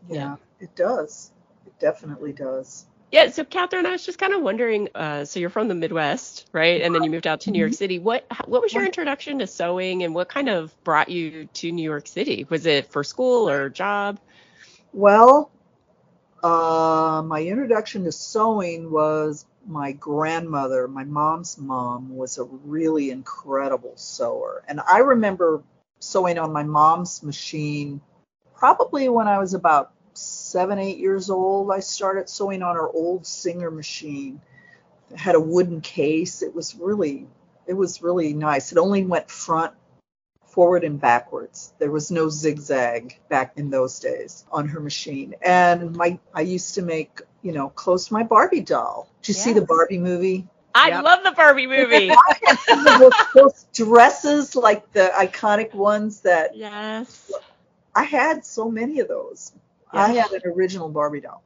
Yeah, 0.09 0.35
it 0.59 0.75
does. 0.75 1.31
It 1.65 1.79
definitely 1.79 2.33
does. 2.33 2.85
Yeah, 3.11 3.29
so 3.29 3.45
Catherine, 3.45 3.85
I 3.85 3.91
was 3.91 4.05
just 4.05 4.19
kind 4.19 4.33
of 4.33 4.41
wondering. 4.41 4.89
Uh, 4.93 5.23
so 5.23 5.39
you're 5.39 5.49
from 5.49 5.69
the 5.69 5.75
Midwest, 5.75 6.49
right? 6.51 6.81
And 6.81 6.93
then 6.93 7.03
you 7.03 7.09
moved 7.09 7.27
out 7.27 7.41
to 7.41 7.51
New 7.51 7.59
York 7.59 7.71
mm-hmm. 7.71 7.77
City. 7.77 7.99
What 7.99 8.25
what 8.45 8.61
was 8.61 8.73
your 8.73 8.85
introduction 8.85 9.39
to 9.39 9.47
sewing, 9.47 10.03
and 10.03 10.13
what 10.13 10.27
kind 10.27 10.49
of 10.49 10.73
brought 10.83 11.07
you 11.07 11.47
to 11.53 11.71
New 11.71 11.83
York 11.83 12.07
City? 12.07 12.45
Was 12.49 12.65
it 12.65 12.91
for 12.91 13.05
school 13.05 13.47
or 13.47 13.69
job? 13.69 14.19
Well, 14.91 15.51
Uh, 16.43 17.23
my 17.25 17.41
introduction 17.41 18.03
to 18.03 18.11
sewing 18.11 18.91
was 18.91 19.45
my 19.67 19.91
grandmother, 19.91 20.87
my 20.87 21.03
mom's 21.03 21.57
mom, 21.57 22.15
was 22.15 22.37
a 22.37 22.43
really 22.43 23.11
incredible 23.11 23.93
sewer. 23.95 24.63
And 24.67 24.79
I 24.89 24.99
remember 24.99 25.63
sewing 25.99 26.37
on 26.37 26.53
my 26.53 26.63
mom's 26.63 27.23
machine 27.23 28.01
probably 28.55 29.09
when 29.09 29.27
I 29.27 29.39
was 29.39 29.53
about 29.53 29.91
seven, 30.13 30.79
eight 30.79 30.97
years 30.97 31.29
old. 31.29 31.71
I 31.71 31.79
started 31.79 32.29
sewing 32.29 32.63
on 32.63 32.75
her 32.75 32.89
old 32.89 33.25
Singer 33.25 33.71
machine. 33.71 34.41
It 35.11 35.17
had 35.17 35.35
a 35.35 35.39
wooden 35.39 35.81
case. 35.81 36.41
It 36.41 36.55
was 36.55 36.75
really, 36.75 37.27
it 37.65 37.73
was 37.73 38.01
really 38.01 38.33
nice. 38.33 38.71
It 38.71 38.77
only 38.77 39.03
went 39.03 39.29
front, 39.29 39.73
forward, 40.45 40.83
and 40.83 40.99
backwards. 40.99 41.73
There 41.79 41.91
was 41.91 42.11
no 42.11 42.29
zigzag 42.29 43.19
back 43.29 43.53
in 43.57 43.69
those 43.69 43.99
days 43.99 44.45
on 44.51 44.67
her 44.69 44.79
machine. 44.79 45.35
And 45.41 45.95
my, 45.95 46.19
I 46.33 46.41
used 46.41 46.75
to 46.75 46.81
make, 46.81 47.21
you 47.41 47.51
know, 47.51 47.69
close 47.69 48.07
to 48.07 48.13
my 48.13 48.23
Barbie 48.23 48.61
doll. 48.61 49.09
Did 49.21 49.29
you 49.29 49.35
yes. 49.35 49.43
see 49.43 49.53
the 49.53 49.61
Barbie 49.61 49.99
movie? 49.99 50.47
I 50.75 50.89
yep. 50.89 51.03
love 51.03 51.23
the 51.23 51.31
Barbie 51.31 51.67
movie. 51.67 52.11
those, 53.33 53.65
dresses, 53.73 54.55
like 54.55 54.91
the 54.93 55.11
iconic 55.15 55.73
ones 55.73 56.21
that. 56.21 56.55
Yes. 56.55 57.31
I 57.95 58.03
had 58.03 58.45
so 58.45 58.69
many 58.69 58.99
of 58.99 59.07
those. 59.07 59.53
Yeah. 59.93 60.01
I 60.01 60.13
had 60.13 60.31
an 60.31 60.41
original 60.45 60.89
Barbie 60.89 61.21
doll. 61.21 61.41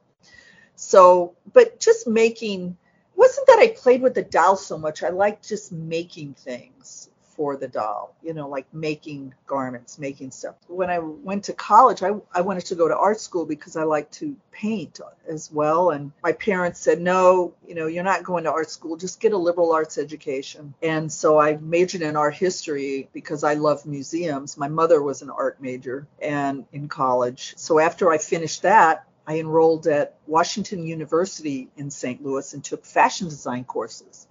So, 0.76 1.34
but 1.52 1.80
just 1.80 2.06
making 2.06 2.76
wasn't 3.14 3.46
that 3.46 3.58
I 3.58 3.68
played 3.68 4.02
with 4.02 4.14
the 4.14 4.22
doll 4.22 4.56
so 4.56 4.76
much. 4.76 5.02
I 5.02 5.10
liked 5.10 5.48
just 5.48 5.72
making 5.72 6.34
things 6.34 7.08
for 7.42 7.56
the 7.56 7.66
doll, 7.66 8.14
you 8.22 8.32
know, 8.32 8.48
like 8.48 8.72
making 8.72 9.34
garments, 9.48 9.98
making 9.98 10.30
stuff. 10.30 10.54
When 10.68 10.88
I 10.88 11.00
went 11.00 11.42
to 11.46 11.52
college, 11.52 12.00
I, 12.00 12.12
I 12.32 12.40
wanted 12.40 12.66
to 12.66 12.76
go 12.76 12.86
to 12.86 12.96
art 12.96 13.18
school 13.18 13.44
because 13.44 13.74
I 13.74 13.82
like 13.82 14.08
to 14.12 14.36
paint 14.52 15.00
as 15.28 15.50
well. 15.50 15.90
And 15.90 16.12
my 16.22 16.30
parents 16.30 16.78
said, 16.78 17.00
no, 17.00 17.52
you 17.66 17.74
know, 17.74 17.88
you're 17.88 18.04
not 18.04 18.22
going 18.22 18.44
to 18.44 18.52
art 18.52 18.70
school, 18.70 18.96
just 18.96 19.18
get 19.18 19.32
a 19.32 19.36
liberal 19.36 19.72
arts 19.72 19.98
education. 19.98 20.72
And 20.84 21.12
so 21.12 21.40
I 21.40 21.56
majored 21.56 22.02
in 22.02 22.14
art 22.14 22.36
history 22.36 23.08
because 23.12 23.42
I 23.42 23.54
love 23.54 23.86
museums. 23.86 24.56
My 24.56 24.68
mother 24.68 25.02
was 25.02 25.20
an 25.20 25.30
art 25.30 25.60
major 25.60 26.06
and 26.20 26.64
in 26.70 26.86
college. 26.86 27.54
So 27.56 27.80
after 27.80 28.12
I 28.12 28.18
finished 28.18 28.62
that, 28.62 29.04
I 29.26 29.40
enrolled 29.40 29.88
at 29.88 30.14
Washington 30.28 30.86
University 30.86 31.70
in 31.76 31.90
St. 31.90 32.24
Louis 32.24 32.54
and 32.54 32.62
took 32.62 32.84
fashion 32.84 33.28
design 33.28 33.64
courses 33.64 34.28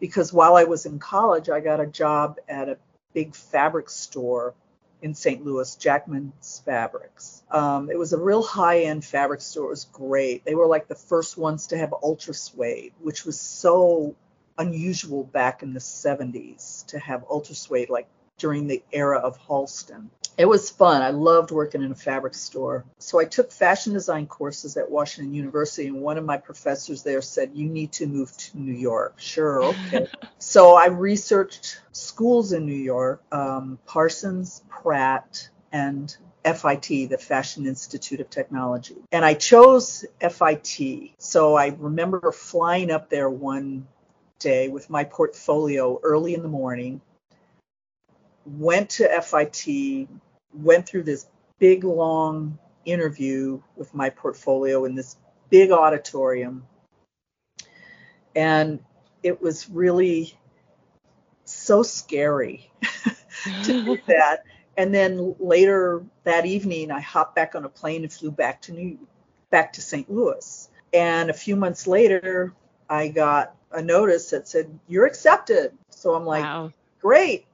because 0.00 0.32
while 0.32 0.56
I 0.56 0.64
was 0.64 0.86
in 0.86 0.98
college, 0.98 1.48
I 1.48 1.60
got 1.60 1.80
a 1.80 1.86
job 1.86 2.38
at 2.48 2.68
a 2.68 2.78
big 3.12 3.34
fabric 3.34 3.90
store 3.90 4.54
in 5.02 5.14
St. 5.14 5.44
Louis, 5.44 5.76
Jackman's 5.76 6.62
Fabrics. 6.64 7.42
Um, 7.50 7.90
it 7.90 7.98
was 7.98 8.12
a 8.12 8.18
real 8.18 8.42
high-end 8.42 9.04
fabric 9.04 9.40
store. 9.40 9.66
It 9.66 9.70
was 9.70 9.84
great. 9.84 10.44
They 10.44 10.54
were 10.54 10.66
like 10.66 10.88
the 10.88 10.94
first 10.94 11.38
ones 11.38 11.68
to 11.68 11.78
have 11.78 11.94
ultra 12.02 12.34
suede, 12.34 12.92
which 13.00 13.24
was 13.24 13.38
so 13.40 14.14
unusual 14.58 15.24
back 15.24 15.62
in 15.62 15.72
the 15.72 15.80
70s 15.80 16.84
to 16.86 16.98
have 16.98 17.24
ultra 17.30 17.54
suede 17.54 17.88
like 17.88 18.08
during 18.36 18.66
the 18.66 18.82
era 18.92 19.18
of 19.18 19.38
Halston. 19.38 20.10
It 20.40 20.48
was 20.48 20.70
fun. 20.70 21.02
I 21.02 21.10
loved 21.10 21.50
working 21.50 21.82
in 21.82 21.92
a 21.92 21.94
fabric 21.94 22.32
store. 22.32 22.86
So 22.98 23.20
I 23.20 23.26
took 23.26 23.52
fashion 23.52 23.92
design 23.92 24.26
courses 24.26 24.78
at 24.78 24.90
Washington 24.90 25.34
University, 25.34 25.88
and 25.88 26.00
one 26.00 26.16
of 26.16 26.24
my 26.24 26.38
professors 26.38 27.02
there 27.02 27.20
said, 27.20 27.50
You 27.52 27.66
need 27.66 27.92
to 27.92 28.06
move 28.06 28.34
to 28.34 28.58
New 28.58 28.72
York. 28.72 29.20
Sure, 29.20 29.62
okay. 29.62 30.06
so 30.38 30.76
I 30.76 30.86
researched 30.86 31.82
schools 31.92 32.54
in 32.54 32.64
New 32.64 32.72
York 32.72 33.22
um, 33.30 33.78
Parsons, 33.84 34.62
Pratt, 34.70 35.50
and 35.72 36.16
FIT, 36.42 37.10
the 37.10 37.18
Fashion 37.20 37.66
Institute 37.66 38.20
of 38.20 38.30
Technology. 38.30 38.96
And 39.12 39.26
I 39.26 39.34
chose 39.34 40.06
FIT. 40.26 41.10
So 41.18 41.54
I 41.54 41.74
remember 41.78 42.32
flying 42.32 42.90
up 42.90 43.10
there 43.10 43.28
one 43.28 43.86
day 44.38 44.68
with 44.68 44.88
my 44.88 45.04
portfolio 45.04 46.00
early 46.02 46.32
in 46.32 46.42
the 46.42 46.48
morning 46.48 47.02
went 48.46 48.90
to 48.90 49.22
FIT, 49.22 50.08
went 50.52 50.86
through 50.86 51.04
this 51.04 51.26
big 51.58 51.84
long 51.84 52.58
interview 52.84 53.60
with 53.76 53.94
my 53.94 54.10
portfolio 54.10 54.84
in 54.84 54.94
this 54.94 55.16
big 55.50 55.70
auditorium. 55.70 56.66
And 58.34 58.80
it 59.22 59.42
was 59.42 59.68
really 59.68 60.34
so 61.44 61.82
scary 61.82 62.70
to 63.64 63.84
do 63.84 63.98
that. 64.06 64.44
And 64.76 64.94
then 64.94 65.34
later 65.38 66.04
that 66.24 66.46
evening, 66.46 66.90
I 66.90 67.00
hopped 67.00 67.34
back 67.34 67.54
on 67.54 67.64
a 67.64 67.68
plane 67.68 68.02
and 68.02 68.12
flew 68.12 68.30
back 68.30 68.62
to 68.62 68.72
New 68.72 68.98
back 69.50 69.72
to 69.74 69.82
St. 69.82 70.10
Louis. 70.10 70.68
And 70.92 71.28
a 71.28 71.34
few 71.34 71.56
months 71.56 71.86
later, 71.86 72.54
I 72.88 73.08
got 73.08 73.54
a 73.72 73.82
notice 73.82 74.30
that 74.30 74.48
said, 74.48 74.78
You're 74.88 75.06
accepted. 75.06 75.72
So 75.90 76.14
I'm 76.14 76.24
like, 76.24 76.44
wow. 76.44 76.72
Great 77.00 77.46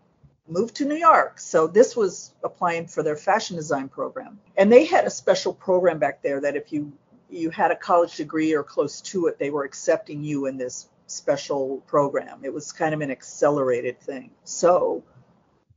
moved 0.48 0.76
to 0.76 0.84
New 0.84 0.96
York. 0.96 1.38
So 1.40 1.66
this 1.66 1.96
was 1.96 2.34
applying 2.44 2.86
for 2.86 3.02
their 3.02 3.16
fashion 3.16 3.56
design 3.56 3.88
program. 3.88 4.38
And 4.56 4.72
they 4.72 4.84
had 4.84 5.04
a 5.04 5.10
special 5.10 5.52
program 5.52 5.98
back 5.98 6.22
there 6.22 6.40
that 6.40 6.56
if 6.56 6.72
you 6.72 6.92
you 7.28 7.50
had 7.50 7.72
a 7.72 7.76
college 7.76 8.16
degree 8.16 8.54
or 8.54 8.62
close 8.62 9.00
to 9.00 9.26
it, 9.26 9.36
they 9.38 9.50
were 9.50 9.64
accepting 9.64 10.22
you 10.22 10.46
in 10.46 10.56
this 10.56 10.88
special 11.08 11.78
program. 11.88 12.44
It 12.44 12.54
was 12.54 12.70
kind 12.70 12.94
of 12.94 13.00
an 13.00 13.10
accelerated 13.10 14.00
thing. 14.00 14.30
So 14.44 15.02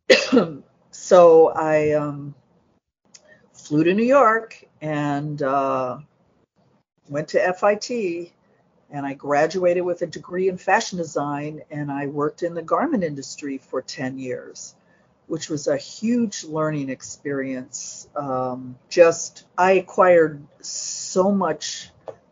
so 0.92 1.50
I 1.50 1.94
um, 1.94 2.36
flew 3.54 3.84
to 3.84 3.94
New 3.94 4.06
York 4.06 4.64
and 4.82 5.42
uh, 5.42 6.00
went 7.08 7.30
to 7.30 7.54
FIT 7.54 8.32
and 8.92 9.06
I 9.06 9.14
graduated 9.14 9.84
with 9.84 10.02
a 10.02 10.08
degree 10.08 10.50
in 10.50 10.58
fashion 10.58 10.98
design 10.98 11.62
and 11.70 11.92
I 11.92 12.08
worked 12.08 12.44
in 12.44 12.54
the 12.54 12.62
garment 12.62 13.04
industry 13.04 13.58
for 13.58 13.82
10 13.82 14.18
years, 14.18 14.76
which 15.28 15.50
was 15.50 15.68
a 15.68 15.78
huge 15.78 16.44
learning 16.44 16.90
experience. 16.90 18.08
Um, 18.16 18.78
just, 18.90 19.46
I 19.58 19.74
acquired 19.74 20.44
so 20.62 21.32
much 21.32 21.92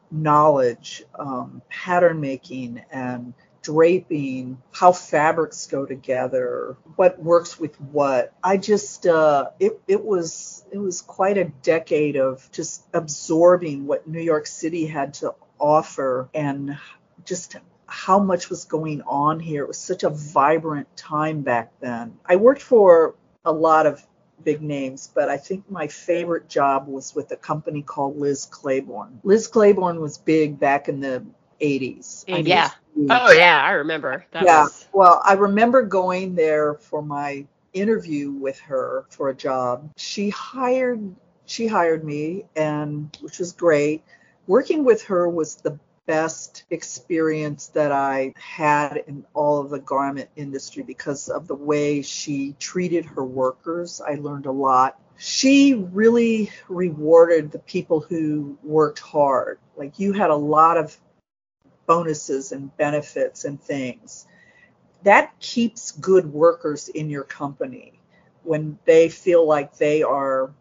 knowledge, 0.09 1.03
um, 1.17 1.61
pattern 1.69 2.21
making 2.21 2.81
and 2.91 3.33
draping, 3.61 4.61
how 4.71 4.93
fabrics 4.93 5.67
go 5.67 5.85
together, 5.85 6.77
what 6.95 7.21
works 7.21 7.59
with 7.59 7.79
what. 7.81 8.33
I 8.41 8.57
just, 8.57 9.05
uh, 9.05 9.49
it, 9.59 9.79
it 9.87 10.03
was, 10.03 10.65
it 10.71 10.77
was 10.77 11.01
quite 11.01 11.37
a 11.37 11.51
decade 11.61 12.15
of 12.15 12.49
just 12.51 12.83
absorbing 12.93 13.85
what 13.85 14.07
New 14.07 14.21
York 14.21 14.47
City 14.47 14.85
had 14.87 15.15
to 15.15 15.35
offer 15.59 16.29
and 16.33 16.77
just 17.25 17.55
how 17.87 18.19
much 18.19 18.49
was 18.49 18.65
going 18.65 19.01
on 19.03 19.39
here. 19.39 19.63
It 19.63 19.67
was 19.67 19.77
such 19.77 20.03
a 20.03 20.09
vibrant 20.09 20.95
time 20.97 21.41
back 21.41 21.71
then. 21.79 22.17
I 22.25 22.35
worked 22.35 22.61
for 22.61 23.15
a 23.45 23.51
lot 23.51 23.85
of 23.85 24.05
big 24.43 24.61
names, 24.61 25.09
but 25.13 25.29
I 25.29 25.37
think 25.37 25.69
my 25.71 25.87
favorite 25.87 26.49
job 26.49 26.87
was 26.87 27.15
with 27.15 27.31
a 27.31 27.37
company 27.37 27.81
called 27.81 28.17
Liz 28.17 28.45
Claiborne. 28.45 29.19
Liz 29.23 29.47
Claiborne 29.47 29.99
was 29.99 30.17
big 30.17 30.59
back 30.59 30.89
in 30.89 30.99
the 30.99 31.25
80s. 31.61 32.23
Yeah. 32.45 32.69
Oh 33.09 33.31
yeah, 33.31 33.61
I 33.63 33.71
remember. 33.71 34.25
That 34.31 34.43
yeah. 34.43 34.63
Was... 34.63 34.87
Well, 34.91 35.21
I 35.23 35.33
remember 35.33 35.83
going 35.83 36.35
there 36.35 36.75
for 36.75 37.01
my 37.01 37.45
interview 37.73 38.31
with 38.31 38.59
her 38.61 39.05
for 39.09 39.29
a 39.29 39.35
job. 39.35 39.91
She 39.97 40.29
hired 40.29 41.15
she 41.45 41.67
hired 41.67 42.03
me 42.03 42.45
and 42.55 43.17
which 43.21 43.39
was 43.39 43.53
great 43.53 44.03
working 44.47 44.83
with 44.83 45.03
her 45.03 45.29
was 45.29 45.55
the 45.55 45.77
best 46.05 46.63
experience 46.69 47.67
that 47.67 47.91
I 47.91 48.33
had 48.37 49.03
in 49.07 49.25
all 49.33 49.59
of 49.59 49.69
the 49.69 49.79
garment 49.79 50.29
industry 50.37 50.81
because 50.81 51.27
of 51.27 51.47
the 51.47 51.55
way 51.55 52.01
she 52.01 52.55
treated 52.57 53.05
her 53.05 53.23
workers. 53.25 54.01
I 54.01 54.15
learned 54.15 54.45
a 54.45 54.51
lot. 54.51 54.99
She 55.17 55.73
really 55.73 56.49
rewarded 56.69 57.51
the 57.51 57.59
people 57.59 57.99
who 57.99 58.57
worked 58.63 58.99
hard. 58.99 59.59
Like 59.75 59.99
you 59.99 60.13
had 60.13 60.29
a 60.29 60.35
lot 60.35 60.77
of 60.77 60.97
bonuses 61.85 62.53
and 62.53 62.75
benefits 62.77 63.43
and 63.43 63.61
things. 63.61 64.27
That 65.03 65.37
keeps 65.39 65.91
good 65.91 66.31
workers 66.31 66.87
in 66.87 67.09
your 67.09 67.23
company 67.23 67.99
when 68.43 68.79
they 68.85 69.09
feel 69.09 69.45
like 69.45 69.77
they 69.77 70.03
are 70.03 70.53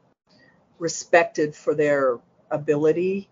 respected 0.79 1.55
for 1.55 1.75
their 1.75 2.19
ability 2.51 3.29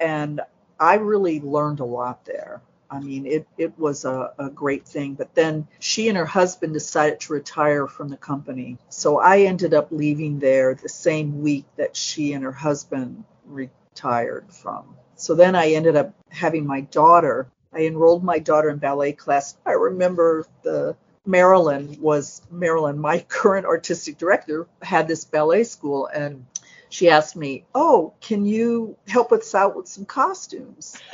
and 0.00 0.40
I 0.78 0.94
really 0.94 1.40
learned 1.40 1.80
a 1.80 1.84
lot 1.84 2.24
there. 2.24 2.62
I 2.90 3.00
mean, 3.00 3.26
it, 3.26 3.46
it 3.58 3.78
was 3.78 4.04
a, 4.04 4.32
a 4.38 4.48
great 4.48 4.86
thing. 4.86 5.14
But 5.14 5.34
then 5.34 5.66
she 5.78 6.08
and 6.08 6.16
her 6.16 6.26
husband 6.26 6.72
decided 6.72 7.20
to 7.20 7.34
retire 7.34 7.86
from 7.86 8.08
the 8.08 8.16
company. 8.16 8.78
So 8.88 9.18
I 9.18 9.40
ended 9.40 9.74
up 9.74 9.88
leaving 9.90 10.38
there 10.38 10.74
the 10.74 10.88
same 10.88 11.42
week 11.42 11.66
that 11.76 11.96
she 11.96 12.32
and 12.32 12.44
her 12.44 12.52
husband 12.52 13.24
retired 13.46 14.46
from. 14.52 14.94
So 15.16 15.34
then 15.34 15.54
I 15.54 15.72
ended 15.72 15.96
up 15.96 16.14
having 16.30 16.66
my 16.66 16.82
daughter. 16.82 17.48
I 17.72 17.80
enrolled 17.80 18.24
my 18.24 18.38
daughter 18.38 18.70
in 18.70 18.78
ballet 18.78 19.12
class. 19.12 19.56
I 19.66 19.72
remember 19.72 20.46
the 20.62 20.96
Marilyn 21.26 21.98
was 22.00 22.40
Marilyn, 22.50 22.98
my 22.98 23.18
current 23.28 23.66
artistic 23.66 24.16
director, 24.16 24.66
had 24.80 25.08
this 25.08 25.26
ballet 25.26 25.64
school 25.64 26.06
and 26.06 26.46
she 26.90 27.08
asked 27.08 27.36
me, 27.36 27.64
"Oh, 27.74 28.14
can 28.20 28.44
you 28.44 28.96
help 29.06 29.32
us 29.32 29.54
out 29.54 29.76
with 29.76 29.88
some 29.88 30.04
costumes?" 30.04 30.96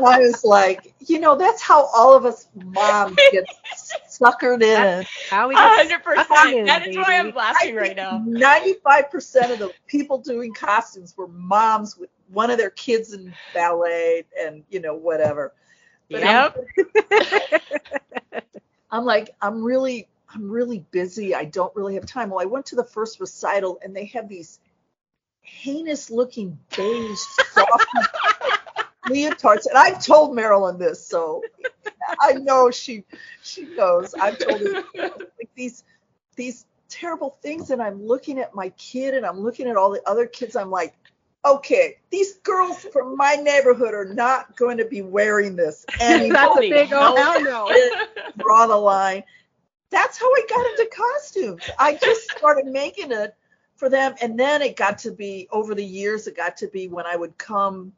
I 0.00 0.18
was 0.18 0.44
like, 0.44 0.94
you 1.00 1.20
know, 1.20 1.36
that's 1.36 1.62
how 1.62 1.86
all 1.94 2.14
of 2.14 2.24
us 2.24 2.48
moms 2.54 3.16
get 3.32 3.44
suckered 4.08 4.62
in. 4.62 5.06
How 5.30 5.48
we 5.48 5.54
100%. 5.54 6.66
That 6.66 6.86
is 6.86 6.96
why 6.96 7.18
I'm 7.18 7.34
laughing 7.34 7.74
right 7.74 7.96
now. 7.96 8.18
95% 8.26 9.52
of 9.52 9.58
the 9.58 9.72
people 9.86 10.18
doing 10.18 10.52
costumes 10.52 11.14
were 11.16 11.28
moms 11.28 11.96
with 11.96 12.10
one 12.28 12.50
of 12.50 12.58
their 12.58 12.70
kids 12.70 13.12
in 13.12 13.32
ballet 13.52 14.24
and, 14.38 14.64
you 14.70 14.80
know, 14.80 14.94
whatever. 14.94 15.52
But 16.10 16.22
yep. 16.22 16.56
I'm, 17.12 18.40
I'm 18.90 19.04
like, 19.04 19.30
I'm 19.40 19.62
really, 19.62 20.08
I'm 20.34 20.50
really 20.50 20.84
busy. 20.90 21.34
I 21.34 21.44
don't 21.44 21.74
really 21.76 21.94
have 21.94 22.06
time. 22.06 22.30
Well, 22.30 22.42
I 22.42 22.46
went 22.46 22.66
to 22.66 22.76
the 22.76 22.84
first 22.84 23.20
recital 23.20 23.78
and 23.82 23.94
they 23.94 24.06
have 24.06 24.28
these 24.28 24.58
heinous 25.42 26.10
looking 26.10 26.58
beige 26.76 27.18
soft 27.52 27.86
leotards. 29.06 29.66
And 29.66 29.76
I've 29.76 30.04
told 30.04 30.34
Marilyn 30.34 30.78
this, 30.78 31.06
so 31.06 31.42
I 32.20 32.32
know 32.32 32.70
she 32.70 33.04
she 33.42 33.66
knows. 33.76 34.14
I've 34.14 34.38
told 34.38 34.60
her 34.60 34.84
like 34.94 35.50
these 35.54 35.84
these 36.36 36.66
terrible 36.88 37.38
things, 37.42 37.70
and 37.70 37.80
I'm 37.80 38.02
looking 38.02 38.38
at 38.38 38.54
my 38.54 38.70
kid 38.70 39.14
and 39.14 39.24
I'm 39.24 39.40
looking 39.40 39.68
at 39.68 39.76
all 39.76 39.90
the 39.90 40.02
other 40.06 40.26
kids. 40.26 40.56
I'm 40.56 40.70
like, 40.70 40.94
okay, 41.44 41.98
these 42.10 42.34
girls 42.38 42.78
from 42.78 43.16
my 43.16 43.34
neighborhood 43.34 43.94
are 43.94 44.12
not 44.12 44.56
going 44.56 44.78
to 44.78 44.84
be 44.84 45.02
wearing 45.02 45.56
this 45.56 45.84
anymore. 46.00 46.32
That's 46.32 46.56
a 46.56 46.60
big 46.60 46.92
oh 46.92 47.16
hell 47.16 47.42
no. 47.42 47.70
Draw 48.38 48.66
the 48.66 48.76
line. 48.76 49.24
That's 49.94 50.18
how 50.18 50.26
I 50.26 50.42
got 50.48 50.66
into 50.70 50.90
costumes. 50.94 51.62
I 51.78 51.94
just 51.94 52.30
started 52.32 52.66
making 52.66 53.12
it 53.12 53.34
for 53.76 53.88
them, 53.88 54.14
and 54.20 54.38
then 54.38 54.60
it 54.60 54.76
got 54.76 54.98
to 54.98 55.12
be 55.12 55.48
over 55.50 55.74
the 55.74 55.84
years. 55.84 56.26
It 56.26 56.36
got 56.36 56.56
to 56.58 56.68
be 56.68 56.88
when 56.88 57.06
I 57.06 57.16
would 57.16 57.38
come 57.38 57.92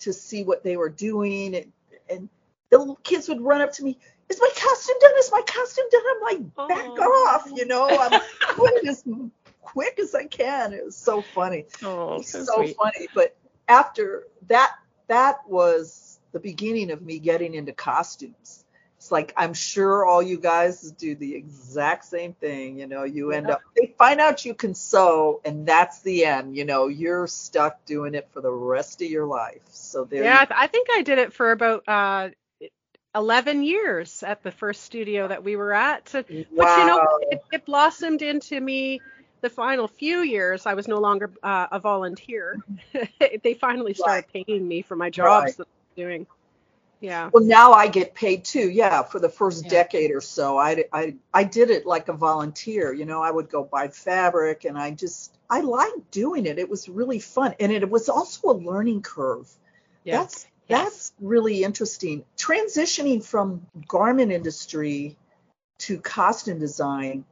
to 0.00 0.12
see 0.12 0.44
what 0.44 0.62
they 0.62 0.76
were 0.76 0.88
doing 0.88 1.54
and, 1.54 1.72
and 2.10 2.28
the 2.70 2.94
kids 3.04 3.28
would 3.28 3.40
run 3.40 3.60
up 3.60 3.72
to 3.72 3.84
me 3.84 3.96
is 4.28 4.40
my 4.40 4.50
costume 4.56 4.96
done? 5.00 5.12
Is 5.18 5.30
my 5.30 5.42
costume 5.46 5.84
done? 5.90 6.02
I'm 6.10 6.22
like 6.22 6.68
back 6.68 6.86
oh. 6.98 7.30
off 7.30 7.50
you 7.54 7.66
know? 7.66 7.88
I'm 7.88 8.20
doing 8.56 8.88
as 8.88 9.04
quick 9.62 9.98
as 9.98 10.14
i 10.14 10.24
can. 10.24 10.72
It 10.72 10.84
was 10.84 10.96
so 10.96 11.22
funny. 11.22 11.66
Oh 11.82 12.20
so, 12.22 12.44
so 12.44 12.66
funny. 12.66 13.08
But 13.14 13.36
after 13.68 14.24
that 14.48 14.72
that 15.08 15.48
was 15.48 16.18
the 16.32 16.40
beginning 16.40 16.90
of 16.90 17.02
me 17.02 17.18
getting 17.18 17.54
into 17.54 17.72
costumes 17.72 18.63
it's 19.04 19.12
like 19.12 19.34
I'm 19.36 19.52
sure 19.52 20.06
all 20.06 20.22
you 20.22 20.38
guys 20.38 20.80
do 20.92 21.14
the 21.14 21.34
exact 21.34 22.06
same 22.06 22.32
thing. 22.32 22.78
You 22.78 22.86
know, 22.86 23.04
you 23.04 23.32
end 23.32 23.50
up 23.50 23.60
they 23.76 23.94
find 23.98 24.18
out 24.18 24.46
you 24.46 24.54
can 24.54 24.74
sew, 24.74 25.42
and 25.44 25.66
that's 25.66 26.00
the 26.00 26.24
end. 26.24 26.56
You 26.56 26.64
know, 26.64 26.88
you're 26.88 27.26
stuck 27.26 27.84
doing 27.84 28.14
it 28.14 28.30
for 28.32 28.40
the 28.40 28.50
rest 28.50 29.02
of 29.02 29.10
your 29.10 29.26
life. 29.26 29.60
So 29.68 30.04
there. 30.04 30.24
Yeah, 30.24 30.46
I 30.48 30.68
think 30.68 30.88
I 30.90 31.02
did 31.02 31.18
it 31.18 31.34
for 31.34 31.52
about 31.52 31.86
uh, 31.86 32.30
11 33.14 33.62
years 33.62 34.22
at 34.22 34.42
the 34.42 34.50
first 34.50 34.84
studio 34.84 35.28
that 35.28 35.44
we 35.44 35.56
were 35.56 35.74
at. 35.74 36.08
So, 36.08 36.20
wow. 36.20 36.44
But 36.56 36.78
you 36.78 36.86
know, 36.86 37.18
it, 37.30 37.42
it, 37.52 37.66
blossomed 37.66 38.22
into 38.22 38.58
me. 38.58 39.02
The 39.42 39.50
final 39.50 39.86
few 39.86 40.20
years, 40.20 40.64
I 40.64 40.72
was 40.72 40.88
no 40.88 40.96
longer 40.96 41.30
uh, 41.42 41.66
a 41.70 41.78
volunteer. 41.78 42.56
they 43.42 43.52
finally 43.52 43.92
started 43.92 44.24
right. 44.34 44.46
paying 44.46 44.66
me 44.66 44.80
for 44.80 44.96
my 44.96 45.10
jobs 45.10 45.44
right. 45.44 45.56
that 45.58 45.66
I 45.66 45.68
was 45.68 45.94
doing. 45.94 46.26
Yeah. 47.04 47.28
Well, 47.34 47.44
now 47.44 47.72
I 47.72 47.88
get 47.88 48.14
paid 48.14 48.46
too. 48.46 48.70
Yeah, 48.70 49.02
for 49.02 49.18
the 49.18 49.28
first 49.28 49.64
yeah. 49.64 49.70
decade 49.70 50.10
or 50.10 50.22
so, 50.22 50.56
I, 50.56 50.84
I 50.90 51.16
I 51.34 51.44
did 51.44 51.68
it 51.68 51.84
like 51.84 52.08
a 52.08 52.14
volunteer. 52.14 52.94
You 52.94 53.04
know, 53.04 53.20
I 53.20 53.30
would 53.30 53.50
go 53.50 53.62
buy 53.62 53.88
fabric, 53.88 54.64
and 54.64 54.78
I 54.78 54.92
just 54.92 55.36
I 55.50 55.60
liked 55.60 56.10
doing 56.10 56.46
it. 56.46 56.58
It 56.58 56.70
was 56.70 56.88
really 56.88 57.18
fun, 57.18 57.56
and 57.60 57.70
it 57.70 57.90
was 57.90 58.08
also 58.08 58.48
a 58.48 58.56
learning 58.56 59.02
curve. 59.02 59.52
Yeah. 60.04 60.20
That's 60.20 60.46
yes. 60.66 60.82
that's 60.82 61.12
really 61.20 61.62
interesting. 61.62 62.24
Transitioning 62.38 63.22
from 63.22 63.66
garment 63.86 64.32
industry 64.32 65.18
to 65.80 65.98
costume 65.98 66.58
design, 66.58 67.26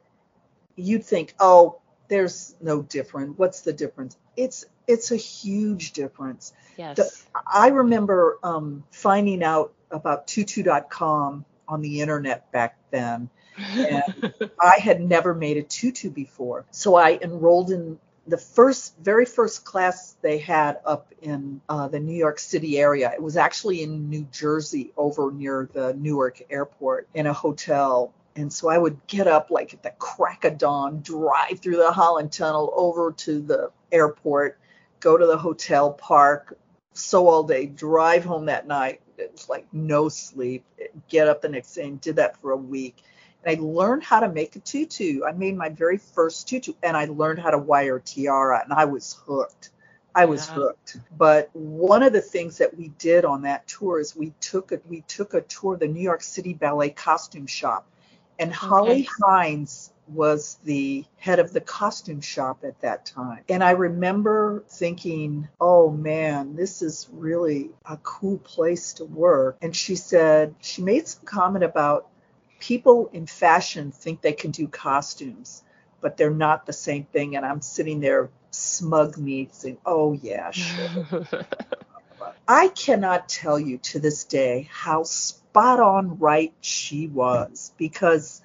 you'd 0.76 1.06
think, 1.06 1.34
oh, 1.40 1.80
there's 2.12 2.54
no 2.60 2.82
difference. 2.82 3.38
What's 3.38 3.62
the 3.62 3.72
difference? 3.72 4.18
It's 4.36 4.66
it's 4.86 5.12
a 5.12 5.16
huge 5.16 5.92
difference. 5.92 6.52
Yes. 6.76 6.96
The, 6.98 7.40
I 7.50 7.68
remember 7.68 8.38
um, 8.42 8.84
finding 8.90 9.42
out 9.42 9.72
about 9.90 10.26
tutu.com 10.26 11.46
on 11.66 11.80
the 11.80 12.02
internet 12.02 12.52
back 12.52 12.76
then. 12.90 13.30
And 13.56 14.34
I 14.60 14.76
had 14.78 15.00
never 15.00 15.34
made 15.34 15.56
a 15.56 15.62
tutu 15.62 16.10
before. 16.10 16.66
So 16.70 16.96
I 16.96 17.18
enrolled 17.22 17.70
in 17.70 17.98
the 18.26 18.36
first, 18.36 18.94
very 18.98 19.24
first 19.24 19.64
class 19.64 20.14
they 20.20 20.36
had 20.36 20.80
up 20.84 21.14
in 21.22 21.62
uh, 21.70 21.88
the 21.88 21.98
New 21.98 22.16
York 22.16 22.38
City 22.38 22.78
area. 22.78 23.10
It 23.10 23.22
was 23.22 23.38
actually 23.38 23.82
in 23.82 24.10
New 24.10 24.26
Jersey, 24.30 24.92
over 24.98 25.32
near 25.32 25.66
the 25.72 25.94
Newark 25.94 26.42
airport, 26.50 27.08
in 27.14 27.26
a 27.26 27.32
hotel. 27.32 28.12
And 28.34 28.52
sew 28.52 28.68
I 28.68 28.78
would 28.78 29.06
get 29.06 29.26
up 29.26 29.50
like 29.50 29.74
at 29.74 29.82
the 29.82 29.92
crack 29.98 30.44
of 30.44 30.58
dawn, 30.58 31.02
drive 31.02 31.60
through 31.60 31.76
the 31.76 31.92
Holland 31.92 32.32
Tunnel 32.32 32.72
over 32.74 33.12
to 33.12 33.40
the 33.40 33.70
airport, 33.90 34.58
go 35.00 35.18
to 35.18 35.26
the 35.26 35.36
hotel, 35.36 35.92
park, 35.92 36.56
so 36.94 37.28
all 37.28 37.42
day, 37.42 37.66
drive 37.66 38.24
home 38.24 38.46
that 38.46 38.66
night. 38.66 39.00
It's 39.18 39.48
like 39.48 39.66
no 39.72 40.08
sleep. 40.08 40.64
Get 41.08 41.28
up 41.28 41.42
the 41.42 41.48
next 41.48 41.74
day 41.74 41.86
and 41.86 42.00
did 42.00 42.16
that 42.16 42.40
for 42.40 42.52
a 42.52 42.56
week. 42.56 42.96
And 43.44 43.58
I 43.58 43.60
learned 43.62 44.04
how 44.04 44.20
to 44.20 44.28
make 44.28 44.56
a 44.56 44.60
tutu. 44.60 45.24
I 45.24 45.32
made 45.32 45.56
my 45.56 45.68
very 45.68 45.98
first 45.98 46.48
tutu 46.48 46.74
and 46.82 46.96
I 46.96 47.06
learned 47.06 47.40
how 47.40 47.50
to 47.50 47.58
wire 47.58 47.98
tiara 47.98 48.62
and 48.62 48.72
I 48.72 48.84
was 48.84 49.18
hooked. 49.26 49.70
I 50.14 50.26
was 50.26 50.46
yeah. 50.48 50.54
hooked. 50.54 50.98
But 51.16 51.50
one 51.54 52.02
of 52.02 52.12
the 52.12 52.20
things 52.20 52.58
that 52.58 52.76
we 52.76 52.88
did 52.98 53.24
on 53.24 53.42
that 53.42 53.66
tour 53.66 53.98
is 53.98 54.14
we 54.14 54.32
took 54.40 54.72
a 54.72 54.80
we 54.88 55.02
took 55.02 55.34
a 55.34 55.40
tour 55.40 55.76
the 55.76 55.88
New 55.88 56.02
York 56.02 56.22
City 56.22 56.52
Ballet 56.52 56.90
costume 56.90 57.46
shop. 57.46 57.86
And 58.43 58.51
okay. 58.51 58.59
Holly 58.59 59.09
Hynes 59.22 59.90
was 60.09 60.59
the 60.64 61.05
head 61.16 61.38
of 61.38 61.53
the 61.53 61.61
costume 61.61 62.20
shop 62.20 62.64
at 62.64 62.80
that 62.80 63.07
time. 63.07 63.45
And 63.49 63.62
I 63.62 63.70
remember 63.70 64.64
thinking, 64.68 65.49
oh 65.61 65.90
man, 65.90 66.57
this 66.57 66.82
is 66.82 67.09
really 67.12 67.70
a 67.88 67.97
cool 67.99 68.38
place 68.38 68.95
to 68.95 69.05
work. 69.05 69.59
And 69.62 69.76
she 69.76 69.95
said, 69.95 70.57
she 70.61 70.82
made 70.82 71.07
some 71.07 71.24
comment 71.24 71.64
about 71.64 72.09
people 72.59 73.09
in 73.12 73.26
fashion 73.26 73.93
think 73.93 74.22
they 74.22 74.32
can 74.32 74.51
do 74.51 74.66
costumes, 74.66 75.62
but 76.01 76.16
they're 76.16 76.30
not 76.30 76.66
the 76.66 76.72
same 76.72 77.05
thing. 77.05 77.36
And 77.36 77.47
I'm 77.47 77.61
sitting 77.61 78.01
there 78.01 78.28
smug 78.51 79.16
me 79.16 79.51
saying, 79.53 79.78
oh 79.86 80.14
yeah, 80.14 80.51
sure. 80.51 81.26
I 82.49 82.68
cannot 82.68 83.28
tell 83.28 83.59
you 83.59 83.78
to 83.78 84.01
this 84.01 84.24
day 84.24 84.68
how 84.68 85.05
spot 85.53 85.80
on 85.80 86.18
right 86.18 86.55
she 86.62 87.09
was 87.09 87.74
because 87.76 88.40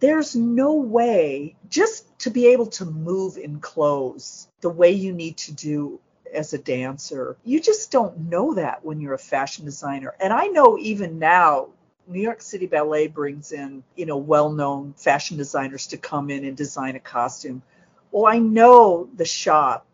there's 0.00 0.34
no 0.34 0.74
way 0.74 1.54
just 1.70 2.18
to 2.18 2.30
be 2.30 2.48
able 2.48 2.66
to 2.66 2.84
move 2.84 3.36
in 3.36 3.60
clothes 3.60 4.48
the 4.60 4.68
way 4.68 4.90
you 4.90 5.12
need 5.12 5.36
to 5.36 5.52
do 5.52 6.00
as 6.34 6.52
a 6.54 6.58
dancer. 6.58 7.36
You 7.44 7.60
just 7.60 7.92
don't 7.92 8.28
know 8.28 8.54
that 8.54 8.84
when 8.84 9.00
you're 9.00 9.14
a 9.14 9.18
fashion 9.18 9.66
designer. 9.66 10.14
And 10.18 10.32
I 10.32 10.48
know 10.48 10.76
even 10.78 11.20
now 11.20 11.68
New 12.08 12.20
York 12.20 12.42
City 12.42 12.66
Ballet 12.66 13.06
brings 13.06 13.52
in, 13.52 13.84
you 13.94 14.06
know, 14.06 14.16
well-known 14.16 14.94
fashion 14.96 15.36
designers 15.36 15.86
to 15.88 15.96
come 15.96 16.28
in 16.28 16.44
and 16.44 16.56
design 16.56 16.96
a 16.96 17.00
costume. 17.00 17.62
Well, 18.10 18.26
I 18.26 18.38
know 18.40 19.08
the 19.14 19.24
shop 19.24 19.86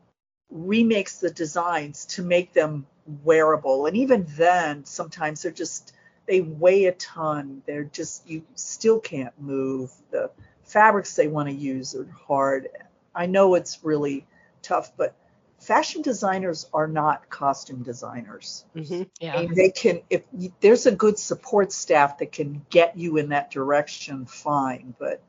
remakes 0.50 1.18
the 1.18 1.30
designs 1.30 2.06
to 2.06 2.22
make 2.22 2.54
them 2.54 2.86
wearable. 3.22 3.84
And 3.84 3.98
even 3.98 4.24
then, 4.30 4.86
sometimes 4.86 5.42
they're 5.42 5.52
just 5.52 5.92
they 6.26 6.40
weigh 6.40 6.86
a 6.86 6.92
ton. 6.92 7.62
They're 7.66 7.84
just 7.84 8.28
you 8.28 8.42
still 8.54 9.00
can't 9.00 9.38
move. 9.40 9.92
The 10.10 10.30
fabrics 10.64 11.14
they 11.14 11.28
want 11.28 11.48
to 11.48 11.54
use 11.54 11.94
are 11.94 12.06
hard. 12.26 12.68
I 13.14 13.26
know 13.26 13.54
it's 13.54 13.84
really 13.84 14.26
tough, 14.62 14.96
but 14.96 15.14
fashion 15.60 16.02
designers 16.02 16.68
are 16.72 16.86
not 16.86 17.28
costume 17.28 17.82
designers. 17.82 18.64
Mm-hmm. 18.74 19.02
Yeah. 19.20 19.38
And 19.38 19.54
they 19.54 19.70
can 19.70 20.02
if 20.10 20.22
there's 20.60 20.86
a 20.86 20.92
good 20.92 21.18
support 21.18 21.72
staff 21.72 22.18
that 22.18 22.32
can 22.32 22.64
get 22.70 22.96
you 22.96 23.16
in 23.18 23.30
that 23.30 23.50
direction, 23.50 24.26
fine. 24.26 24.94
But 24.98 25.22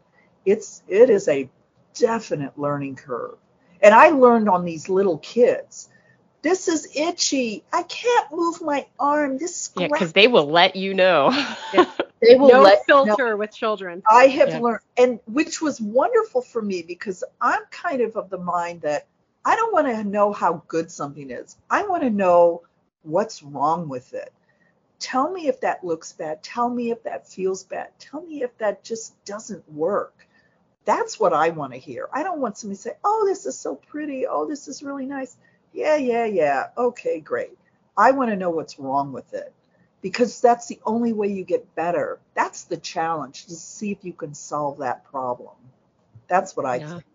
it's 0.46 0.82
it 0.88 1.10
is 1.10 1.28
a 1.28 1.50
definite 1.94 2.58
learning 2.58 2.96
curve. 2.96 3.38
And 3.82 3.94
I 3.94 4.10
learned 4.10 4.50
on 4.50 4.66
these 4.66 4.90
little 4.90 5.18
kids 5.18 5.90
this 6.46 6.68
is 6.68 6.88
itchy. 6.94 7.64
I 7.74 7.82
can't 7.82 8.32
move 8.32 8.62
my 8.62 8.86
arm. 9.00 9.40
This 9.40 9.72
yeah, 9.76 9.88
because 9.88 10.14
they 10.14 10.28
will 10.28 10.46
let 10.46 10.76
you 10.76 10.94
know. 10.94 11.32
they 12.22 12.36
will 12.36 12.50
no 12.50 12.62
let 12.62 12.86
filter 12.86 13.30
know. 13.30 13.38
with 13.38 13.52
children. 13.52 14.04
I 14.08 14.28
have 14.28 14.50
yeah. 14.50 14.60
learned, 14.60 14.82
and 14.96 15.20
which 15.26 15.60
was 15.60 15.82
wonderful 15.82 16.44
for 16.44 16.62
me 16.62 16.84
because 16.84 17.24
I'm 17.42 17.64
kind 17.72 18.02
of 18.02 18.16
of 18.16 18.30
the 18.30 18.38
mind 18.38 18.82
that 18.82 19.08
I 19.44 19.56
don't 19.56 19.74
want 19.74 19.88
to 19.88 20.04
know 20.04 20.34
how 20.34 20.62
good 20.68 20.92
something 20.92 21.32
is. 21.32 21.58
I 21.68 21.88
want 21.88 22.04
to 22.04 22.12
know 22.12 22.62
what's 23.02 23.42
wrong 23.42 23.90
with 23.90 24.14
it. 24.14 24.32
Tell 25.00 25.32
me 25.32 25.48
if 25.48 25.62
that 25.62 25.84
looks 25.84 26.14
bad. 26.14 26.44
Tell 26.44 26.70
me 26.70 26.92
if 26.92 27.02
that 27.06 27.28
feels 27.28 27.64
bad. 27.64 27.88
Tell 27.98 28.22
me 28.22 28.44
if 28.44 28.56
that 28.60 28.84
just 28.84 29.16
doesn't 29.26 29.68
work. 29.72 30.28
That's 30.86 31.20
what 31.20 31.34
I 31.34 31.50
want 31.50 31.74
to 31.74 31.80
hear. 31.80 32.08
I 32.14 32.22
don't 32.22 32.40
want 32.40 32.60
somebody 32.60 32.78
to 32.78 32.82
say, 32.84 32.92
oh, 33.04 33.26
this 33.26 33.48
is 33.48 33.58
so 33.58 33.74
pretty. 33.74 34.28
Oh, 34.28 34.48
this 34.48 34.68
is 34.68 34.84
really 34.84 35.08
nice. 35.08 35.36
Yeah, 35.76 35.98
yeah, 35.98 36.26
yeah. 36.26 36.68
Okay, 36.78 37.20
great. 37.20 37.58
I 37.98 38.12
want 38.12 38.30
to 38.30 38.38
know 38.38 38.50
what's 38.50 38.80
wrong 38.80 39.12
with 39.12 39.34
it 39.34 39.54
because 40.02 40.40
that's 40.40 40.68
the 40.68 40.80
only 40.86 41.12
way 41.12 41.28
you 41.28 41.44
get 41.44 41.76
better. 41.76 42.20
That's 42.34 42.64
the 42.64 42.78
challenge 42.78 43.48
to 43.48 43.56
see 43.56 43.92
if 43.92 44.04
you 44.04 44.14
can 44.14 44.34
solve 44.34 44.78
that 44.78 45.04
problem. 45.04 45.56
That's 46.30 46.56
what 46.56 46.66
I 46.66 46.78
yeah. 46.78 46.88
think. 46.88 47.06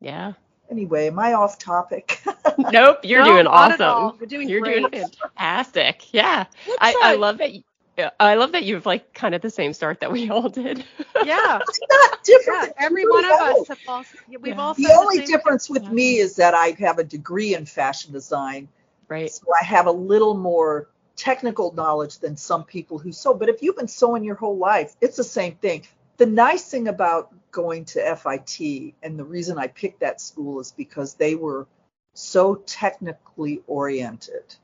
Yeah. 0.00 0.32
Anyway, 0.70 1.06
am 1.06 1.18
I 1.18 1.32
off 1.32 1.58
topic? 1.58 2.22
nope, 2.58 2.98
you're 3.04 3.20
no, 3.20 3.32
doing 3.32 3.46
awesome. 3.46 4.18
You're 4.18 4.26
doing 4.26 4.48
you're 4.48 4.60
great. 4.60 4.90
doing 4.90 5.08
fantastic. 5.36 6.12
Yeah. 6.12 6.44
I, 6.78 6.94
I 7.02 7.14
love 7.16 7.38
that. 7.38 7.52
You, 7.98 8.08
I 8.18 8.36
love 8.36 8.52
that 8.52 8.64
you've 8.64 8.86
like 8.86 9.12
kind 9.12 9.34
of 9.34 9.42
the 9.42 9.50
same 9.50 9.72
start 9.74 10.00
that 10.00 10.10
we 10.10 10.30
all 10.30 10.48
did. 10.48 10.84
Yeah. 11.24 11.58
it's 11.60 11.80
not 11.90 12.24
different. 12.24 12.72
Yeah, 12.78 12.86
every 12.86 13.04
one 13.06 13.24
of 13.24 13.32
us 13.32 13.68
have 13.68 13.78
all, 13.86 14.04
we've 14.28 14.46
Yeah. 14.46 14.60
all 14.60 14.74
The 14.74 14.84
said 14.84 14.96
only 14.96 15.16
same 15.18 15.26
difference 15.26 15.68
with 15.68 15.82
Yeah. 15.84 15.90
me 15.90 16.16
is 16.18 16.36
that 16.36 16.54
I 16.54 16.74
have 16.78 16.98
a 16.98 17.04
degree 17.04 17.54
in 17.54 17.66
fashion 17.66 18.12
design, 18.12 18.68
right. 19.08 19.30
so 19.30 19.44
I 19.60 19.64
have 19.64 19.86
a 19.86 19.92
little 19.92 20.34
more 20.34 20.88
technical 21.16 21.72
knowledge 21.72 22.18
than 22.18 22.36
some 22.36 22.64
people 22.64 22.98
who 22.98 23.12
sew. 23.12 23.34
But 23.34 23.48
if 23.50 23.62
you've 23.62 23.76
been 23.76 23.88
sewing 23.88 24.24
your 24.24 24.34
whole 24.36 24.56
life, 24.56 24.96
it's 25.00 25.16
the 25.18 25.24
same 25.24 25.56
thing. 25.56 25.86
The 26.16 26.26
nice 26.26 26.70
thing 26.70 26.88
about 26.88 27.32
going 27.50 27.84
to 27.86 28.16
FIT 28.16 28.94
and 29.02 29.18
the 29.18 29.24
reason 29.24 29.58
I 29.58 29.66
picked 29.66 30.00
that 30.00 30.20
school 30.20 30.60
is 30.60 30.72
because 30.72 31.14
they 31.14 31.34
were 31.34 31.66
so 32.14 32.56
technically 32.66 33.62
oriented. 33.66 34.54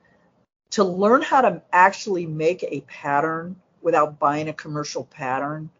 To 0.72 0.84
learn 0.84 1.22
how 1.22 1.40
to 1.40 1.62
actually 1.72 2.26
make 2.26 2.62
a 2.62 2.80
pattern 2.82 3.56
without 3.80 4.18
buying 4.18 4.48
a 4.48 4.52
commercial 4.52 5.04
pattern 5.04 5.70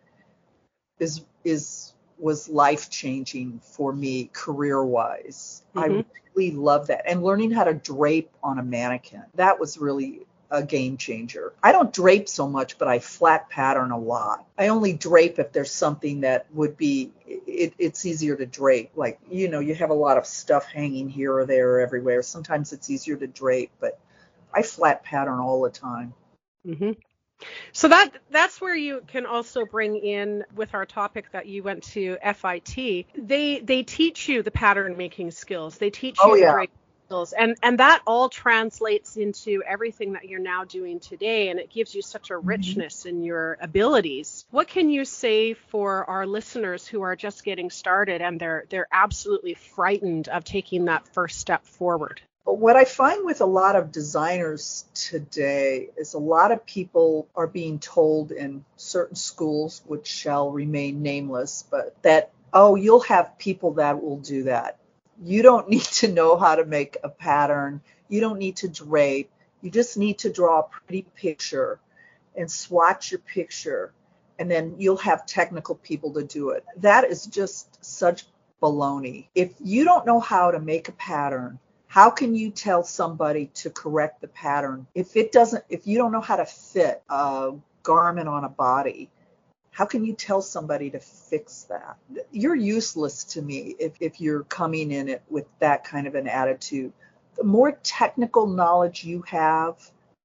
is 0.99 1.22
is 1.45 1.93
was 2.18 2.49
life 2.49 2.91
changing 2.91 3.61
for 3.62 3.93
me 3.93 4.28
career 4.32 4.84
wise. 4.84 5.62
I 5.76 5.89
Mhm. 5.89 6.05
really 6.34 6.51
love 6.51 6.89
that. 6.89 7.03
And 7.07 7.22
learning 7.22 7.53
how 7.53 7.64
to 7.64 7.74
drape 7.74 8.30
on 8.43 8.59
a 8.59 8.62
mannequin. 8.62 9.24
That 9.34 9.61
was 9.61 9.78
really 9.78 10.26
a 10.51 10.62
game 10.62 10.97
changer. 10.97 11.53
I 11.62 11.72
don't 11.72 11.93
drape 11.93 12.28
so 12.28 12.49
much, 12.49 12.78
but 12.78 12.89
I 12.89 12.99
flat 12.99 13.49
pattern 13.51 13.91
a 13.93 13.99
lot. 13.99 14.47
I 14.59 14.68
only 14.68 14.95
drape 14.95 15.39
if 15.39 15.53
there's 15.53 15.70
something 15.70 16.22
that 16.22 16.47
would 16.55 16.76
be 16.76 17.12
it, 17.26 17.74
it's 17.78 18.05
easier 18.07 18.34
to 18.36 18.47
drape. 18.47 18.91
Like, 18.97 19.20
you 19.30 19.49
know, 19.49 19.61
you 19.61 19.74
have 19.74 19.91
a 19.91 19.95
lot 19.95 20.16
of 20.16 20.26
stuff 20.26 20.64
hanging 20.64 21.09
here 21.09 21.34
or 21.36 21.45
there 21.47 21.74
or 21.74 21.80
everywhere. 21.80 22.22
Sometimes 22.22 22.72
it's 22.72 22.91
easier 22.91 23.16
to 23.16 23.26
drape, 23.26 23.70
but 23.78 23.99
I 24.55 24.62
flat 24.62 25.05
pattern 25.05 25.40
all 25.40 25.62
the 25.62 25.70
time. 25.70 26.14
hmm 26.64 26.92
So 27.72 27.88
that 27.88 28.11
that's 28.30 28.61
where 28.61 28.76
you 28.76 29.03
can 29.09 29.26
also 29.26 29.66
bring 29.66 29.96
in 29.96 30.44
with 30.55 30.74
our 30.74 30.86
topic 30.86 31.30
that 31.32 31.46
you 31.46 31.62
went 31.62 31.84
to 31.94 32.18
FIT. 32.22 33.07
They 33.16 33.61
they 33.61 33.82
teach 33.84 34.28
you 34.28 34.42
the 34.42 34.51
pattern 34.51 34.96
making 34.96 35.30
skills. 35.32 35.78
They 35.78 35.90
teach 35.90 36.26
you 36.26 36.32
Oh, 36.32 36.34
the 36.34 36.36
yeah. 36.36 36.61
skills, 37.07 37.32
and 37.32 37.57
and 37.62 37.78
that 37.80 38.03
all 38.07 38.28
translates 38.28 39.16
into 39.16 39.62
everything 39.66 40.12
that 40.14 40.26
you're 40.28 40.40
now 40.40 40.64
doing 40.64 41.01
today, 41.01 41.49
and 41.51 41.59
it 41.61 41.70
gives 41.70 41.94
you 41.94 42.03
such 42.03 42.30
a 42.30 42.38
Mm-hmm. 42.44 42.80
richness 42.80 43.07
in 43.07 43.22
your 43.24 43.59
abilities. 43.61 44.46
What 44.51 44.68
can 44.68 44.90
you 44.90 45.05
say 45.05 45.55
for 45.55 46.05
our 46.11 46.26
listeners 46.26 46.86
who 46.86 47.03
are 47.03 47.16
just 47.16 47.44
getting 47.44 47.70
started 47.70 48.22
and 48.22 48.40
they're 48.40 48.64
they're 48.70 48.88
absolutely 48.92 49.55
frightened 49.55 50.28
of 50.28 50.44
taking 50.44 50.86
that 50.86 51.07
first 51.14 51.38
step 51.40 51.64
forward? 51.66 52.20
But 52.49 52.61
what 52.61 52.76
I 52.76 52.86
find 52.86 53.26
with 53.26 53.42
a 53.42 53.44
lot 53.44 53.76
of 53.76 53.92
designers 53.92 54.86
today 54.94 55.90
is 55.99 56.14
a 56.14 56.18
lot 56.18 56.51
of 56.51 56.64
people 56.64 57.28
are 57.36 57.46
being 57.46 57.78
told 57.78 58.32
in 58.32 58.64
certain 58.76 59.16
schools, 59.16 59.82
which 59.84 60.07
shall 60.07 60.51
remain 60.51 61.03
nameless, 61.03 61.62
but 61.70 62.03
that, 62.05 62.30
oh, 62.55 62.74
you'll 62.74 63.01
have 63.01 63.36
people 63.36 63.74
that 63.74 64.03
will 64.03 64.16
do 64.16 64.44
that. 64.44 64.78
You 65.22 65.42
don't 65.42 65.68
need 65.74 65.82
to 66.01 66.09
know 66.11 66.38
how 66.38 66.55
to 66.55 66.64
make 66.64 66.96
a 67.05 67.11
pattern. 67.11 67.82
You 68.09 68.22
don't 68.22 68.38
need 68.38 68.57
to 68.57 68.68
drape. 68.68 69.30
You 69.61 69.70
just 69.70 69.99
need 69.99 70.20
to 70.20 70.32
draw 70.32 70.61
a 70.61 70.68
pretty 70.86 71.07
picture 71.16 71.78
and 72.34 72.51
swatch 72.51 73.11
your 73.11 73.20
picture, 73.20 73.92
and 74.38 74.51
then 74.51 74.76
you'll 74.78 74.96
have 74.96 75.26
technical 75.26 75.74
people 75.74 76.14
to 76.14 76.22
do 76.24 76.49
it. 76.53 76.64
That 76.78 77.05
is 77.05 77.26
just 77.26 77.84
such 77.84 78.24
baloney. 78.62 79.26
If 79.34 79.53
you 79.62 79.84
don't 79.84 80.07
know 80.07 80.18
how 80.18 80.53
to 80.53 80.59
make 80.59 80.88
a 80.88 80.92
pattern, 80.92 81.59
how 81.89 82.11
can 82.11 82.34
you 82.34 82.51
tell 82.51 82.84
somebody 82.84 83.47
to 83.55 83.70
correct 83.70 84.20
the 84.20 84.28
pattern? 84.28 84.86
If 84.95 85.16
it 85.16 85.32
doesn't 85.32 85.64
if 85.68 85.86
you 85.86 85.99
don't 85.99 86.12
know 86.12 86.20
how 86.20 86.36
to 86.36 86.47
fit 86.47 87.03
a 87.09 87.55
garment 87.82 88.28
on 88.28 88.45
a 88.45 88.49
body 88.49 89.11
how 89.78 89.84
can 89.86 90.05
you 90.05 90.12
tell 90.12 90.43
somebody 90.43 90.91
to 90.91 90.99
fix 90.99 91.62
that? 91.68 91.99
You're 92.32 92.57
useless 92.57 93.22
to 93.24 93.43
me 93.43 93.76
if, 93.78 93.93
if 94.01 94.20
you're 94.20 94.43
coming 94.43 94.91
in 94.91 95.09
it 95.09 95.22
with 95.30 95.47
that 95.61 95.84
kind 95.84 96.09
of 96.09 96.16
an 96.16 96.26
attitude. 96.26 96.93
The 97.36 97.45
more 97.45 97.70
technical 97.84 98.49
knowledge 98.49 99.05
you 99.05 99.22
have 99.28 99.76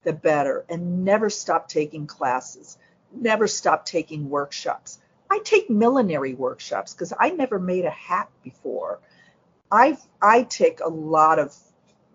the 0.03 0.11
better. 0.11 0.65
And 0.69 1.05
never 1.05 1.29
stop 1.29 1.67
taking 1.69 2.07
classes. 2.07 2.79
Never 3.15 3.47
stop 3.47 3.85
taking 3.85 4.27
workshops. 4.27 4.99
I 5.29 5.39
take 5.43 5.69
millinery 5.69 6.33
workshops 6.33 6.95
because 6.95 7.13
i 7.19 7.29
never 7.29 7.59
made 7.59 7.85
a 7.85 7.91
hat 7.91 8.29
before 8.43 8.99
I've 9.73 9.99
I 10.21 10.43
take 10.43 10.81
a 10.81 10.87
lot 10.87 11.39
of 11.39 11.57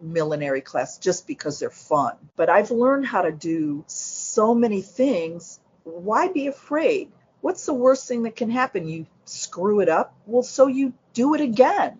millinery 0.00 0.60
class 0.60 0.96
just 0.98 1.26
because 1.26 1.58
they're 1.58 1.70
fun, 1.70 2.14
but 2.36 2.48
I've 2.48 2.70
learned 2.70 3.04
how 3.06 3.22
to 3.22 3.32
do 3.32 3.84
so 3.88 4.54
many 4.54 4.80
things. 4.80 5.58
Why 5.82 6.28
be 6.28 6.46
afraid? 6.46 7.10
What's 7.40 7.66
the 7.66 7.74
worst 7.74 8.06
thing 8.06 8.22
that 8.22 8.36
can 8.36 8.48
happen? 8.48 8.86
You 8.86 9.06
screw 9.24 9.80
it 9.80 9.88
up. 9.88 10.14
Well, 10.24 10.44
so 10.44 10.68
you 10.68 10.92
do 11.14 11.34
it 11.34 11.40
again. 11.40 11.98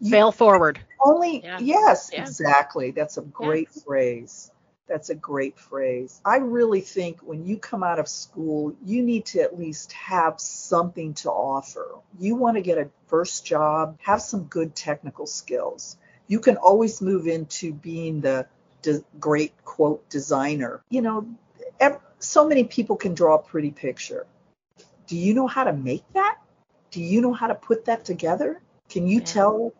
You 0.00 0.12
Fail 0.12 0.30
forward. 0.30 0.78
only 1.00 1.42
Yeah. 1.42 1.58
yes, 1.60 2.10
Yeah. 2.12 2.22
exactly. 2.22 2.92
That's 2.92 3.16
a 3.16 3.22
great 3.22 3.70
phrase. 3.70 4.52
That's 4.86 5.08
a 5.08 5.14
great 5.14 5.58
phrase. 5.58 6.20
I 6.24 6.36
really 6.36 6.80
think 6.80 7.20
when 7.20 7.46
you 7.46 7.56
come 7.56 7.82
out 7.82 7.98
of 7.98 8.06
school, 8.06 8.76
you 8.84 9.02
need 9.02 9.24
to 9.26 9.40
at 9.40 9.58
least 9.58 9.92
have 9.92 10.38
something 10.38 11.14
to 11.14 11.30
offer. 11.30 11.86
You 12.18 12.34
want 12.36 12.56
to 12.56 12.62
get 12.62 12.78
a 12.78 12.90
first 13.06 13.46
job, 13.46 13.98
have 14.02 14.20
some 14.20 14.44
good 14.44 14.74
technical 14.74 15.26
skills. 15.26 15.96
You 16.26 16.40
can 16.40 16.56
always 16.56 17.00
move 17.00 17.26
into 17.26 17.72
being 17.72 18.20
the 18.20 18.46
de- 18.82 19.04
great 19.18 19.52
quote 19.64 20.08
designer. 20.10 20.82
You 20.90 21.02
know, 21.02 21.28
ev- 21.80 22.00
so 22.18 22.46
many 22.46 22.64
people 22.64 22.96
can 22.96 23.14
draw 23.14 23.36
a 23.36 23.42
pretty 23.42 23.70
picture. 23.70 24.26
Do 25.06 25.16
you 25.16 25.34
know 25.34 25.46
how 25.46 25.64
to 25.64 25.72
make 25.72 26.04
that? 26.12 26.38
Do 26.90 27.00
you 27.00 27.20
know 27.20 27.32
how 27.32 27.46
to 27.46 27.54
put 27.54 27.86
that 27.86 28.04
together? 28.04 28.60
Can 28.88 29.06
you 29.06 29.18
Yeah. 29.20 29.24
tell 29.24 29.72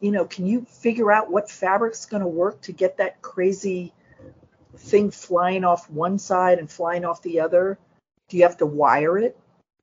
you 0.00 0.10
know, 0.10 0.26
can 0.26 0.46
you 0.46 0.66
figure 0.68 1.10
out 1.10 1.30
what 1.30 1.50
fabric's 1.50 2.04
going 2.04 2.20
to 2.20 2.28
work 2.28 2.60
to 2.62 2.72
get 2.72 2.98
that 2.98 3.22
crazy 3.22 3.92
thing 4.76 5.10
flying 5.10 5.64
off 5.64 5.90
one 5.90 6.18
side 6.18 6.58
and 6.58 6.70
flying 6.70 7.04
off 7.04 7.22
the 7.22 7.40
other? 7.40 7.78
Do 8.28 8.36
you 8.36 8.44
have 8.44 8.56
to 8.58 8.66
wire 8.66 9.18
it? 9.18 9.36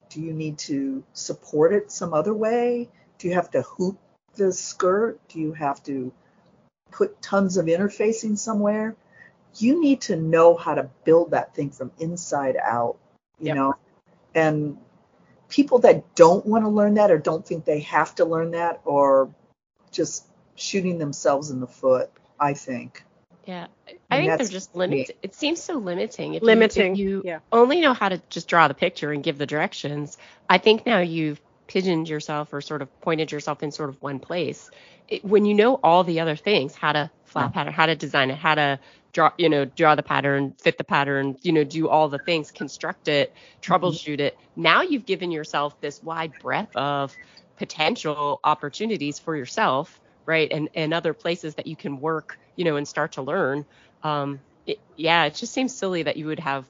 Do 0.09 0.21
you 0.21 0.33
need 0.33 0.57
to 0.59 1.03
support 1.13 1.73
it 1.73 1.91
some 1.91 2.13
other 2.13 2.33
way? 2.33 2.89
Do 3.17 3.27
you 3.27 3.35
have 3.35 3.51
to 3.51 3.61
hoop 3.61 3.97
the 4.35 4.51
skirt? 4.51 5.19
Do 5.29 5.39
you 5.39 5.53
have 5.53 5.81
to 5.83 6.11
put 6.91 7.21
tons 7.21 7.57
of 7.57 7.67
interfacing 7.67 8.37
somewhere? 8.37 8.95
You 9.57 9.79
need 9.79 10.01
to 10.01 10.15
know 10.15 10.55
how 10.55 10.75
to 10.75 10.89
build 11.05 11.31
that 11.31 11.53
thing 11.55 11.69
from 11.69 11.91
inside 11.99 12.57
out, 12.57 12.97
you 13.39 13.47
Yep. 13.47 13.55
know? 13.55 13.75
And 14.33 14.77
people 15.49 15.79
that 15.79 16.15
don't 16.15 16.45
want 16.45 16.63
to 16.63 16.69
learn 16.69 16.95
that 16.95 17.11
or 17.11 17.17
don't 17.17 17.45
think 17.45 17.65
they 17.65 17.81
have 17.81 18.15
to 18.15 18.25
learn 18.25 18.51
that 18.51 18.81
are 18.87 19.29
just 19.91 20.25
shooting 20.55 20.97
themselves 20.97 21.49
in 21.51 21.59
the 21.59 21.67
foot, 21.67 22.09
I 22.39 22.53
think. 22.53 23.03
Yeah. 23.45 23.67
I 23.87 24.17
And 24.17 24.27
think 24.27 24.37
they're 24.37 24.47
just 24.47 24.75
limited. 24.75 25.15
It 25.23 25.35
seems 25.35 25.61
so 25.61 25.75
limiting. 25.75 26.35
If 26.35 26.43
Limiting, 26.43 26.95
You, 26.95 27.19
if 27.19 27.25
you 27.25 27.29
yeah. 27.31 27.39
only 27.51 27.81
know 27.81 27.93
how 27.93 28.09
to 28.09 28.21
just 28.29 28.47
draw 28.47 28.67
the 28.67 28.73
picture 28.73 29.11
and 29.11 29.23
give 29.23 29.37
the 29.37 29.45
directions, 29.47 30.17
I 30.49 30.57
think 30.57 30.85
now 30.85 30.99
you've 30.99 31.41
pigeoned 31.67 32.09
yourself 32.09 32.53
or 32.53 32.61
sort 32.61 32.81
of 32.81 33.01
pointed 33.01 33.31
yourself 33.31 33.63
in 33.63 33.71
sort 33.71 33.89
of 33.89 34.01
one 34.01 34.19
place. 34.19 34.69
It, 35.07 35.25
when 35.25 35.45
you 35.45 35.53
know 35.53 35.79
all 35.83 36.03
the 36.03 36.19
other 36.19 36.35
things, 36.35 36.75
how 36.75 36.93
to 36.93 37.09
flat 37.25 37.45
Yeah. 37.45 37.49
pattern, 37.49 37.73
how 37.73 37.85
to 37.87 37.95
design 37.95 38.29
it, 38.29 38.37
how 38.37 38.55
to 38.55 38.79
draw, 39.13 39.31
you 39.37 39.49
know, 39.49 39.65
draw 39.65 39.95
the 39.95 40.03
pattern, 40.03 40.53
fit 40.59 40.77
the 40.77 40.83
pattern, 40.83 41.37
you 41.41 41.51
know, 41.51 41.63
do 41.63 41.87
all 41.89 42.09
the 42.09 42.19
things, 42.19 42.51
construct 42.51 43.07
it, 43.07 43.33
mm-hmm. 43.33 43.73
troubleshoot 43.73 44.19
it. 44.19 44.37
Now 44.55 44.81
you've 44.83 45.05
given 45.05 45.31
yourself 45.31 45.79
this 45.81 46.01
wide 46.03 46.33
breadth 46.41 46.75
of 46.75 47.15
potential 47.57 48.39
opportunities 48.43 49.19
for 49.19 49.35
yourself, 49.35 49.99
right? 50.25 50.51
And 50.51 50.69
and 50.73 50.93
other 50.93 51.13
places 51.13 51.55
that 51.55 51.67
you 51.67 51.75
can 51.75 51.99
work, 51.99 52.37
you 52.55 52.65
know, 52.65 52.75
and 52.75 52.87
start 52.87 53.13
to 53.13 53.21
learn. 53.21 53.65
Um, 54.03 54.39
it, 54.65 54.79
yeah, 54.95 55.25
it 55.25 55.35
just 55.35 55.53
seems 55.53 55.75
silly 55.75 56.03
that 56.03 56.17
you 56.17 56.27
would 56.27 56.39
have 56.39 56.65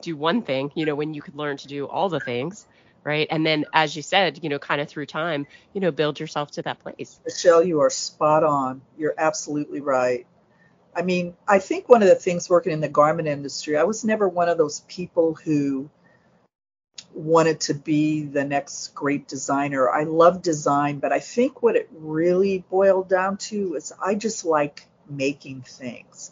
do 0.00 0.16
one 0.16 0.42
thing, 0.42 0.70
you 0.74 0.86
know, 0.86 0.94
when 0.94 1.14
you 1.14 1.22
could 1.22 1.36
learn 1.36 1.56
to 1.58 1.68
do 1.68 1.86
all 1.86 2.08
the 2.08 2.20
things, 2.20 2.66
right? 3.04 3.26
And 3.30 3.44
then, 3.44 3.64
as 3.72 3.94
you 3.94 4.02
said, 4.02 4.40
you 4.42 4.48
know, 4.48 4.58
kind 4.58 4.80
of 4.80 4.88
through 4.88 5.06
time, 5.06 5.46
you 5.72 5.80
know, 5.80 5.90
build 5.90 6.18
yourself 6.18 6.50
to 6.52 6.62
that 6.62 6.80
place. 6.80 7.20
Michelle, 7.24 7.62
you 7.62 7.80
are 7.80 7.90
spot 7.90 8.42
on. 8.42 8.80
You're 8.98 9.14
absolutely 9.16 9.80
right. 9.80 10.26
I 10.94 11.02
mean, 11.02 11.34
I 11.46 11.58
think 11.58 11.88
one 11.88 12.02
of 12.02 12.08
the 12.08 12.14
things 12.14 12.48
working 12.48 12.72
in 12.72 12.80
the 12.80 12.88
garment 12.88 13.28
industry, 13.28 13.76
I 13.76 13.84
was 13.84 14.02
never 14.02 14.28
one 14.28 14.48
of 14.48 14.56
those 14.56 14.80
people 14.88 15.34
who 15.34 15.90
wanted 17.16 17.60
to 17.60 17.74
be 17.74 18.24
the 18.24 18.44
next 18.44 18.94
great 18.94 19.26
designer. 19.26 19.88
I 19.88 20.04
love 20.04 20.42
design, 20.42 20.98
but 20.98 21.12
I 21.12 21.20
think 21.20 21.62
what 21.62 21.74
it 21.74 21.88
really 21.92 22.64
boiled 22.70 23.08
down 23.08 23.38
to 23.38 23.74
is 23.74 23.92
I 24.04 24.14
just 24.14 24.44
like 24.44 24.86
making 25.08 25.62
things. 25.62 26.30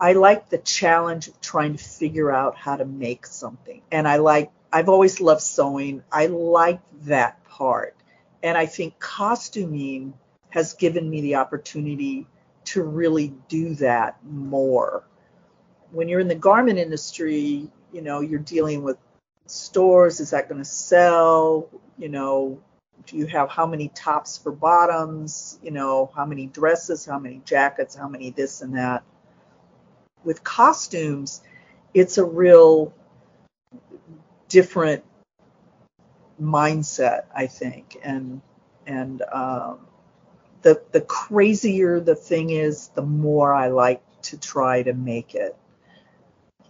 I 0.00 0.14
like 0.14 0.50
the 0.50 0.58
challenge 0.58 1.28
of 1.28 1.40
trying 1.40 1.76
to 1.76 1.82
figure 1.82 2.32
out 2.32 2.56
how 2.56 2.76
to 2.76 2.84
make 2.84 3.26
something. 3.26 3.80
And 3.92 4.08
I 4.08 4.16
like, 4.16 4.50
I've 4.72 4.88
always 4.88 5.20
loved 5.20 5.40
sewing. 5.40 6.02
I 6.10 6.26
like 6.26 6.80
that 7.02 7.44
part. 7.44 7.96
And 8.42 8.58
I 8.58 8.66
think 8.66 8.98
costuming 8.98 10.14
has 10.50 10.74
given 10.74 11.08
me 11.08 11.20
the 11.20 11.36
opportunity 11.36 12.26
to 12.64 12.82
really 12.82 13.32
do 13.48 13.76
that 13.76 14.16
more. 14.24 15.04
When 15.92 16.08
you're 16.08 16.20
in 16.20 16.28
the 16.28 16.34
garment 16.34 16.78
industry, 16.78 17.70
you 17.92 18.02
know, 18.02 18.20
you're 18.20 18.40
dealing 18.40 18.82
with 18.82 18.96
stores. 19.46 20.20
Is 20.20 20.30
that 20.30 20.48
going 20.48 20.60
to 20.60 20.68
sell? 20.68 21.68
You 21.98 22.08
know, 22.08 22.60
do 23.06 23.16
you 23.16 23.26
have 23.26 23.50
how 23.50 23.66
many 23.66 23.88
tops 23.88 24.38
for 24.38 24.52
bottoms? 24.52 25.58
You 25.62 25.70
know, 25.70 26.10
how 26.14 26.24
many 26.24 26.46
dresses, 26.46 27.04
how 27.04 27.18
many 27.18 27.40
jackets, 27.44 27.94
how 27.94 28.08
many 28.08 28.30
this 28.30 28.62
and 28.62 28.76
that. 28.76 29.04
With 30.24 30.42
costumes, 30.42 31.42
it's 31.92 32.16
a 32.18 32.24
real 32.24 32.94
different 34.48 35.04
mindset, 36.40 37.24
I 37.34 37.46
think, 37.46 37.96
and 38.02 38.40
and 38.86 39.22
um, 39.32 39.80
the 40.62 40.82
the 40.92 41.00
crazier 41.00 42.00
the 42.00 42.14
thing 42.14 42.50
is, 42.50 42.88
the 42.88 43.02
more 43.02 43.52
I 43.52 43.68
like 43.68 44.02
to 44.22 44.38
try 44.38 44.82
to 44.82 44.92
make 44.92 45.34
it. 45.34 45.56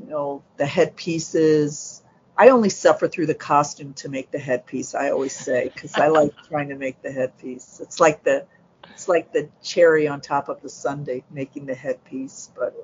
You 0.01 0.07
know, 0.07 0.43
the 0.57 0.66
headpieces. 0.66 2.03
I 2.37 2.49
only 2.49 2.68
suffer 2.68 3.09
through 3.09 3.26
the 3.26 3.35
costume 3.35 3.95
to 3.95 4.09
make 4.09 4.30
the 4.30 4.39
headpiece. 4.39 4.95
I 4.95 5.11
always 5.11 5.37
say 5.37 5.70
because 5.72 5.95
I 5.95 6.09
like 6.09 6.32
trying 6.49 6.68
to 6.70 6.76
make 6.76 7.01
the 7.03 7.12
headpiece. 7.12 7.80
It's 7.80 8.01
like 8.01 8.24
the 8.24 8.47
it's 8.91 9.09
like 9.09 9.32
the 9.32 9.49
cherry 9.62 10.09
on 10.09 10.20
top 10.20 10.49
of 10.49 10.61
the 10.61 10.68
sundae 10.68 11.22
making 11.30 11.66
the 11.66 11.74
headpiece. 11.74 12.51
But 12.57 12.74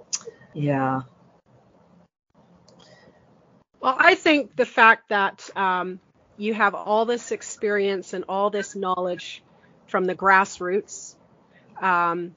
yeah. 0.54 1.02
Well, 3.80 3.96
I 3.98 4.14
think 4.14 4.56
the 4.56 4.66
fact 4.66 5.08
that 5.08 5.48
um, 5.56 6.00
you 6.36 6.54
have 6.54 6.74
all 6.74 7.06
this 7.06 7.32
experience 7.32 8.12
and 8.12 8.24
all 8.28 8.50
this 8.50 8.76
knowledge 8.76 9.42
from 9.86 10.04
the 10.04 10.14
grassroots, 10.14 11.14
um, 11.80 12.36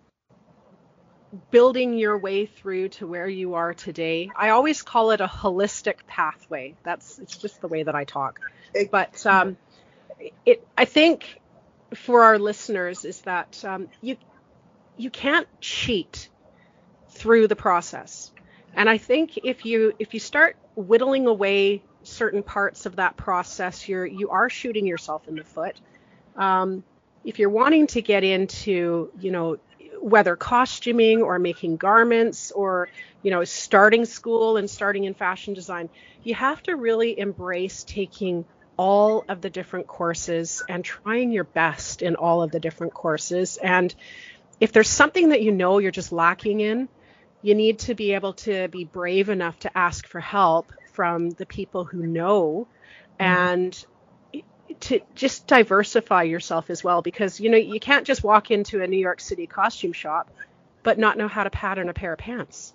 building 1.52 1.98
your 1.98 2.18
way 2.18 2.46
through 2.46 2.90
to 2.90 3.08
where 3.08 3.28
you 3.28 3.56
are 3.56 3.74
today. 3.74 4.30
I 4.38 4.50
always 4.50 4.82
call 4.82 5.12
it 5.12 5.22
a 5.22 5.28
holistic 5.28 6.06
pathway. 6.08 6.76
That's 6.84 7.20
it's 7.20 7.38
just 7.38 7.62
the 7.62 7.68
way 7.68 7.84
that 7.84 7.96
I 7.96 8.04
talk. 8.04 8.40
But 8.92 9.26
um, 9.26 9.58
it, 10.46 10.66
I 10.78 10.86
think 10.86 11.40
for 11.96 12.24
our 12.24 12.40
listeners 12.40 13.06
is 13.06 13.22
that 13.22 13.64
um, 13.66 13.88
you 14.02 14.18
you 14.98 15.10
can't 15.10 15.48
cheat 15.60 16.30
through 17.10 17.48
the 17.48 17.56
process. 17.56 18.32
And 18.76 18.90
I 18.90 18.98
think 18.98 19.38
if 19.44 19.66
you 19.66 19.94
if 20.00 20.14
you 20.14 20.20
start 20.20 20.56
whittling 20.76 21.28
away 21.28 21.84
certain 22.04 22.44
parts 22.44 22.86
of 22.86 22.98
that 22.98 23.18
process, 23.18 23.88
you're 23.88 24.06
you 24.06 24.30
are 24.30 24.50
shooting 24.50 24.86
yourself 24.86 25.28
in 25.28 25.36
the 25.36 25.44
foot. 25.44 25.80
Um, 26.36 26.84
if 27.24 27.40
you're 27.40 27.50
wanting 27.50 27.88
to 27.88 28.02
get 28.02 28.24
into, 28.24 29.10
you 29.20 29.32
know, 29.32 29.58
whether 30.04 30.36
costuming 30.36 31.22
or 31.22 31.40
making 31.40 31.78
garments 31.78 32.52
or, 32.52 32.90
you 33.22 33.32
know, 33.32 33.46
starting 33.46 34.04
school 34.04 34.58
and 34.58 34.70
starting 34.70 35.06
in 35.06 35.14
fashion 35.14 35.54
design, 35.54 35.90
you 36.24 36.36
have 36.36 36.62
to 36.62 36.76
really 36.76 37.18
embrace 37.18 37.86
taking 37.86 38.44
all 38.76 39.24
of 39.30 39.40
the 39.40 39.50
different 39.50 39.88
courses 39.88 40.62
and 40.68 40.84
trying 40.84 41.32
your 41.32 41.46
best 41.46 42.02
in 42.02 42.18
all 42.18 42.42
of 42.44 42.52
the 42.52 42.60
different 42.60 42.94
courses. 42.94 43.56
And 43.56 43.96
if 44.60 44.74
there's 44.74 44.90
something 44.90 45.30
that 45.30 45.42
you 45.42 45.54
know 45.54 45.78
you're 45.78 45.92
just 45.92 46.12
lacking 46.12 46.60
in, 46.60 46.90
you 47.42 47.56
need 47.56 47.80
to 47.80 47.96
be 47.96 48.14
able 48.14 48.34
to 48.34 48.68
be 48.68 48.84
brave 48.84 49.30
enough 49.30 49.58
to 49.60 49.78
ask 49.78 50.06
for 50.06 50.20
help 50.20 50.74
from 50.92 51.30
the 51.30 51.46
people 51.46 51.86
who 51.86 52.06
know 52.06 52.68
mm-hmm. 53.20 53.24
and 53.24 53.86
to 54.82 55.00
just 55.16 55.48
diversify 55.48 56.24
yourself 56.24 56.70
as 56.70 56.84
well 56.84 57.02
because 57.02 57.40
you 57.40 57.50
know 57.50 57.58
you 57.58 57.80
can't 57.80 58.06
just 58.06 58.24
walk 58.24 58.52
into 58.52 58.82
a 58.82 58.88
New 58.88 58.98
York 58.98 59.20
City 59.20 59.48
costume 59.48 59.94
shop 59.94 60.30
but 60.84 61.00
not 61.00 61.18
know 61.18 61.28
how 61.28 61.44
to 61.44 61.50
pattern 61.50 61.90
a 61.90 61.94
pair 61.94 62.14
of 62.14 62.20
pants. 62.20 62.74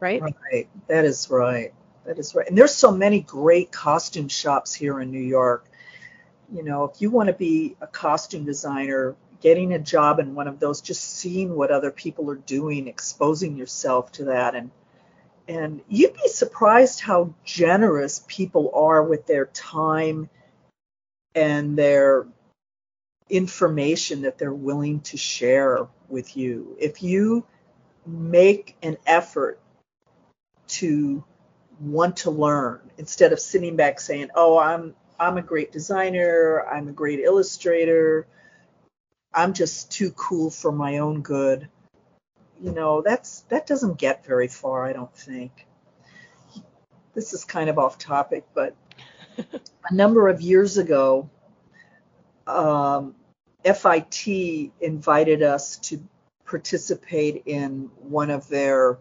Right? 0.00 0.20
Right. 0.20 0.68
That 0.88 1.04
is 1.04 1.30
right. 1.30 1.72
That 2.04 2.18
is 2.18 2.34
right. 2.34 2.48
And 2.48 2.58
there's 2.58 2.74
so 2.74 2.90
many 2.90 3.20
great 3.20 3.70
costume 3.70 4.28
shops 4.28 4.74
here 4.74 5.00
in 5.00 5.12
New 5.12 5.22
York. 5.22 5.64
You 6.52 6.64
know, 6.64 6.84
if 6.84 7.00
you 7.00 7.10
want 7.10 7.28
to 7.28 7.32
be 7.32 7.76
a 7.80 7.86
costume 7.86 8.44
designer, 8.44 9.14
getting 9.40 9.72
a 9.72 9.78
job 9.78 10.18
in 10.18 10.34
one 10.34 10.48
of 10.48 10.58
those, 10.58 10.80
just 10.80 11.02
seeing 11.02 11.54
what 11.54 11.70
other 11.70 11.92
people 11.92 12.28
are 12.30 12.36
doing, 12.36 12.88
exposing 12.88 13.56
yourself 13.56 14.10
to 14.12 14.24
that 14.24 14.54
and 14.54 14.70
and 15.48 15.80
you'd 15.88 16.14
be 16.14 16.28
surprised 16.28 17.00
how 17.00 17.34
generous 17.44 18.24
people 18.28 18.70
are 18.74 19.02
with 19.02 19.26
their 19.26 19.46
time 19.46 20.30
and 21.34 21.76
their 21.76 22.26
information 23.28 24.22
that 24.22 24.38
they're 24.38 24.52
willing 24.52 25.00
to 25.00 25.16
share 25.16 25.88
with 26.08 26.36
you. 26.36 26.76
If 26.78 27.02
you 27.02 27.46
make 28.06 28.76
an 28.82 28.96
effort 29.06 29.60
to 30.68 31.24
want 31.80 32.18
to 32.18 32.30
learn 32.30 32.80
instead 32.98 33.32
of 33.32 33.40
sitting 33.40 33.76
back 33.76 34.00
saying, 34.00 34.30
"Oh, 34.34 34.58
I'm 34.58 34.94
I'm 35.18 35.38
a 35.38 35.42
great 35.42 35.72
designer, 35.72 36.64
I'm 36.66 36.88
a 36.88 36.92
great 36.92 37.20
illustrator, 37.20 38.26
I'm 39.32 39.52
just 39.52 39.90
too 39.90 40.10
cool 40.12 40.50
for 40.50 40.72
my 40.72 40.98
own 40.98 41.22
good." 41.22 41.68
You 42.60 42.72
know, 42.72 43.02
that's 43.02 43.40
that 43.48 43.66
doesn't 43.66 43.98
get 43.98 44.26
very 44.26 44.48
far, 44.48 44.84
I 44.84 44.92
don't 44.92 45.14
think. 45.14 45.66
This 47.14 47.32
is 47.34 47.44
kind 47.44 47.68
of 47.68 47.78
off 47.78 47.98
topic, 47.98 48.44
but 48.54 48.74
a 49.90 49.94
number 49.94 50.28
of 50.28 50.40
years 50.40 50.78
ago, 50.78 51.28
um, 52.46 53.14
FIT 53.64 54.72
invited 54.80 55.42
us 55.42 55.76
to 55.78 56.02
participate 56.44 57.42
in 57.46 57.90
one 58.00 58.30
of 58.30 58.48
their 58.48 58.98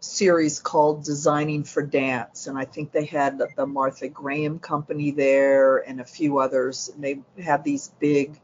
series 0.00 0.60
called 0.60 1.04
Designing 1.04 1.64
for 1.64 1.82
Dance. 1.82 2.46
And 2.46 2.58
I 2.58 2.64
think 2.64 2.92
they 2.92 3.04
had 3.04 3.40
the 3.56 3.66
Martha 3.66 4.08
Graham 4.08 4.58
Company 4.58 5.10
there 5.10 5.78
and 5.78 6.00
a 6.00 6.04
few 6.04 6.38
others. 6.38 6.90
And 6.94 7.02
they 7.02 7.20
had 7.42 7.64
these 7.64 7.92
big 7.98 8.38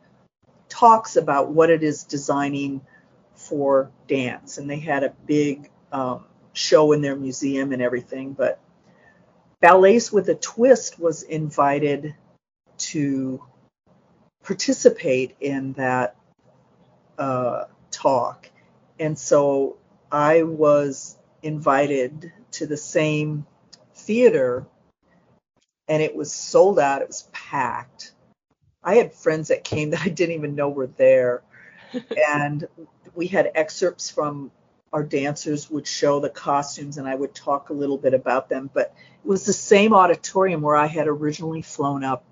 talks 0.69 1.17
about 1.17 1.51
what 1.51 1.71
it 1.71 1.83
is 1.83 2.05
designing 2.05 2.81
for 3.35 3.91
dance. 4.09 4.59
And 4.59 4.69
they 4.69 4.79
had 4.79 5.05
a 5.05 5.15
big 5.27 5.71
um, 5.93 6.25
show 6.53 6.93
in 6.93 7.01
their 7.01 7.17
museum 7.17 7.73
and 7.73 7.83
everything. 7.83 8.33
But 8.33 8.59
Ballets 9.63 10.11
with 10.11 10.29
a 10.29 10.35
Twist 10.35 10.99
was 10.99 11.23
invited 11.23 12.17
to 12.79 13.41
participate 14.43 15.37
in 15.41 15.73
that 15.75 16.17
uh, 17.17 17.67
talk. 17.93 18.51
And 18.99 19.17
so 19.17 19.77
I 20.11 20.43
was 20.43 21.17
invited 21.45 22.33
to 22.53 22.67
the 22.67 22.77
same 22.77 23.47
theater 23.95 24.67
and 25.87 26.03
it 26.03 26.17
was 26.17 26.33
sold 26.33 26.81
out. 26.81 27.03
It 27.03 27.09
was 27.09 27.29
packed. 27.33 28.15
I 28.83 28.97
had 28.97 29.15
friends 29.15 29.47
that 29.49 29.63
came 29.63 29.91
that 29.91 30.01
I 30.03 30.09
didn't 30.09 30.35
even 30.35 30.57
know 30.57 30.71
were 30.71 30.89
there. 30.89 31.45
and 32.29 32.67
we 33.15 33.29
had 33.29 33.53
excerpts 33.55 34.11
from 34.11 34.51
our 34.93 35.03
dancers 35.03 35.71
would 35.71 35.87
show 35.87 36.21
the 36.21 36.29
costumes 36.29 36.99
and 36.99 37.09
I 37.09 37.15
would 37.15 37.35
talk 37.35 37.71
a 37.71 37.73
little 37.73 37.97
bit 37.97 38.15
about 38.15 38.49
them. 38.49 38.71
But 38.73 38.95
it 39.25 39.29
was 39.29 39.47
the 39.47 39.53
same 39.53 39.95
auditorium 39.95 40.61
where 40.61 40.77
I 40.77 40.87
had 40.87 41.09
originally 41.09 41.63
flown 41.63 42.05
up 42.05 42.25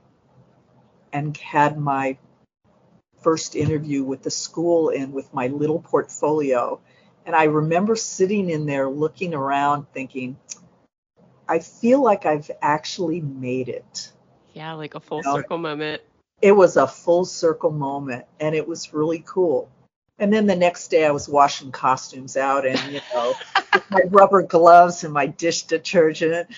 and 1.13 1.37
had 1.37 1.79
my 1.79 2.19
first 3.23 3.57
interview 3.57 4.03
with 4.03 4.23
the 4.23 4.31
school 4.31 4.91
and 4.91 5.13
with 5.13 5.33
my 5.33 5.49
little 5.49 5.81
portfolio. 5.81 6.81
And 7.25 7.35
I 7.35 7.45
remember 7.45 7.97
sitting 7.97 8.51
in 8.51 8.67
there 8.67 8.89
looking 8.89 9.35
around 9.35 9.87
thinking, 9.93 10.37
I 11.49 11.59
feel 11.59 12.03
like 12.03 12.27
I've 12.27 12.51
actually 12.63 13.21
made 13.21 13.69
it. 13.69 14.13
Yeah, 14.53 14.75
like 14.75 14.95
a 14.95 15.01
full 15.01 15.19
you 15.19 15.25
know, 15.25 15.37
circle 15.37 15.59
moment. 15.59 16.03
It 16.43 16.53
was 16.53 16.77
a 16.77 16.87
full 16.87 17.25
circle 17.25 17.71
moment 17.71 18.27
and 18.39 18.55
it 18.55 18.67
was 18.67 18.93
really 18.93 19.23
cool. 19.27 19.71
And 20.21 20.31
then 20.31 20.47
the 20.47 20.55
next 20.55 20.89
day 20.89 21.07
I 21.07 21.11
was 21.11 21.29
washing 21.29 21.73
costumes 21.73 22.37
out 22.37 22.67
and, 22.67 22.79
you 22.93 23.01
know, 23.15 23.35
my 23.89 24.03
rubber 24.11 24.43
gloves 24.43 25.03
and 25.03 25.15
my 25.15 25.27
dish 25.27 25.63
detergent. 25.63 26.51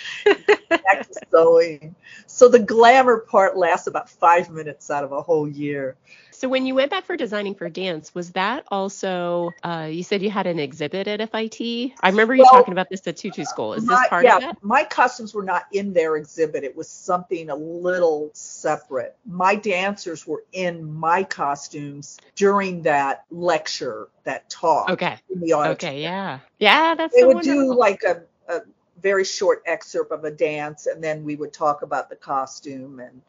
Back 0.79 1.07
to 1.07 1.15
sewing. 1.31 1.95
So 2.27 2.49
the 2.49 2.59
glamour 2.59 3.19
part 3.19 3.57
lasts 3.57 3.87
about 3.87 4.09
five 4.09 4.51
minutes 4.51 4.91
out 4.91 5.05
of 5.05 5.13
a 5.13 5.23
whole 5.23 5.49
year. 5.49 5.97
So 6.43 6.49
when 6.49 6.67
you 6.67 6.75
went 6.75 6.91
back 6.91 7.05
for 7.05 7.17
designing 7.17 7.55
for 7.55 7.69
dance, 7.69 8.13
was 8.17 8.33
that 8.33 8.65
also 8.67 9.53
uh, 9.63 9.89
you 9.89 10.03
said 10.03 10.23
you 10.23 10.31
had 10.31 10.49
an 10.49 10.59
exhibit 10.59 11.07
at 11.07 11.21
FIT? 11.31 11.93
I 12.01 12.09
remember 12.09 12.35
you 12.35 12.43
well, 12.43 12.51
talking 12.51 12.73
about 12.73 12.91
this 12.91 13.07
at 13.07 13.17
Tutu 13.17 13.45
School. 13.45 13.75
Is 13.75 13.85
my, 13.85 13.95
this 13.95 14.09
part 14.09 14.25
yeah, 14.25 14.37
of 14.37 14.43
that? 14.43 14.65
My 14.65 14.83
costumes 14.83 15.33
were 15.35 15.45
not 15.45 15.67
in 15.71 15.93
their 15.93 16.17
exhibit. 16.17 16.65
It 16.65 16.77
was 16.77 16.89
something 16.89 17.49
a 17.49 17.55
little 17.55 18.31
separate. 18.33 19.17
My 19.25 19.55
dancers 19.55 20.27
were 20.27 20.43
in 20.53 20.93
my 20.93 21.23
costumes 21.23 22.19
during 22.35 22.83
that 22.83 23.25
lecture, 23.31 24.09
that 24.25 24.51
talk. 24.51 24.91
Okay. 24.91 25.19
In 25.31 25.39
the 25.39 25.53
auditorium. 25.53 25.75
Okay, 25.75 26.03
yeah. 26.03 26.41
Yeah, 26.59 26.97
that's 26.97 27.15
They 27.15 27.21
so 27.21 27.29
would 27.29 27.37
wonderful. 27.37 27.75
do 27.75 27.75
like 27.79 28.03
a, 28.03 28.23
a 28.49 28.63
very 29.03 29.25
short 29.25 29.63
excerpt 29.67 30.13
of 30.13 30.25
a 30.25 30.31
dance 30.31 30.87
and 30.87 31.03
then 31.03 31.25
we 31.25 31.37
would 31.37 31.53
talk 31.53 31.83
about 31.83 32.09
the 32.09 32.17
costume 32.17 33.01
and 33.01 33.21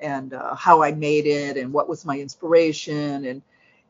and 0.00 0.32
uh, 0.32 0.54
how 0.54 0.82
I 0.82 0.92
made 0.92 1.26
it 1.26 1.56
and 1.56 1.72
what 1.72 1.88
was 1.88 2.04
my 2.04 2.18
inspiration 2.18 3.24
and 3.24 3.42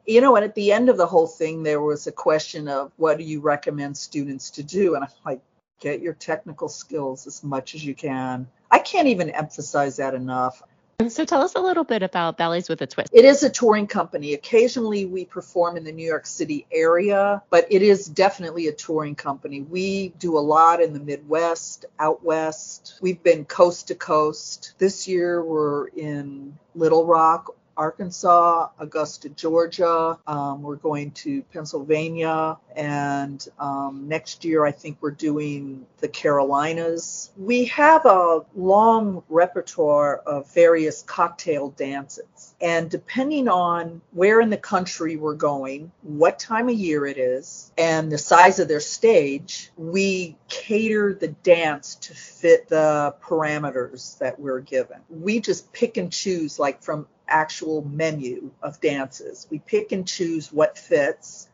you 0.06 0.20
know 0.20 0.36
and 0.36 0.44
at 0.44 0.54
the 0.54 0.72
end 0.72 0.88
of 0.88 0.96
the 0.96 1.06
whole 1.06 1.26
thing 1.26 1.62
there 1.62 1.80
was 1.80 2.06
a 2.06 2.12
question 2.12 2.68
of 2.68 2.92
what 2.96 3.18
do 3.18 3.24
you 3.24 3.40
recommend 3.40 3.96
students 3.96 4.50
to 4.50 4.62
do 4.62 4.94
and 4.94 5.04
I'm 5.04 5.10
like 5.24 5.40
get 5.80 6.02
your 6.02 6.12
technical 6.12 6.68
skills 6.68 7.26
as 7.26 7.42
much 7.42 7.74
as 7.74 7.84
you 7.84 7.94
can. 7.94 8.46
I 8.70 8.78
can't 8.78 9.08
even 9.08 9.30
emphasize 9.30 9.96
that 9.96 10.14
enough. 10.14 10.62
So 11.08 11.24
tell 11.24 11.40
us 11.40 11.54
a 11.54 11.60
little 11.60 11.84
bit 11.84 12.02
about 12.02 12.36
Ballets 12.36 12.68
with 12.68 12.82
a 12.82 12.86
Twist. 12.86 13.10
It 13.12 13.24
is 13.24 13.42
a 13.42 13.50
touring 13.50 13.86
company. 13.86 14.34
Occasionally 14.34 15.06
we 15.06 15.24
perform 15.24 15.76
in 15.76 15.84
the 15.84 15.92
New 15.92 16.06
York 16.06 16.26
City 16.26 16.66
area, 16.70 17.42
but 17.48 17.66
it 17.70 17.82
is 17.82 18.06
definitely 18.06 18.68
a 18.68 18.72
touring 18.72 19.14
company. 19.14 19.62
We 19.62 20.08
do 20.18 20.36
a 20.36 20.40
lot 20.40 20.82
in 20.82 20.92
the 20.92 21.00
Midwest, 21.00 21.86
out 21.98 22.22
west. 22.24 22.98
We've 23.00 23.22
been 23.22 23.44
coast 23.44 23.88
to 23.88 23.94
coast. 23.94 24.74
This 24.78 25.08
year 25.08 25.42
we're 25.42 25.86
in 25.88 26.58
Little 26.74 27.06
Rock, 27.06 27.54
Arkansas, 27.80 28.68
Augusta, 28.78 29.30
Georgia. 29.30 30.18
Um, 30.26 30.60
we're 30.60 30.76
going 30.76 31.12
to 31.12 31.40
Pennsylvania. 31.44 32.58
And 32.76 33.48
um, 33.58 34.06
next 34.06 34.44
year, 34.44 34.66
I 34.66 34.70
think 34.70 34.98
we're 35.00 35.12
doing 35.12 35.86
the 36.00 36.08
Carolinas. 36.08 37.30
We 37.38 37.64
have 37.66 38.04
a 38.04 38.42
long 38.54 39.22
repertoire 39.30 40.18
of 40.18 40.52
various 40.52 41.00
cocktail 41.00 41.70
dances. 41.70 42.49
And 42.60 42.90
depending 42.90 43.48
on 43.48 44.02
where 44.12 44.40
in 44.40 44.50
the 44.50 44.58
country 44.58 45.16
we're 45.16 45.34
going, 45.34 45.92
what 46.02 46.38
time 46.38 46.68
of 46.68 46.74
year 46.74 47.06
it 47.06 47.16
is, 47.16 47.72
and 47.78 48.12
the 48.12 48.18
size 48.18 48.58
of 48.58 48.68
their 48.68 48.80
stage, 48.80 49.70
we 49.78 50.36
cater 50.48 51.14
the 51.14 51.28
dance 51.28 51.94
to 51.96 52.14
fit 52.14 52.68
the 52.68 53.14
parameters 53.22 54.18
that 54.18 54.38
we're 54.38 54.60
given. 54.60 54.98
We 55.08 55.40
just 55.40 55.72
pick 55.72 55.96
and 55.96 56.12
choose, 56.12 56.58
like 56.58 56.82
from 56.82 57.06
actual 57.26 57.82
menu 57.88 58.50
of 58.62 58.80
dances. 58.80 59.46
We 59.50 59.60
pick 59.60 59.92
and 59.92 60.06
choose 60.06 60.52
what 60.52 60.76
fits 60.76 61.48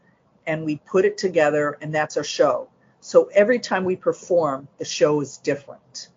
and 0.46 0.64
we 0.64 0.76
put 0.76 1.04
it 1.04 1.18
together, 1.18 1.76
and 1.80 1.94
that's 1.94 2.16
our 2.16 2.24
show. 2.24 2.68
So 3.00 3.28
every 3.34 3.58
time 3.58 3.84
we 3.84 3.96
perform, 3.96 4.68
the 4.78 4.84
show 4.84 5.20
is 5.20 5.38
different. 5.38 6.08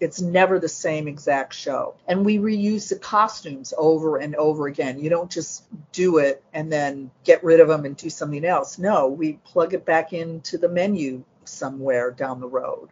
It's 0.00 0.20
never 0.20 0.58
the 0.58 0.68
same 0.68 1.06
exact 1.06 1.54
show. 1.54 1.94
And 2.08 2.24
we 2.24 2.38
reuse 2.38 2.88
the 2.88 2.98
costumes 2.98 3.72
over 3.78 4.16
and 4.18 4.34
over 4.34 4.66
again. 4.66 4.98
You 4.98 5.08
don't 5.08 5.30
just 5.30 5.64
do 5.92 6.18
it 6.18 6.42
and 6.52 6.72
then 6.72 7.10
get 7.22 7.44
rid 7.44 7.60
of 7.60 7.68
them 7.68 7.84
and 7.84 7.96
do 7.96 8.10
something 8.10 8.44
else. 8.44 8.78
No, 8.78 9.06
we 9.06 9.34
plug 9.44 9.72
it 9.72 9.84
back 9.84 10.12
into 10.12 10.58
the 10.58 10.68
menu 10.68 11.22
somewhere 11.44 12.10
down 12.10 12.40
the 12.40 12.48
road. 12.48 12.88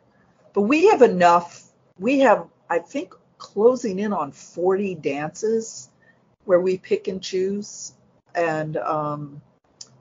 But 0.52 0.62
we 0.62 0.86
have 0.88 1.02
enough, 1.02 1.64
we 1.98 2.20
have, 2.20 2.46
I 2.70 2.78
think, 2.78 3.14
closing 3.38 3.98
in 3.98 4.12
on 4.12 4.30
40 4.30 4.94
dances 4.96 5.88
where 6.44 6.60
we 6.60 6.78
pick 6.78 7.08
and 7.08 7.20
choose. 7.20 7.94
And 8.34 8.76
um, 8.76 9.42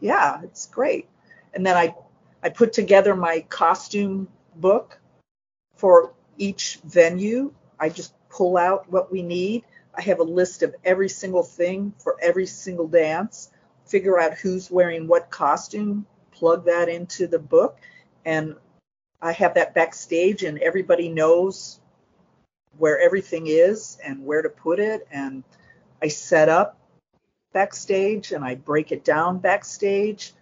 yeah, 0.01 0.41
it's 0.43 0.67
great. 0.67 1.09
And 1.55 1.65
then 1.65 1.75
I, 1.75 1.95
I 2.43 2.49
put 2.49 2.73
together 2.73 3.15
my 3.15 3.43
costume 3.49 4.27
book 4.55 4.99
for 5.75 6.13
each 6.41 6.79
venue. 6.83 7.53
I 7.79 7.89
just 7.89 8.13
pull 8.29 8.57
out 8.57 8.91
what 8.91 9.11
we 9.11 9.21
need. 9.21 9.63
I 9.93 10.01
have 10.01 10.19
a 10.19 10.23
list 10.23 10.63
of 10.63 10.75
every 10.83 11.09
single 11.09 11.43
thing 11.43 11.93
for 11.99 12.17
every 12.21 12.47
single 12.47 12.87
dance, 12.87 13.51
figure 13.85 14.19
out 14.19 14.33
who's 14.33 14.71
wearing 14.71 15.07
what 15.07 15.29
costume, 15.29 16.05
plug 16.31 16.65
that 16.65 16.89
into 16.89 17.27
the 17.27 17.39
book, 17.39 17.77
and 18.25 18.55
I 19.21 19.33
have 19.33 19.53
that 19.53 19.75
backstage, 19.75 20.43
and 20.43 20.57
everybody 20.59 21.09
knows 21.09 21.79
where 22.77 22.99
everything 22.99 23.45
is 23.47 23.99
and 24.03 24.25
where 24.25 24.41
to 24.41 24.49
put 24.49 24.79
it. 24.79 25.07
And 25.11 25.43
I 26.01 26.07
set 26.07 26.49
up 26.49 26.79
backstage 27.53 28.31
and 28.31 28.43
I 28.43 28.55
break 28.55 28.91
it 28.91 29.03
down 29.03 29.39
backstage, 29.39 30.33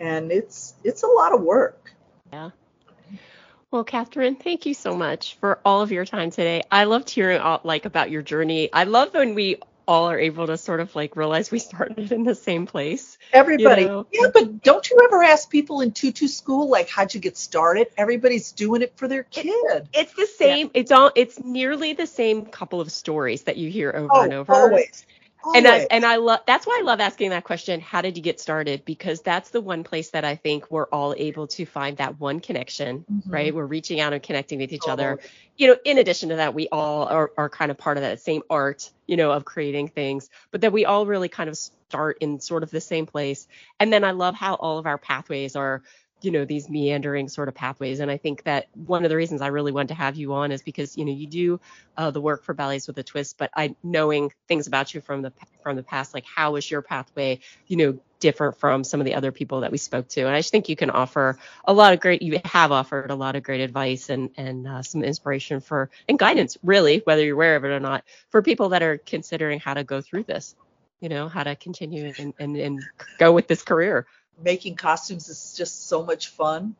and 0.00 0.32
it's 0.32 0.74
it's 0.84 1.02
a 1.02 1.08
lot 1.08 1.34
of 1.34 1.42
work. 1.42 1.94
Yeah. 2.32 2.50
Well, 3.72 3.84
Catherine, 3.84 4.36
thank 4.36 4.66
you 4.66 4.74
so 4.74 4.94
much 4.94 5.38
for 5.40 5.58
all 5.64 5.80
of 5.80 5.90
your 5.90 6.04
time 6.04 6.30
today. 6.30 6.62
I 6.70 6.84
loved 6.84 7.08
hearing 7.08 7.40
all, 7.40 7.62
like 7.64 7.86
about 7.86 8.10
your 8.10 8.20
journey. 8.20 8.70
I 8.70 8.84
love 8.84 9.14
when 9.14 9.34
we 9.34 9.62
all 9.88 10.10
are 10.10 10.18
able 10.18 10.46
to 10.46 10.58
sort 10.58 10.80
of 10.80 10.94
like 10.94 11.16
realize 11.16 11.50
we 11.50 11.58
started 11.58 12.12
in 12.12 12.22
the 12.22 12.34
same 12.34 12.66
place. 12.66 13.16
Everybody. 13.32 13.82
You 13.82 13.88
know? 13.88 14.06
Yeah, 14.12 14.28
but 14.32 14.62
don't 14.62 14.88
you 14.90 14.98
ever 15.04 15.22
ask 15.22 15.50
people 15.50 15.80
in 15.80 15.92
tutu 15.92 16.28
school 16.28 16.68
like 16.68 16.90
how'd 16.90 17.14
you 17.14 17.20
get 17.20 17.38
started? 17.38 17.86
Everybody's 17.96 18.52
doing 18.52 18.82
it 18.82 18.92
for 18.96 19.08
their 19.08 19.22
kid. 19.22 19.88
It's 19.94 20.12
the 20.12 20.26
same. 20.26 20.66
Yeah. 20.66 20.80
It's 20.80 20.92
all 20.92 21.10
it's 21.16 21.42
nearly 21.42 21.94
the 21.94 22.06
same 22.06 22.44
couple 22.44 22.82
of 22.82 22.92
stories 22.92 23.44
that 23.44 23.56
you 23.56 23.70
hear 23.70 23.90
over 23.90 24.10
oh, 24.12 24.20
and 24.20 24.34
over. 24.34 24.52
Always. 24.52 25.06
And 25.54 25.66
I 25.66 25.86
and 25.90 26.04
I 26.04 26.16
love 26.16 26.40
that's 26.46 26.66
why 26.66 26.78
I 26.80 26.84
love 26.84 27.00
asking 27.00 27.30
that 27.30 27.44
question. 27.44 27.80
How 27.80 28.00
did 28.00 28.16
you 28.16 28.22
get 28.22 28.40
started? 28.40 28.84
Because 28.84 29.22
that's 29.22 29.50
the 29.50 29.60
one 29.60 29.84
place 29.84 30.10
that 30.10 30.24
I 30.24 30.36
think 30.36 30.70
we're 30.70 30.86
all 30.86 31.14
able 31.16 31.46
to 31.48 31.66
find 31.66 31.96
that 31.96 32.20
one 32.20 32.40
connection, 32.40 33.04
mm-hmm. 33.10 33.30
right? 33.30 33.54
We're 33.54 33.66
reaching 33.66 34.00
out 34.00 34.12
and 34.12 34.22
connecting 34.22 34.58
with 34.58 34.72
each 34.72 34.84
oh. 34.86 34.92
other. 34.92 35.18
You 35.56 35.68
know, 35.68 35.76
in 35.84 35.98
addition 35.98 36.30
to 36.30 36.36
that, 36.36 36.54
we 36.54 36.68
all 36.70 37.06
are, 37.06 37.30
are 37.36 37.48
kind 37.48 37.70
of 37.70 37.78
part 37.78 37.96
of 37.96 38.02
that 38.02 38.20
same 38.20 38.42
art, 38.48 38.90
you 39.06 39.16
know, 39.16 39.30
of 39.32 39.44
creating 39.44 39.88
things, 39.88 40.30
but 40.50 40.62
that 40.62 40.72
we 40.72 40.86
all 40.86 41.06
really 41.06 41.28
kind 41.28 41.50
of 41.50 41.56
start 41.56 42.18
in 42.20 42.40
sort 42.40 42.62
of 42.62 42.70
the 42.70 42.80
same 42.80 43.06
place. 43.06 43.46
And 43.78 43.92
then 43.92 44.02
I 44.02 44.12
love 44.12 44.34
how 44.34 44.54
all 44.54 44.78
of 44.78 44.86
our 44.86 44.98
pathways 44.98 45.56
are 45.56 45.82
you 46.22 46.30
know 46.30 46.44
these 46.44 46.68
meandering 46.68 47.28
sort 47.28 47.48
of 47.48 47.54
pathways. 47.54 48.00
And 48.00 48.10
i 48.10 48.16
think 48.16 48.44
that 48.44 48.66
one 48.74 49.04
of 49.04 49.10
the 49.10 49.16
reasons 49.16 49.40
i 49.40 49.48
really 49.48 49.72
wanted 49.72 49.88
to 49.88 49.94
have 49.94 50.16
you 50.16 50.32
on 50.34 50.52
is 50.52 50.62
because 50.62 50.96
you 50.96 51.04
know 51.04 51.12
you 51.12 51.26
do 51.26 51.60
uh, 51.96 52.10
the 52.10 52.20
work 52.20 52.44
for 52.44 52.54
ballets 52.54 52.86
with 52.86 52.98
a 52.98 53.02
twist 53.02 53.38
but 53.38 53.50
i 53.56 53.74
knowing 53.82 54.32
things 54.48 54.66
about 54.66 54.94
you 54.94 55.00
from 55.00 55.22
the 55.22 55.32
from 55.62 55.76
the 55.76 55.82
past 55.82 56.14
like 56.14 56.24
how 56.24 56.56
is 56.56 56.70
your 56.70 56.82
pathway 56.82 57.38
you 57.66 57.76
know 57.76 57.98
different 58.22 58.56
from 58.56 58.84
some 58.84 59.00
of 59.00 59.04
the 59.04 59.16
other 59.16 59.32
people 59.32 59.60
that 59.62 59.72
we 59.72 59.78
spoke 59.78 60.06
to? 60.06 60.20
And 60.20 60.30
i 60.34 60.38
just 60.38 60.52
think 60.52 60.68
you 60.68 60.76
can 60.76 60.90
offer 60.90 61.38
a 61.64 61.72
lot 61.72 61.92
of 61.92 62.00
great 62.00 62.22
you 62.22 62.40
have 62.44 62.70
offered 62.70 63.10
a 63.10 63.16
lot 63.16 63.34
of 63.34 63.42
great 63.42 63.60
advice 63.60 64.08
and 64.08 64.30
and 64.36 64.66
uh, 64.66 64.82
some 64.82 65.02
inspiration 65.02 65.60
for 65.60 65.90
and 66.08 66.18
guidance 66.18 66.56
really 66.62 67.02
whether 67.04 67.24
you're 67.24 67.34
aware 67.34 67.56
of 67.56 67.64
it 67.64 67.68
or 67.68 67.80
not 67.80 68.04
for 68.30 68.40
people 68.40 68.70
that 68.70 68.82
are 68.82 68.96
considering 68.96 69.58
how 69.58 69.74
to 69.74 69.82
go 69.82 70.00
through 70.00 70.22
this 70.22 70.54
you 71.00 71.08
know 71.08 71.28
how 71.28 71.42
to 71.42 71.56
continue 71.56 72.12
and 72.16 72.32
and, 72.38 72.56
and 72.56 72.82
go 73.18 73.32
with 73.32 73.48
this 73.48 73.62
career 73.62 74.06
making 74.42 74.76
costumes 74.76 75.28
is 75.28 75.54
just 75.56 75.88
so 75.88 76.04
much 76.04 76.28
fun. 76.28 76.76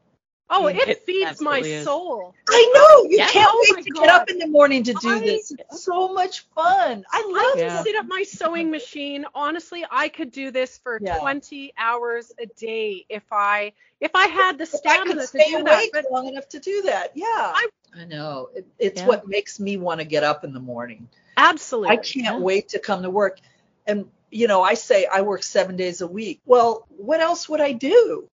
Oh, 0.54 0.66
it, 0.66 0.76
it 0.86 1.06
feeds 1.06 1.40
my 1.40 1.60
is. 1.60 1.84
soul. 1.84 2.34
I 2.46 2.72
know. 2.74 3.08
You 3.08 3.16
yeah. 3.16 3.28
can't 3.28 3.50
oh 3.50 3.72
wait 3.74 3.86
to 3.86 3.90
God. 3.90 4.00
get 4.02 4.10
up 4.10 4.28
in 4.28 4.38
the 4.38 4.46
morning 4.46 4.82
to 4.84 4.92
do 4.92 5.08
I, 5.08 5.18
this. 5.18 5.50
It's 5.50 5.82
so 5.82 6.12
much 6.12 6.40
fun. 6.54 7.04
I 7.10 7.20
love 7.26 7.56
I 7.56 7.60
yeah. 7.60 7.78
To 7.78 7.82
sit 7.82 7.96
at 7.96 8.06
my 8.06 8.22
sewing 8.22 8.70
machine. 8.70 9.24
Honestly, 9.34 9.82
I 9.90 10.10
could 10.10 10.30
do 10.30 10.50
this 10.50 10.76
for 10.76 10.98
yeah. 11.00 11.18
20 11.20 11.72
hours 11.78 12.32
a 12.38 12.44
day 12.46 13.06
if 13.08 13.22
I 13.32 13.72
if 13.98 14.10
I 14.14 14.26
had 14.26 14.58
the 14.58 14.66
stamina 14.66 15.26
to 15.26 15.44
do 15.48 15.64
that. 15.64 15.88
But 15.90 16.04
long 16.10 16.28
enough 16.28 16.50
to 16.50 16.60
do 16.60 16.82
that. 16.82 17.12
Yeah. 17.14 17.24
I, 17.26 17.68
I 17.96 18.04
know. 18.04 18.50
It, 18.54 18.66
it's 18.78 19.00
what 19.02 19.26
makes 19.26 19.58
me 19.58 19.78
want 19.78 20.00
to 20.00 20.04
get 20.04 20.22
up 20.22 20.44
in 20.44 20.52
the 20.52 20.60
morning. 20.60 21.08
Absolutely. 21.38 21.88
I 21.88 21.96
can't 21.96 22.42
wait 22.42 22.68
to 22.70 22.78
come 22.78 23.02
to 23.04 23.10
work. 23.10 23.38
And 23.86 24.06
you 24.32 24.46
know, 24.46 24.62
I 24.62 24.74
say 24.74 25.06
I 25.06 25.20
work 25.20 25.42
seven 25.42 25.76
days 25.76 26.00
a 26.00 26.06
week. 26.06 26.40
Well, 26.46 26.86
what 26.88 27.20
else 27.20 27.48
would 27.50 27.60
I 27.60 27.72
do? 27.72 28.30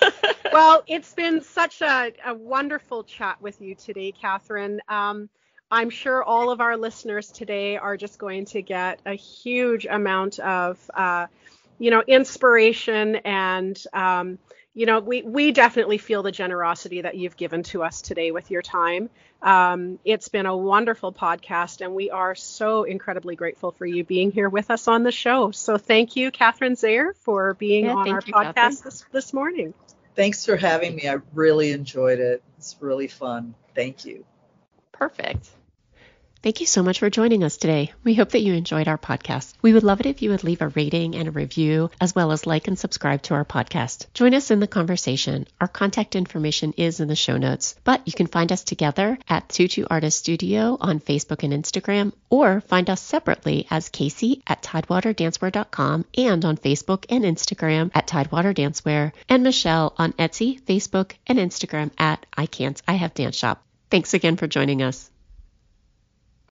well, 0.52 0.82
it's 0.86 1.12
been 1.12 1.42
such 1.42 1.82
a, 1.82 2.12
a, 2.24 2.34
wonderful 2.34 3.04
chat 3.04 3.40
with 3.42 3.60
you 3.60 3.74
today, 3.74 4.12
Catherine. 4.12 4.80
Um, 4.88 5.28
I'm 5.70 5.90
sure 5.90 6.24
all 6.24 6.50
of 6.50 6.62
our 6.62 6.78
listeners 6.78 7.30
today 7.30 7.76
are 7.76 7.98
just 7.98 8.18
going 8.18 8.46
to 8.46 8.62
get 8.62 9.00
a 9.04 9.14
huge 9.14 9.84
amount 9.84 10.38
of, 10.38 10.90
uh, 10.94 11.26
you 11.78 11.90
know, 11.90 12.02
inspiration 12.06 13.16
and 13.16 13.82
um, 13.92 14.38
you 14.74 14.86
know, 14.86 15.00
we, 15.00 15.22
we 15.22 15.52
definitely 15.52 15.98
feel 15.98 16.22
the 16.22 16.32
generosity 16.32 17.02
that 17.02 17.14
you've 17.14 17.36
given 17.36 17.62
to 17.64 17.82
us 17.82 18.00
today 18.00 18.30
with 18.30 18.50
your 18.50 18.62
time. 18.62 19.10
Um, 19.42 19.98
it's 20.04 20.28
been 20.28 20.46
a 20.46 20.56
wonderful 20.56 21.12
podcast, 21.12 21.82
and 21.82 21.94
we 21.94 22.10
are 22.10 22.34
so 22.34 22.84
incredibly 22.84 23.36
grateful 23.36 23.72
for 23.72 23.84
you 23.84 24.02
being 24.02 24.30
here 24.30 24.48
with 24.48 24.70
us 24.70 24.88
on 24.88 25.02
the 25.02 25.12
show. 25.12 25.50
So 25.50 25.76
thank 25.76 26.16
you, 26.16 26.30
Catherine 26.30 26.76
Zehr, 26.76 27.14
for 27.16 27.54
being 27.54 27.84
yeah, 27.84 27.94
on 27.94 28.08
our 28.08 28.22
you, 28.24 28.32
podcast 28.32 28.82
this, 28.82 29.04
this 29.12 29.32
morning. 29.34 29.74
Thanks 30.14 30.46
for 30.46 30.56
having 30.56 30.96
me. 30.96 31.08
I 31.08 31.18
really 31.34 31.72
enjoyed 31.72 32.20
it. 32.20 32.42
It's 32.56 32.76
really 32.80 33.08
fun. 33.08 33.54
Thank 33.74 34.04
you. 34.04 34.24
Perfect. 34.92 35.50
Thank 36.42 36.60
you 36.60 36.66
so 36.66 36.82
much 36.82 36.98
for 36.98 37.08
joining 37.08 37.44
us 37.44 37.56
today. 37.56 37.92
We 38.02 38.14
hope 38.14 38.30
that 38.30 38.40
you 38.40 38.54
enjoyed 38.54 38.88
our 38.88 38.98
podcast. 38.98 39.52
We 39.62 39.72
would 39.72 39.84
love 39.84 40.00
it 40.00 40.06
if 40.06 40.22
you 40.22 40.30
would 40.30 40.42
leave 40.42 40.60
a 40.60 40.70
rating 40.70 41.14
and 41.14 41.28
a 41.28 41.30
review, 41.30 41.88
as 42.00 42.16
well 42.16 42.32
as 42.32 42.48
like 42.48 42.66
and 42.66 42.76
subscribe 42.76 43.22
to 43.22 43.34
our 43.34 43.44
podcast. 43.44 44.06
Join 44.12 44.34
us 44.34 44.50
in 44.50 44.58
the 44.58 44.66
conversation. 44.66 45.46
Our 45.60 45.68
contact 45.68 46.16
information 46.16 46.74
is 46.76 46.98
in 46.98 47.06
the 47.06 47.14
show 47.14 47.36
notes, 47.36 47.76
but 47.84 48.02
you 48.06 48.12
can 48.12 48.26
find 48.26 48.50
us 48.50 48.64
together 48.64 49.16
at 49.28 49.50
Tutu 49.50 49.84
Artist 49.88 50.18
Studio 50.18 50.76
on 50.80 50.98
Facebook 50.98 51.44
and 51.44 51.52
Instagram, 51.52 52.12
or 52.28 52.60
find 52.62 52.90
us 52.90 53.00
separately 53.00 53.68
as 53.70 53.88
Casey 53.88 54.42
at 54.44 54.64
TidewaterDancewear.com 54.64 56.06
and 56.18 56.44
on 56.44 56.56
Facebook 56.56 57.06
and 57.08 57.22
Instagram 57.22 57.92
at 57.94 58.08
Tidewater 58.08 58.52
Dancewear, 58.52 59.12
and 59.28 59.44
Michelle 59.44 59.94
on 59.96 60.12
Etsy, 60.14 60.60
Facebook, 60.60 61.12
and 61.24 61.38
Instagram 61.38 61.92
at 61.98 62.26
I 62.36 62.46
Can't 62.46 62.82
I 62.88 62.94
Have 62.94 63.14
Dance 63.14 63.36
Shop. 63.36 63.62
Thanks 63.92 64.12
again 64.12 64.36
for 64.36 64.48
joining 64.48 64.82
us. 64.82 65.11